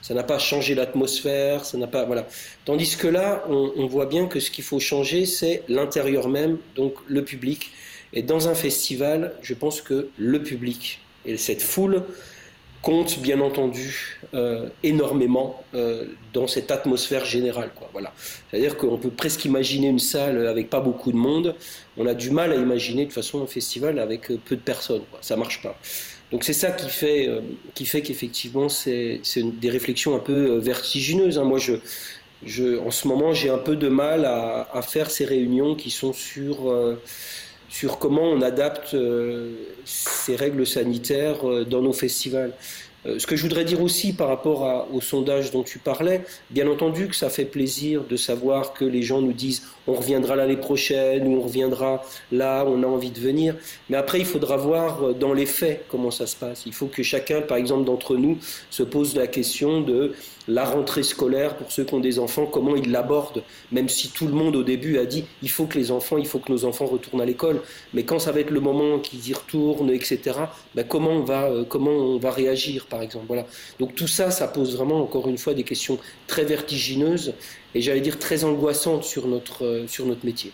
Ça 0.02 0.14
n'a 0.14 0.22
pas 0.22 0.38
changé 0.38 0.74
l'atmosphère, 0.74 1.64
ça 1.64 1.76
n'a 1.76 1.86
pas 1.86 2.04
voilà. 2.04 2.26
Tandis 2.64 2.96
que 2.96 3.06
là, 3.06 3.44
on 3.48 3.86
voit 3.86 4.06
bien 4.06 4.26
que 4.26 4.40
ce 4.40 4.50
qu'il 4.50 4.64
faut 4.64 4.80
changer, 4.80 5.26
c'est 5.26 5.62
l'intérieur 5.68 6.28
même, 6.28 6.56
donc 6.74 6.94
le 7.06 7.22
public. 7.22 7.70
Et 8.12 8.22
dans 8.22 8.48
un 8.48 8.54
festival, 8.54 9.34
je 9.42 9.54
pense 9.54 9.82
que 9.82 10.08
le 10.16 10.42
public 10.42 11.00
et 11.26 11.36
cette 11.36 11.62
foule 11.62 12.02
compte 12.82 13.18
bien 13.18 13.40
entendu 13.40 14.18
euh, 14.34 14.68
énormément 14.82 15.62
euh, 15.74 16.06
dans 16.32 16.46
cette 16.46 16.70
atmosphère 16.70 17.24
générale. 17.24 17.70
Quoi. 17.74 17.88
Voilà. 17.92 18.12
C'est-à-dire 18.50 18.76
qu'on 18.76 18.96
peut 18.96 19.10
presque 19.10 19.44
imaginer 19.44 19.88
une 19.88 19.98
salle 19.98 20.46
avec 20.46 20.70
pas 20.70 20.80
beaucoup 20.80 21.12
de 21.12 21.16
monde. 21.16 21.54
On 21.96 22.06
a 22.06 22.14
du 22.14 22.30
mal 22.30 22.52
à 22.52 22.56
imaginer 22.56 23.04
de 23.04 23.12
façon 23.12 23.42
un 23.42 23.46
festival 23.46 23.98
avec 23.98 24.28
peu 24.28 24.56
de 24.56 24.60
personnes. 24.60 25.02
Quoi. 25.10 25.18
Ça 25.22 25.36
marche 25.36 25.62
pas. 25.62 25.78
Donc 26.30 26.44
c'est 26.44 26.52
ça 26.52 26.70
qui 26.70 26.88
fait, 26.88 27.28
euh, 27.28 27.40
qui 27.74 27.84
fait 27.84 28.02
qu'effectivement 28.02 28.68
c'est, 28.68 29.20
des 29.36 29.70
réflexions 29.70 30.14
un 30.14 30.20
peu 30.20 30.56
vertigineuses. 30.58 31.38
Hein. 31.38 31.44
Moi, 31.44 31.58
je, 31.58 31.74
je, 32.46 32.78
en 32.78 32.90
ce 32.90 33.08
moment, 33.08 33.34
j'ai 33.34 33.50
un 33.50 33.58
peu 33.58 33.76
de 33.76 33.88
mal 33.88 34.24
à, 34.24 34.68
à, 34.72 34.80
faire 34.80 35.10
ces 35.10 35.26
réunions 35.26 35.74
qui 35.74 35.90
sont 35.90 36.14
sur 36.14 36.72
sur 37.70 37.98
comment 37.98 38.24
on 38.24 38.42
adapte 38.42 38.94
euh, 38.94 39.52
ces 39.84 40.36
règles 40.36 40.66
sanitaires 40.66 41.48
euh, 41.48 41.64
dans 41.64 41.80
nos 41.80 41.92
festivals. 41.92 42.52
Euh, 43.06 43.18
ce 43.18 43.26
que 43.26 43.36
je 43.36 43.42
voudrais 43.42 43.64
dire 43.64 43.80
aussi 43.80 44.12
par 44.12 44.28
rapport 44.28 44.88
au 44.92 45.00
sondage 45.00 45.52
dont 45.52 45.62
tu 45.62 45.78
parlais, 45.78 46.22
bien 46.50 46.68
entendu 46.68 47.06
que 47.06 47.14
ça 47.14 47.30
fait 47.30 47.44
plaisir 47.46 48.02
de 48.04 48.16
savoir 48.16 48.74
que 48.74 48.84
les 48.84 49.02
gens 49.02 49.22
nous 49.22 49.32
disent 49.32 49.62
on 49.86 49.94
reviendra 49.94 50.36
l'année 50.36 50.56
prochaine 50.56 51.26
ou 51.26 51.38
on 51.38 51.40
reviendra 51.40 52.02
là, 52.32 52.64
on 52.66 52.82
a 52.82 52.86
envie 52.86 53.10
de 53.10 53.20
venir. 53.20 53.56
Mais 53.88 53.96
après, 53.96 54.18
il 54.18 54.26
faudra 54.26 54.56
voir 54.56 55.14
dans 55.14 55.32
les 55.32 55.46
faits 55.46 55.84
comment 55.88 56.10
ça 56.10 56.26
se 56.26 56.36
passe. 56.36 56.64
Il 56.66 56.72
faut 56.72 56.86
que 56.86 57.02
chacun, 57.02 57.40
par 57.40 57.56
exemple, 57.56 57.84
d'entre 57.84 58.16
nous 58.16 58.38
se 58.70 58.82
pose 58.82 59.14
la 59.16 59.26
question 59.26 59.80
de 59.80 60.14
la 60.48 60.64
rentrée 60.64 61.02
scolaire 61.02 61.56
pour 61.56 61.70
ceux 61.70 61.84
qui 61.84 61.94
ont 61.94 62.00
des 62.00 62.18
enfants, 62.18 62.46
comment 62.46 62.74
ils 62.74 62.90
l'abordent, 62.90 63.42
même 63.70 63.88
si 63.88 64.10
tout 64.10 64.26
le 64.26 64.32
monde 64.32 64.56
au 64.56 64.62
début 64.62 64.98
a 64.98 65.06
dit 65.06 65.24
il 65.42 65.50
faut 65.50 65.66
que 65.66 65.78
les 65.78 65.90
enfants, 65.90 66.18
il 66.18 66.26
faut 66.26 66.38
que 66.38 66.50
nos 66.50 66.64
enfants 66.64 66.86
retournent 66.86 67.20
à 67.20 67.24
l'école, 67.24 67.60
mais 67.94 68.02
quand 68.04 68.18
ça 68.18 68.32
va 68.32 68.40
être 68.40 68.50
le 68.50 68.60
moment 68.60 68.98
qu'ils 68.98 69.28
y 69.28 69.34
retournent, 69.34 69.90
etc., 69.90 70.20
ben 70.74 70.84
comment, 70.84 71.10
on 71.10 71.22
va, 71.22 71.44
euh, 71.44 71.64
comment 71.64 71.90
on 71.90 72.18
va 72.18 72.30
réagir, 72.30 72.86
par 72.86 73.02
exemple. 73.02 73.26
Voilà. 73.28 73.46
Donc 73.78 73.94
tout 73.94 74.08
ça, 74.08 74.30
ça 74.30 74.48
pose 74.48 74.76
vraiment, 74.76 75.00
encore 75.00 75.28
une 75.28 75.38
fois, 75.38 75.54
des 75.54 75.62
questions 75.62 75.98
très 76.26 76.44
vertigineuses 76.44 77.34
et 77.74 77.80
j'allais 77.80 78.00
dire 78.00 78.18
très 78.18 78.44
angoissantes 78.44 79.04
sur 79.04 79.26
notre, 79.26 79.64
euh, 79.64 79.86
sur 79.86 80.06
notre 80.06 80.24
métier. 80.24 80.52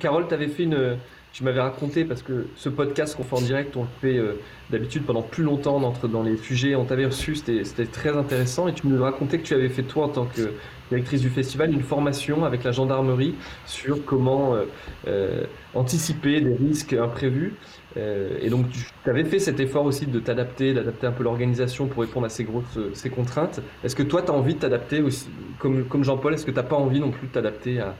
Carole, 0.00 0.26
tu 0.26 0.34
avais 0.34 0.48
fait 0.48 0.64
une, 0.64 0.98
tu 1.34 1.42
m'avais 1.42 1.60
raconté, 1.60 2.04
parce 2.04 2.22
que 2.22 2.46
ce 2.54 2.68
podcast 2.68 3.16
qu'on 3.16 3.24
fait 3.24 3.36
en 3.36 3.40
direct, 3.40 3.76
on 3.76 3.82
le 3.82 3.88
fait 4.00 4.16
euh, 4.16 4.34
d'habitude 4.70 5.02
pendant 5.02 5.22
plus 5.22 5.42
longtemps, 5.42 5.80
dans 5.80 6.22
les 6.22 6.36
sujets, 6.36 6.76
on 6.76 6.84
t'avait 6.84 7.06
reçu, 7.06 7.34
c'était 7.34 7.86
très 7.86 8.16
intéressant, 8.16 8.68
et 8.68 8.72
tu 8.72 8.86
nous 8.86 9.02
racontais 9.02 9.38
que 9.38 9.42
tu 9.44 9.52
avais 9.52 9.68
fait 9.68 9.82
toi 9.82 10.04
en 10.04 10.08
tant 10.10 10.26
que 10.26 10.52
directrice 10.90 11.22
du 11.22 11.30
festival 11.30 11.72
une 11.72 11.82
formation 11.82 12.44
avec 12.44 12.62
la 12.62 12.70
gendarmerie 12.70 13.34
sur 13.66 14.04
comment 14.04 14.54
euh, 14.54 14.66
euh, 15.08 15.44
anticiper 15.74 16.40
des 16.40 16.54
risques 16.54 16.92
imprévus. 16.92 17.54
Euh, 17.96 18.38
et 18.40 18.50
donc 18.50 18.66
tu 18.70 19.10
avais 19.10 19.24
fait 19.24 19.38
cet 19.38 19.60
effort 19.60 19.84
aussi 19.84 20.06
de 20.06 20.18
t'adapter, 20.18 20.74
d'adapter 20.74 21.06
un 21.06 21.12
peu 21.12 21.22
l'organisation 21.22 21.86
pour 21.86 22.02
répondre 22.02 22.26
à 22.26 22.28
ces 22.28 22.44
grosses 22.44 22.78
ces 22.92 23.10
contraintes. 23.10 23.60
Est-ce 23.84 23.94
que 23.94 24.02
toi 24.02 24.22
tu 24.22 24.30
as 24.30 24.34
envie 24.34 24.54
de 24.54 24.60
t'adapter 24.60 25.00
aussi, 25.00 25.28
comme, 25.58 25.84
comme 25.84 26.04
Jean-Paul, 26.04 26.34
est-ce 26.34 26.44
que 26.44 26.50
tu 26.50 26.56
n'as 26.56 26.64
pas 26.64 26.76
envie 26.76 27.00
non 27.00 27.10
plus 27.10 27.28
de 27.28 27.32
t'adapter 27.32 27.80
à, 27.80 27.94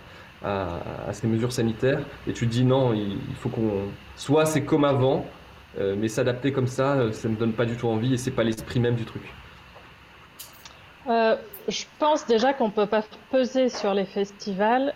ces 1.13 1.27
mesures 1.27 1.53
sanitaires? 1.53 2.01
Et 2.27 2.33
tu 2.33 2.47
te 2.47 2.53
dis 2.53 2.65
non, 2.65 2.93
il, 2.93 3.19
faut 3.37 3.49
qu'on 3.49 3.85
soit 4.17 4.47
c'est 4.47 4.65
comme 4.65 4.85
avant, 4.85 5.27
euh, 5.79 5.95
mais 5.97 6.09
s'adapter 6.09 6.53
comme 6.53 6.67
ça, 6.67 6.95
euh, 6.95 7.13
ça 7.13 7.29
ne 7.29 7.35
me 7.35 7.39
donne 7.39 7.53
pas 7.53 7.65
du 7.65 7.77
tout 7.77 7.87
envie 7.87 8.15
et 8.15 8.19
c'est 8.19 8.33
pas 8.33 8.45
l'esprit 8.45 8.81
même 8.81 8.97
du 8.97 9.05
truc. 9.05 9.23
Je 11.67 11.85
pense 11.99 12.27
déjà 12.27 12.53
qu'on 12.53 12.71
peut 12.71 12.87
pas 12.87 13.03
peser 13.31 13.71
sur 13.71 13.95
les 13.95 14.05
festivals 14.05 14.93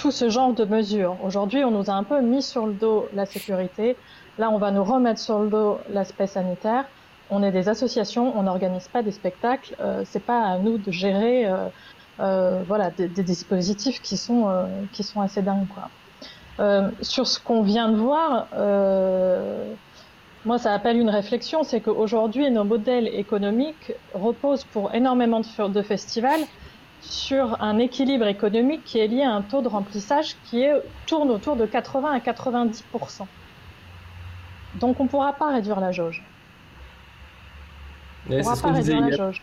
tout 0.00 0.10
ce 0.10 0.30
genre 0.30 0.54
de 0.54 0.64
mesures. 0.64 1.16
Aujourd'hui, 1.22 1.62
on 1.62 1.70
nous 1.70 1.90
a 1.90 1.92
un 1.92 2.04
peu 2.04 2.20
mis 2.22 2.42
sur 2.42 2.66
le 2.66 2.72
dos 2.72 3.06
la 3.14 3.26
sécurité. 3.26 3.96
Là, 4.38 4.50
on 4.50 4.58
va 4.58 4.70
nous 4.70 4.82
remettre 4.82 5.20
sur 5.20 5.40
le 5.40 5.48
dos 5.48 5.78
l'aspect 5.92 6.26
sanitaire. 6.26 6.86
On 7.28 7.42
est 7.42 7.52
des 7.52 7.68
associations, 7.68 8.32
on 8.36 8.42
n'organise 8.42 8.88
pas 8.88 9.02
des 9.02 9.12
spectacles. 9.12 9.76
Euh, 9.80 10.02
c'est 10.06 10.24
pas 10.24 10.42
à 10.42 10.58
nous 10.58 10.78
de 10.78 10.90
gérer 10.90 11.46
euh, 11.46 11.68
euh, 12.20 12.62
voilà, 12.66 12.90
des, 12.90 13.08
dispositifs 13.08 14.02
qui 14.02 14.16
sont, 14.16 14.48
euh, 14.48 14.66
qui 14.92 15.02
sont 15.02 15.22
assez 15.22 15.40
dingues. 15.40 15.66
Quoi. 15.72 15.88
Euh, 16.58 16.90
sur 17.00 17.26
ce 17.26 17.40
qu'on 17.40 17.62
vient 17.62 17.88
de 17.88 17.96
voir, 17.96 18.46
moi, 20.44 20.58
ça 20.58 20.72
appelle 20.72 20.96
une 20.98 21.10
réflexion, 21.10 21.62
c'est 21.62 21.80
qu'aujourd'hui, 21.80 22.50
nos 22.50 22.64
modèles 22.64 23.08
économiques 23.08 23.92
reposent 24.14 24.64
pour 24.64 24.94
énormément 24.94 25.40
de, 25.40 25.82
festivals 25.82 26.40
sur 27.00 27.62
un 27.62 27.78
équilibre 27.78 28.26
économique 28.26 28.84
qui 28.84 28.98
est 28.98 29.06
lié 29.06 29.22
à 29.22 29.32
un 29.32 29.42
taux 29.42 29.62
de 29.62 29.68
remplissage 29.68 30.36
qui 30.44 30.62
est, 30.62 30.74
tourne 31.06 31.30
autour 31.30 31.56
de 31.56 31.66
80 31.66 32.12
à 32.12 32.18
90% 32.18 33.26
Donc, 34.76 35.00
on 35.00 35.04
ne 35.04 35.08
pourra 35.08 35.32
pas 35.32 35.52
réduire 35.52 35.80
la 35.80 35.92
jauge. 35.92 36.22
On 38.28 38.34
ne 38.34 38.42
pourra 38.42 38.56
pas 38.56 38.72
réduire 38.72 39.00
la 39.00 39.16
jauge. 39.16 39.42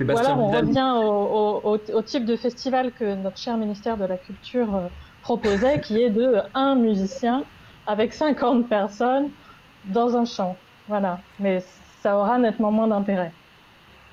Ou 0.00 0.10
alors 0.10 0.38
on 0.40 0.48
revient 0.48 0.92
au, 0.96 1.60
au, 1.62 1.78
au, 1.92 2.02
type 2.02 2.24
de 2.24 2.34
festival 2.34 2.90
que 2.90 3.14
notre 3.14 3.38
cher 3.38 3.56
ministère 3.56 3.96
de 3.96 4.04
la 4.04 4.16
Culture 4.16 4.74
euh, 4.74 4.88
proposait, 5.22 5.80
qui 5.80 6.02
est 6.02 6.10
de 6.10 6.38
un 6.52 6.74
musicien 6.74 7.44
avec 7.86 8.12
50 8.12 8.68
personnes 8.68 9.28
dans 9.84 10.16
un 10.16 10.24
champ. 10.24 10.56
Voilà. 10.88 11.20
Mais 11.38 11.62
ça 12.02 12.18
aura 12.18 12.38
nettement 12.38 12.72
moins 12.72 12.88
d'intérêt. 12.88 13.32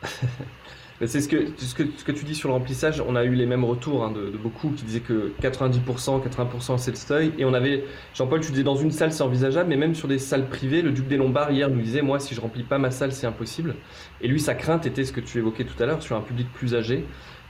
C'est 1.08 1.20
ce 1.20 1.28
que, 1.28 1.48
ce, 1.58 1.74
que, 1.74 1.84
ce 1.98 2.04
que 2.04 2.12
tu 2.12 2.26
dis 2.26 2.36
sur 2.36 2.50
le 2.50 2.54
remplissage. 2.54 3.04
On 3.08 3.16
a 3.16 3.24
eu 3.24 3.34
les 3.34 3.48
mêmes 3.48 3.66
retours 3.66 4.04
hein, 4.04 4.12
de, 4.12 4.38
beaucoup 4.38 4.70
qui 4.70 4.86
disaient 4.86 5.00
que 5.00 5.34
90%, 5.42 6.22
80% 6.22 6.78
c'est 6.78 6.92
le 6.92 6.98
seuil. 6.98 7.32
Et 7.40 7.46
on 7.46 7.56
avait, 7.56 7.86
Jean-Paul, 8.14 8.40
tu 8.40 8.52
disais 8.52 8.64
dans 8.64 8.76
une 8.76 8.92
salle 8.92 9.12
c'est 9.12 9.24
envisageable, 9.24 9.70
mais 9.70 9.78
même 9.78 9.96
sur 9.96 10.08
des 10.08 10.20
salles 10.20 10.48
privées, 10.48 10.84
le 10.84 10.92
Duc 10.92 11.08
des 11.08 11.18
Lombards 11.18 11.52
hier 11.52 11.70
nous 11.70 11.82
disait 11.82 12.04
Moi, 12.04 12.20
si 12.20 12.36
je 12.36 12.42
remplis 12.42 12.64
pas 12.64 12.78
ma 12.78 12.92
salle, 12.92 13.14
c'est 13.14 13.26
impossible. 13.26 13.76
Et 14.22 14.28
lui, 14.28 14.40
sa 14.40 14.54
crainte 14.54 14.86
était 14.86 15.04
ce 15.04 15.12
que 15.12 15.22
tu 15.22 15.40
évoquais 15.40 15.64
tout 15.64 15.82
à 15.82 15.88
l'heure 15.88 16.04
sur 16.04 16.16
un 16.16 16.22
public 16.22 16.48
plus 16.54 16.76
âgé, 16.76 17.06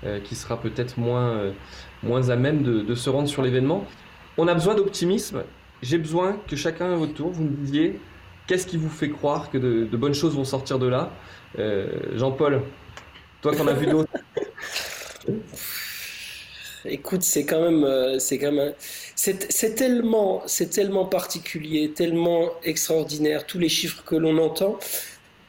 euh, 0.06 0.20
qui 0.22 0.36
sera 0.36 0.60
peut-être 0.60 0.98
moins, 0.98 1.32
euh, 1.32 1.52
moins 2.04 2.30
à 2.30 2.38
même 2.38 2.64
de, 2.64 2.96
se 2.96 3.10
rendre 3.10 3.28
sur 3.28 3.42
l'événement. 3.42 3.86
On 4.38 4.48
a 4.48 4.54
besoin 4.54 4.76
d'optimisme. 4.76 5.44
J'ai 5.82 5.98
besoin 5.98 6.38
que 6.48 6.56
chacun 6.56 6.94
à 6.94 6.96
votre 6.96 7.14
tour, 7.14 7.32
vous 7.32 7.44
me 7.44 7.50
disiez 7.50 8.00
qu'est-ce 8.48 8.66
qui 8.66 8.78
vous 8.78 8.90
fait 8.90 9.10
croire 9.10 9.50
que 9.50 9.58
de, 9.58 9.86
de 9.86 9.98
bonnes 9.98 10.14
choses 10.14 10.36
vont 10.36 10.46
sortir 10.46 10.80
de 10.80 10.88
là? 10.88 11.12
Euh, 11.60 11.88
Jean-Paul, 12.16 12.62
toi 13.42 13.54
qui 13.54 13.62
en 13.62 13.68
as 13.68 13.74
vu 13.74 13.88
d'autres? 13.88 14.12
Écoute, 16.86 17.22
c'est 17.22 17.46
quand 17.46 17.62
même, 17.62 17.84
euh, 17.84 18.18
c'est 18.18 18.40
quand 18.40 18.52
même, 18.52 18.74
c'est 19.16 19.76
tellement, 19.76 20.42
c'est 20.48 20.70
tellement 20.70 21.06
particulier, 21.06 21.92
tellement 21.92 22.50
extraordinaire, 22.64 23.46
tous 23.46 23.60
les 23.60 23.70
chiffres 23.70 24.04
que 24.04 24.16
l'on 24.16 24.38
entend, 24.40 24.80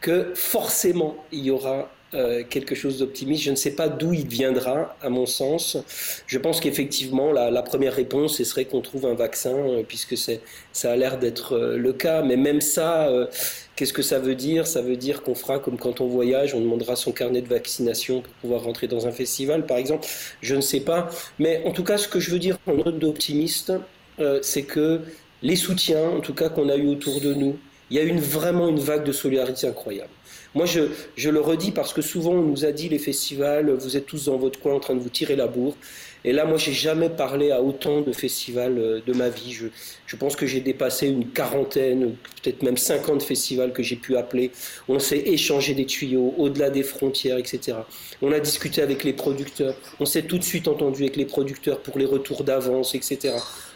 que 0.01 0.35
forcément 0.35 1.17
il 1.33 1.45
y 1.45 1.51
aura 1.51 1.91
euh, 2.15 2.43
quelque 2.49 2.75
chose 2.75 2.99
d'optimiste. 2.99 3.43
Je 3.43 3.51
ne 3.51 3.57
sais 3.57 3.71
pas 3.71 3.89
d'où 3.89 4.13
il 4.13 4.29
viendra, 4.29 4.97
à 5.01 5.09
mon 5.09 5.25
sens. 5.25 5.79
Je 6.27 6.39
pense 6.39 6.61
qu'effectivement, 6.61 7.33
la, 7.33 7.63
première 7.63 7.95
réponse, 7.95 8.37
ce 8.37 8.45
serait 8.45 8.67
qu'on 8.67 8.83
trouve 8.83 9.07
un 9.07 9.15
vaccin, 9.15 9.55
euh, 9.55 9.83
puisque 9.87 10.17
ça 10.17 10.93
a 10.93 10.97
l'air 10.97 11.19
d'être 11.19 11.55
euh, 11.55 11.79
le 11.79 11.93
cas. 11.95 12.23
Mais 12.23 12.37
même 12.37 12.61
ça, 12.61 13.09
qu'est-ce 13.77 13.95
que 13.95 14.03
ça 14.03 14.19
veut 14.19 14.35
dire? 14.35 14.67
Ça 14.67 14.83
veut 14.83 14.97
dire 14.97 15.23
qu'on 15.23 15.35
fera 15.35 15.59
comme 15.59 15.79
quand 15.79 16.03
on 16.03 16.07
voyage, 16.07 16.55
on 16.55 16.61
demandera 16.61 16.97
son 16.97 17.13
carnet 17.13 17.41
de 17.41 17.49
vaccination 17.49 18.21
pour 18.21 18.33
pouvoir 18.35 18.63
rentrer 18.63 18.89
dans 18.89 19.07
un 19.07 19.13
festival, 19.13 19.65
par 19.65 19.79
exemple. 19.79 20.07
Je 20.43 20.55
ne 20.55 20.61
sais 20.61 20.81
pas. 20.81 21.09
Mais 21.39 21.63
en 21.65 21.73
tout 21.73 21.85
cas, 21.85 21.97
ce 21.97 22.09
que 22.09 22.21
je 22.21 22.31
veux 22.31 22.39
dire 22.39 22.59
en 22.67 22.75
note 22.75 22.99
d'optimiste, 22.99 23.73
c'est 24.43 24.63
que 24.63 25.01
les 25.43 25.57
soutiens, 25.57 26.11
en 26.11 26.21
tout 26.21 26.35
cas, 26.35 26.49
qu'on 26.51 26.69
a 26.69 26.77
eu 26.77 26.89
autour 26.89 27.21
de 27.21 27.35
nous, 27.35 27.57
il 27.91 27.97
y 27.97 28.01
a 28.01 28.05
eu 28.05 28.17
vraiment 28.19 28.69
une 28.69 28.81
vague 28.81 29.05
de 29.05 29.13
solidarité 29.13 29.67
incroyable. 29.67 30.11
Moi, 30.55 30.67
je, 30.67 30.81
je, 31.17 31.31
le 31.31 31.41
redis 31.41 31.71
parce 31.71 31.95
que 31.95 32.03
souvent, 32.03 32.33
on 32.33 32.43
nous 32.43 32.65
a 32.67 32.73
dit, 32.73 32.89
les 32.89 32.99
festivals, 32.99 33.71
vous 33.71 33.97
êtes 33.97 34.07
tous 34.07 34.27
dans 34.27 34.37
votre 34.37 34.61
coin 34.61 34.75
en 34.75 34.81
train 34.81 34.95
de 34.95 35.01
vous 35.01 35.09
tirer 35.09 35.35
la 35.35 35.47
bourre. 35.47 35.77
Et 36.25 36.33
là, 36.33 36.45
moi, 36.45 36.57
j'ai 36.57 36.73
jamais 36.73 37.09
parlé 37.09 37.51
à 37.51 37.63
autant 37.63 38.01
de 38.01 38.13
festivals 38.13 38.79
euh, 38.79 39.01
de 39.05 39.13
ma 39.13 39.29
vie. 39.29 39.53
Je, 39.53 39.67
je 40.07 40.17
pense 40.17 40.37
que 40.37 40.47
j'ai 40.47 40.61
dépassé 40.61 41.09
une 41.09 41.29
quarantaine, 41.31 42.15
peut-être 42.43 42.63
même 42.63 42.77
50 42.77 43.23
festivals 43.23 43.73
que 43.73 43.83
j'ai 43.83 43.97
pu 43.97 44.17
appeler. 44.17 44.53
On 44.89 44.99
s'est 44.99 45.19
échangé 45.19 45.75
des 45.75 45.87
tuyaux 45.87 46.35
au-delà 46.39 46.71
des 46.71 46.83
frontières, 46.83 47.39
etc. 47.39 47.79
On 48.21 48.31
a 48.31 48.39
discuté 48.39 48.83
avec 48.83 49.05
les 49.05 49.15
producteurs. 49.15 49.75
On 49.99 50.05
s'est 50.05 50.23
tout 50.23 50.39
de 50.39 50.45
suite 50.45 50.69
entendu 50.69 51.03
avec 51.03 51.17
les 51.17 51.27
producteurs 51.27 51.81
pour 51.81 51.99
les 51.99 52.07
retours 52.07 52.45
d'avance, 52.45 52.95
etc. 52.95 53.35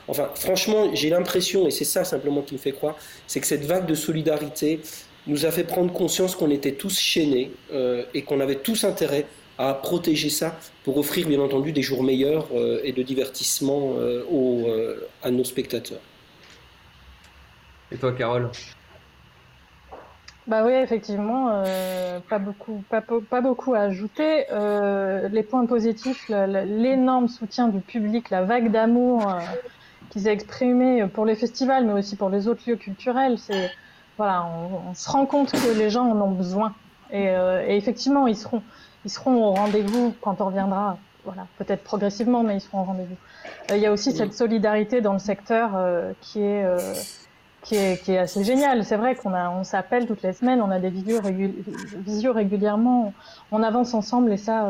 Enfin, 0.08 0.30
franchement, 0.34 0.94
j'ai 0.94 1.10
l'impression, 1.10 1.66
et 1.66 1.70
c'est 1.70 1.84
ça 1.84 2.04
simplement 2.04 2.42
qui 2.42 2.54
me 2.54 2.58
fait 2.58 2.72
croire, 2.72 2.96
c'est 3.26 3.40
que 3.40 3.46
cette 3.46 3.64
vague 3.64 3.86
de 3.86 3.94
solidarité, 3.94 4.80
nous 5.26 5.44
a 5.44 5.50
fait 5.50 5.64
prendre 5.64 5.92
conscience 5.92 6.36
qu'on 6.36 6.50
était 6.50 6.72
tous 6.72 6.98
chaînés 6.98 7.50
euh, 7.72 8.04
et 8.14 8.22
qu'on 8.22 8.40
avait 8.40 8.56
tous 8.56 8.84
intérêt 8.84 9.26
à 9.58 9.74
protéger 9.74 10.28
ça 10.28 10.56
pour 10.84 10.98
offrir 10.98 11.26
bien 11.26 11.40
entendu 11.40 11.72
des 11.72 11.82
jours 11.82 12.02
meilleurs 12.02 12.48
euh, 12.54 12.80
et 12.84 12.92
de 12.92 13.02
divertissement 13.02 13.94
euh, 13.96 14.22
aux, 14.30 14.66
à 15.22 15.30
nos 15.30 15.44
spectateurs. 15.44 16.00
Et 17.90 17.96
toi, 17.96 18.12
Carole? 18.12 18.50
Bah 20.46 20.62
oui, 20.64 20.72
effectivement, 20.72 21.64
pas 22.28 22.38
beaucoup, 22.38 22.84
pas, 22.88 23.00
pas, 23.00 23.40
beaucoup 23.40 23.74
à 23.74 23.80
ajouter. 23.80 24.44
les 25.32 25.42
points 25.42 25.66
positifs, 25.66 26.28
l'énorme 26.28 27.26
soutien 27.26 27.66
du 27.66 27.80
public, 27.80 28.30
la 28.30 28.42
vague 28.42 28.70
d'amour 28.70 29.26
qui 30.10 30.20
s'est 30.20 30.32
exprimée 30.32 31.04
pour 31.08 31.26
les 31.26 31.34
festivals, 31.34 31.84
mais 31.84 31.94
aussi 31.94 32.14
pour 32.14 32.30
les 32.30 32.46
autres 32.46 32.62
lieux 32.68 32.76
culturels, 32.76 33.38
c'est 33.38 33.70
voilà, 34.16 34.46
on, 34.88 34.94
se 34.94 35.10
rend 35.10 35.26
compte 35.26 35.52
que 35.52 35.78
les 35.78 35.90
gens 35.90 36.10
en 36.10 36.20
ont 36.20 36.30
besoin. 36.30 36.74
Euh, 37.12 37.64
et, 37.66 37.76
effectivement, 37.76 38.26
ils 38.26 38.36
seront, 38.36 38.62
ils 39.04 39.10
seront 39.10 39.44
au 39.44 39.50
rendez-vous 39.52 40.14
quand 40.20 40.40
on 40.40 40.46
reviendra. 40.46 40.98
Voilà, 41.24 41.46
peut-être 41.58 41.82
progressivement, 41.82 42.42
mais 42.42 42.56
ils 42.56 42.60
seront 42.60 42.80
au 42.80 42.84
rendez-vous. 42.84 43.16
Euh, 43.70 43.76
il 43.76 43.82
y 43.82 43.86
a 43.86 43.92
aussi 43.92 44.12
cette 44.12 44.32
solidarité 44.32 45.00
dans 45.00 45.12
le 45.12 45.18
secteur 45.18 45.70
euh, 45.74 46.12
qui 46.20 46.40
est 46.40 46.64
qui 47.62 47.74
est, 47.74 48.00
qui 48.04 48.12
est, 48.12 48.18
assez 48.18 48.44
génial. 48.44 48.84
C'est 48.84 48.96
vrai 48.96 49.16
qu'on 49.16 49.34
a, 49.34 49.50
on 49.50 49.64
s'appelle 49.64 50.06
toutes 50.06 50.22
les 50.22 50.32
semaines, 50.32 50.62
on 50.62 50.70
a 50.70 50.78
des 50.78 50.88
vidéos 50.88 51.20
visio 51.96 52.32
régulièrement, 52.32 53.12
on 53.50 53.60
avance 53.60 53.92
ensemble 53.92 54.30
et 54.32 54.36
ça, 54.36 54.68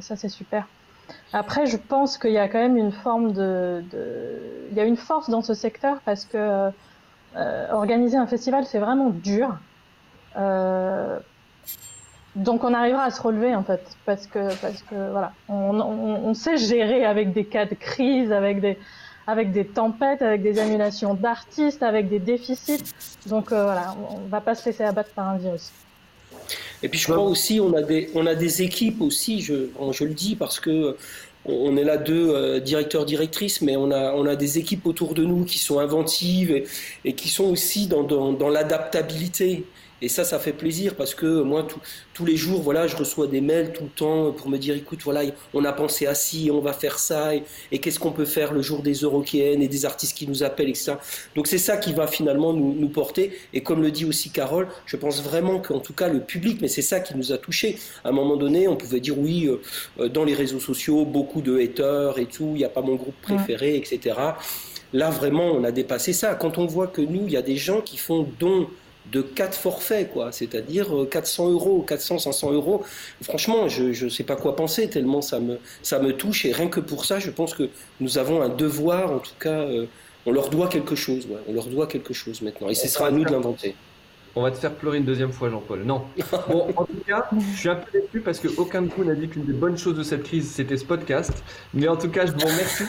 ça 0.00 0.16
c'est 0.16 0.30
super. 0.30 0.66
Après, 1.34 1.66
je 1.66 1.76
pense 1.76 2.16
qu'il 2.16 2.32
y 2.32 2.38
a 2.38 2.48
quand 2.48 2.58
même 2.58 2.78
une 2.78 2.92
forme 2.92 3.32
de, 3.32 3.84
de, 3.90 4.68
il 4.70 4.76
y 4.78 4.80
a 4.80 4.84
une 4.84 4.96
force 4.96 5.28
dans 5.28 5.42
ce 5.42 5.52
secteur 5.52 5.98
parce 6.06 6.24
que 6.24 6.70
euh, 7.36 7.70
organiser 7.70 8.16
un 8.16 8.26
festival, 8.26 8.64
c'est 8.66 8.78
vraiment 8.78 9.10
dur. 9.10 9.56
Euh, 10.36 11.18
donc 12.36 12.64
on 12.64 12.74
arrivera 12.74 13.04
à 13.04 13.10
se 13.10 13.20
relever 13.20 13.54
en 13.54 13.64
fait, 13.64 13.82
parce 14.04 14.26
que 14.26 14.54
parce 14.60 14.82
que 14.82 15.10
voilà, 15.10 15.32
on, 15.48 15.80
on, 15.80 16.28
on, 16.28 16.34
sait 16.34 16.56
gérer 16.56 17.04
avec 17.04 17.32
des 17.32 17.44
cas 17.44 17.66
de 17.66 17.74
crise, 17.74 18.30
avec 18.32 18.60
des 18.60 18.78
avec 19.26 19.52
des 19.52 19.64
tempêtes, 19.64 20.22
avec 20.22 20.42
des 20.42 20.58
annulations 20.58 21.14
d'artistes, 21.14 21.82
avec 21.82 22.08
des 22.08 22.18
déficits. 22.18 22.82
Donc 23.26 23.52
euh, 23.52 23.64
voilà, 23.64 23.96
on, 24.10 24.28
va 24.28 24.40
pas 24.40 24.54
se 24.54 24.68
laisser 24.68 24.84
abattre 24.84 25.10
par 25.10 25.28
un 25.28 25.38
virus. 25.38 25.70
Et 26.82 26.88
puis 26.88 26.98
je 26.98 27.10
crois 27.10 27.22
aussi, 27.22 27.60
on 27.60 27.74
a 27.74 27.82
des 27.82 28.10
on 28.14 28.26
a 28.26 28.34
des 28.34 28.62
équipes 28.62 29.00
aussi, 29.02 29.40
je 29.40 29.68
je 29.92 30.04
le 30.04 30.14
dis 30.14 30.36
parce 30.36 30.58
que 30.58 30.96
on 31.44 31.76
est 31.76 31.84
là 31.84 31.96
deux 31.96 32.30
euh, 32.30 32.60
directeurs 32.60 33.06
directrices, 33.06 33.62
mais 33.62 33.76
on 33.76 33.90
a 33.90 34.12
on 34.12 34.26
a 34.26 34.36
des 34.36 34.58
équipes 34.58 34.86
autour 34.86 35.14
de 35.14 35.24
nous 35.24 35.44
qui 35.44 35.58
sont 35.58 35.78
inventives 35.78 36.64
et, 37.04 37.12
qui 37.14 37.28
sont 37.28 37.44
aussi 37.44 37.86
dans, 37.86 38.02
dans 38.04 38.48
l'adaptabilité. 38.48 39.64
Et 40.02 40.08
ça, 40.08 40.24
ça 40.24 40.38
fait 40.38 40.52
plaisir 40.52 40.94
parce 40.94 41.14
que 41.14 41.42
moi, 41.42 41.66
tous 42.14 42.24
les 42.24 42.36
jours, 42.36 42.62
voilà, 42.62 42.86
je 42.86 42.96
reçois 42.96 43.26
des 43.26 43.40
mails 43.40 43.72
tout 43.72 43.84
le 43.84 43.90
temps 43.90 44.32
pour 44.32 44.48
me 44.48 44.56
dire, 44.56 44.74
écoute, 44.74 45.00
voilà, 45.04 45.22
on 45.52 45.64
a 45.64 45.72
pensé 45.72 46.06
à 46.06 46.14
ci, 46.14 46.50
on 46.52 46.60
va 46.60 46.72
faire 46.72 46.98
ça, 46.98 47.34
et, 47.34 47.78
qu'est-ce 47.78 47.98
qu'on 47.98 48.12
peut 48.12 48.24
faire 48.24 48.52
le 48.52 48.62
jour 48.62 48.82
des 48.82 48.94
Eurokéennes 48.94 49.62
et 49.62 49.68
des 49.68 49.84
artistes 49.84 50.16
qui 50.16 50.26
nous 50.26 50.42
appellent, 50.42 50.68
etc. 50.68 50.94
Donc 51.34 51.46
c'est 51.46 51.58
ça 51.58 51.76
qui 51.76 51.92
va 51.92 52.06
finalement 52.06 52.52
nous, 52.52 52.74
nous, 52.74 52.88
porter. 52.88 53.32
Et 53.52 53.62
comme 53.62 53.82
le 53.82 53.90
dit 53.90 54.04
aussi 54.04 54.30
Carole, 54.30 54.68
je 54.86 54.96
pense 54.96 55.22
vraiment 55.22 55.58
qu'en 55.58 55.80
tout 55.80 55.92
cas 55.92 56.08
le 56.08 56.20
public, 56.20 56.58
mais 56.60 56.68
c'est 56.68 56.82
ça 56.82 57.00
qui 57.00 57.16
nous 57.16 57.32
a 57.32 57.38
touchés. 57.38 57.78
À 58.04 58.08
un 58.08 58.12
moment 58.12 58.36
donné, 58.36 58.68
on 58.68 58.76
pouvait 58.76 59.00
dire 59.00 59.18
oui, 59.18 59.50
euh, 59.98 60.08
dans 60.08 60.24
les 60.24 60.34
réseaux 60.34 60.60
sociaux, 60.60 61.04
beaucoup 61.04 61.42
de 61.42 61.58
haters 61.58 62.18
et 62.18 62.26
tout, 62.26 62.52
il 62.54 62.58
n'y 62.58 62.64
a 62.64 62.68
pas 62.68 62.82
mon 62.82 62.94
groupe 62.94 63.20
préféré, 63.22 63.76
etc. 63.76 64.16
Là, 64.92 65.10
vraiment, 65.10 65.46
on 65.52 65.64
a 65.64 65.70
dépassé 65.70 66.12
ça. 66.12 66.34
Quand 66.34 66.58
on 66.58 66.66
voit 66.66 66.88
que 66.88 67.00
nous, 67.00 67.22
il 67.26 67.32
y 67.32 67.36
a 67.36 67.42
des 67.42 67.56
gens 67.56 67.80
qui 67.80 67.96
font 67.96 68.26
don 68.38 68.68
de 69.06 69.22
quatre 69.22 69.56
forfaits, 69.56 70.12
quoi, 70.12 70.32
c'est-à-dire 70.32 70.88
400 71.10 71.48
euh, 71.48 71.52
euros, 71.52 71.82
400, 71.82 72.18
500 72.18 72.52
euros. 72.52 72.84
Franchement, 73.22 73.68
je 73.68 74.04
ne 74.04 74.10
sais 74.10 74.24
pas 74.24 74.36
quoi 74.36 74.56
penser, 74.56 74.88
tellement 74.88 75.22
ça 75.22 75.40
me, 75.40 75.58
ça 75.82 75.98
me 75.98 76.12
touche, 76.12 76.44
et 76.44 76.52
rien 76.52 76.68
que 76.68 76.80
pour 76.80 77.04
ça, 77.04 77.18
je 77.18 77.30
pense 77.30 77.54
que 77.54 77.68
nous 78.00 78.18
avons 78.18 78.42
un 78.42 78.48
devoir, 78.48 79.12
en 79.12 79.18
tout 79.18 79.34
cas, 79.38 79.60
euh, 79.60 79.86
on 80.26 80.32
leur 80.32 80.50
doit 80.50 80.68
quelque 80.68 80.94
chose, 80.94 81.26
on 81.48 81.52
leur 81.52 81.66
doit 81.66 81.86
quelque 81.86 82.14
chose 82.14 82.42
maintenant, 82.42 82.68
et 82.68 82.74
ce 82.74 82.88
sera 82.88 83.06
à 83.06 83.10
nous 83.10 83.24
de 83.24 83.30
l'inventer. 83.30 83.74
On 84.36 84.42
va 84.42 84.52
te 84.52 84.58
faire 84.58 84.72
pleurer 84.72 84.98
une 84.98 85.04
deuxième 85.04 85.32
fois, 85.32 85.50
Jean-Paul. 85.50 85.82
Non. 85.82 86.02
Bon, 86.48 86.68
en 86.76 86.84
tout 86.84 86.92
cas, 87.06 87.28
je 87.32 87.58
suis 87.58 87.68
un 87.68 87.74
peu 87.74 87.98
déçu 87.98 88.20
parce 88.20 88.38
qu'aucun 88.38 88.82
de 88.82 88.88
vous 88.88 89.04
n'a 89.04 89.14
dit 89.14 89.28
qu'une 89.28 89.44
des 89.44 89.52
bonnes 89.52 89.76
choses 89.76 89.96
de 89.96 90.04
cette 90.04 90.22
crise, 90.22 90.48
c'était 90.48 90.76
ce 90.76 90.84
podcast. 90.84 91.32
Mais 91.74 91.88
en 91.88 91.96
tout 91.96 92.08
cas, 92.08 92.26
je 92.26 92.32
vous 92.32 92.38
remercie 92.38 92.84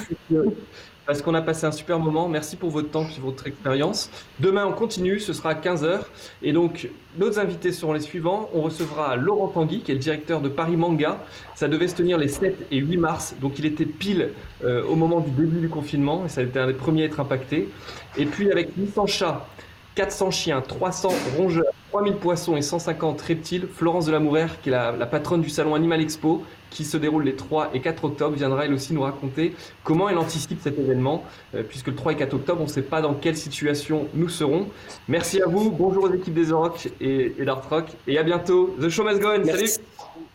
parce 1.06 1.22
qu'on 1.22 1.34
a 1.34 1.42
passé 1.42 1.66
un 1.66 1.72
super 1.72 2.00
moment. 2.00 2.28
Merci 2.28 2.56
pour 2.56 2.70
votre 2.70 2.90
temps 2.90 3.06
et 3.06 3.20
votre 3.20 3.48
expérience. 3.48 4.10
Demain, 4.40 4.66
on 4.66 4.74
continue, 4.74 5.20
ce 5.20 5.34
sera 5.34 5.52
à 5.52 5.54
15h. 5.56 6.02
Et 6.42 6.54
donc, 6.54 6.90
nos 7.18 7.40
invités 7.40 7.72
seront 7.72 7.94
les 7.94 8.00
suivants. 8.02 8.50
On 8.54 8.62
recevra 8.62 9.16
Laurent 9.16 9.48
Tanguy, 9.48 9.82
qui 9.82 9.92
est 9.92 9.96
le 9.96 10.00
directeur 10.00 10.42
de 10.42 10.50
Paris 10.50 10.78
Manga. 10.78 11.18
Ça 11.56 11.68
devait 11.68 11.88
se 11.88 11.96
tenir 11.96 12.18
les 12.18 12.28
7 12.28 12.68
et 12.72 12.78
8 12.78 12.98
mars, 12.98 13.36
donc 13.42 13.60
il 13.60 13.66
était 13.66 13.86
pile 13.86 14.30
euh, 14.64 14.84
au 14.86 14.96
moment 14.96 15.20
du 15.20 15.32
début 15.32 15.60
du 15.60 15.70
confinement, 15.70 16.26
et 16.26 16.30
ça 16.30 16.42
a 16.42 16.44
été 16.44 16.60
un 16.60 16.68
des 16.68 16.74
premiers 16.74 17.04
à 17.04 17.06
être 17.06 17.20
impacté. 17.20 17.70
Et 18.18 18.26
puis 18.26 18.52
avec 18.52 18.70
800 18.78 19.08
chats, 19.08 19.48
400 19.96 20.32
chiens, 20.32 20.62
300 20.62 21.10
rongeurs, 21.38 21.74
3000 21.92 22.16
poissons 22.16 22.56
et 22.56 22.62
150 22.62 23.20
reptiles, 23.22 23.68
Florence 23.68 24.06
de 24.06 24.14
Lamourère, 24.14 24.62
qui 24.62 24.70
est 24.70 24.72
la, 24.72 24.94
la 24.94 25.06
patronne 25.06 25.42
du 25.42 25.50
salon 25.50 25.76
Animal 25.76 26.00
Expo, 26.00 26.42
qui 26.70 26.86
se 26.86 26.96
déroule 26.96 27.26
les 27.26 27.36
3 27.36 27.72
et 27.74 27.82
4 27.82 28.06
octobre, 28.06 28.38
viendra 28.38 28.64
elle 28.64 28.74
aussi 28.74 28.94
nous 28.94 29.02
raconter 29.02 29.54
comment 29.84 30.08
elle 30.08 30.18
anticipe 30.18 30.62
cet 30.62 30.80
événement, 30.80 31.26
euh, 31.54 31.64
puisque 31.68 31.88
le 31.88 31.96
3 31.96 32.14
et 32.14 32.16
4 32.16 32.34
octobre, 32.34 32.62
on 32.62 32.64
ne 32.64 32.70
sait 32.70 32.82
pas 32.82 33.02
dans 33.02 33.14
quelle 33.14 33.36
situation 33.36 34.08
nous 34.14 34.30
serons. 34.30 34.68
Merci 35.10 35.42
à 35.42 35.48
vous, 35.48 35.70
bonjour 35.70 36.06
aux 36.06 36.14
équipes 36.14 36.34
des 36.34 36.54
Oroch 36.54 36.88
et, 37.02 37.36
et 37.38 37.44
d'Art 37.44 37.70
Rock, 37.70 37.88
et 38.08 38.18
à 38.18 38.24
bientôt. 38.24 38.74
The 38.82 38.88
Show 38.88 39.04
Must 39.04 39.20
Go 39.20 39.28
On, 39.38 39.46
salut 39.46 39.70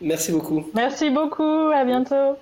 Merci 0.03 0.33
beaucoup. 0.33 0.67
Merci 0.75 1.09
beaucoup, 1.09 1.71
à 1.75 1.87
bientôt. 1.87 2.37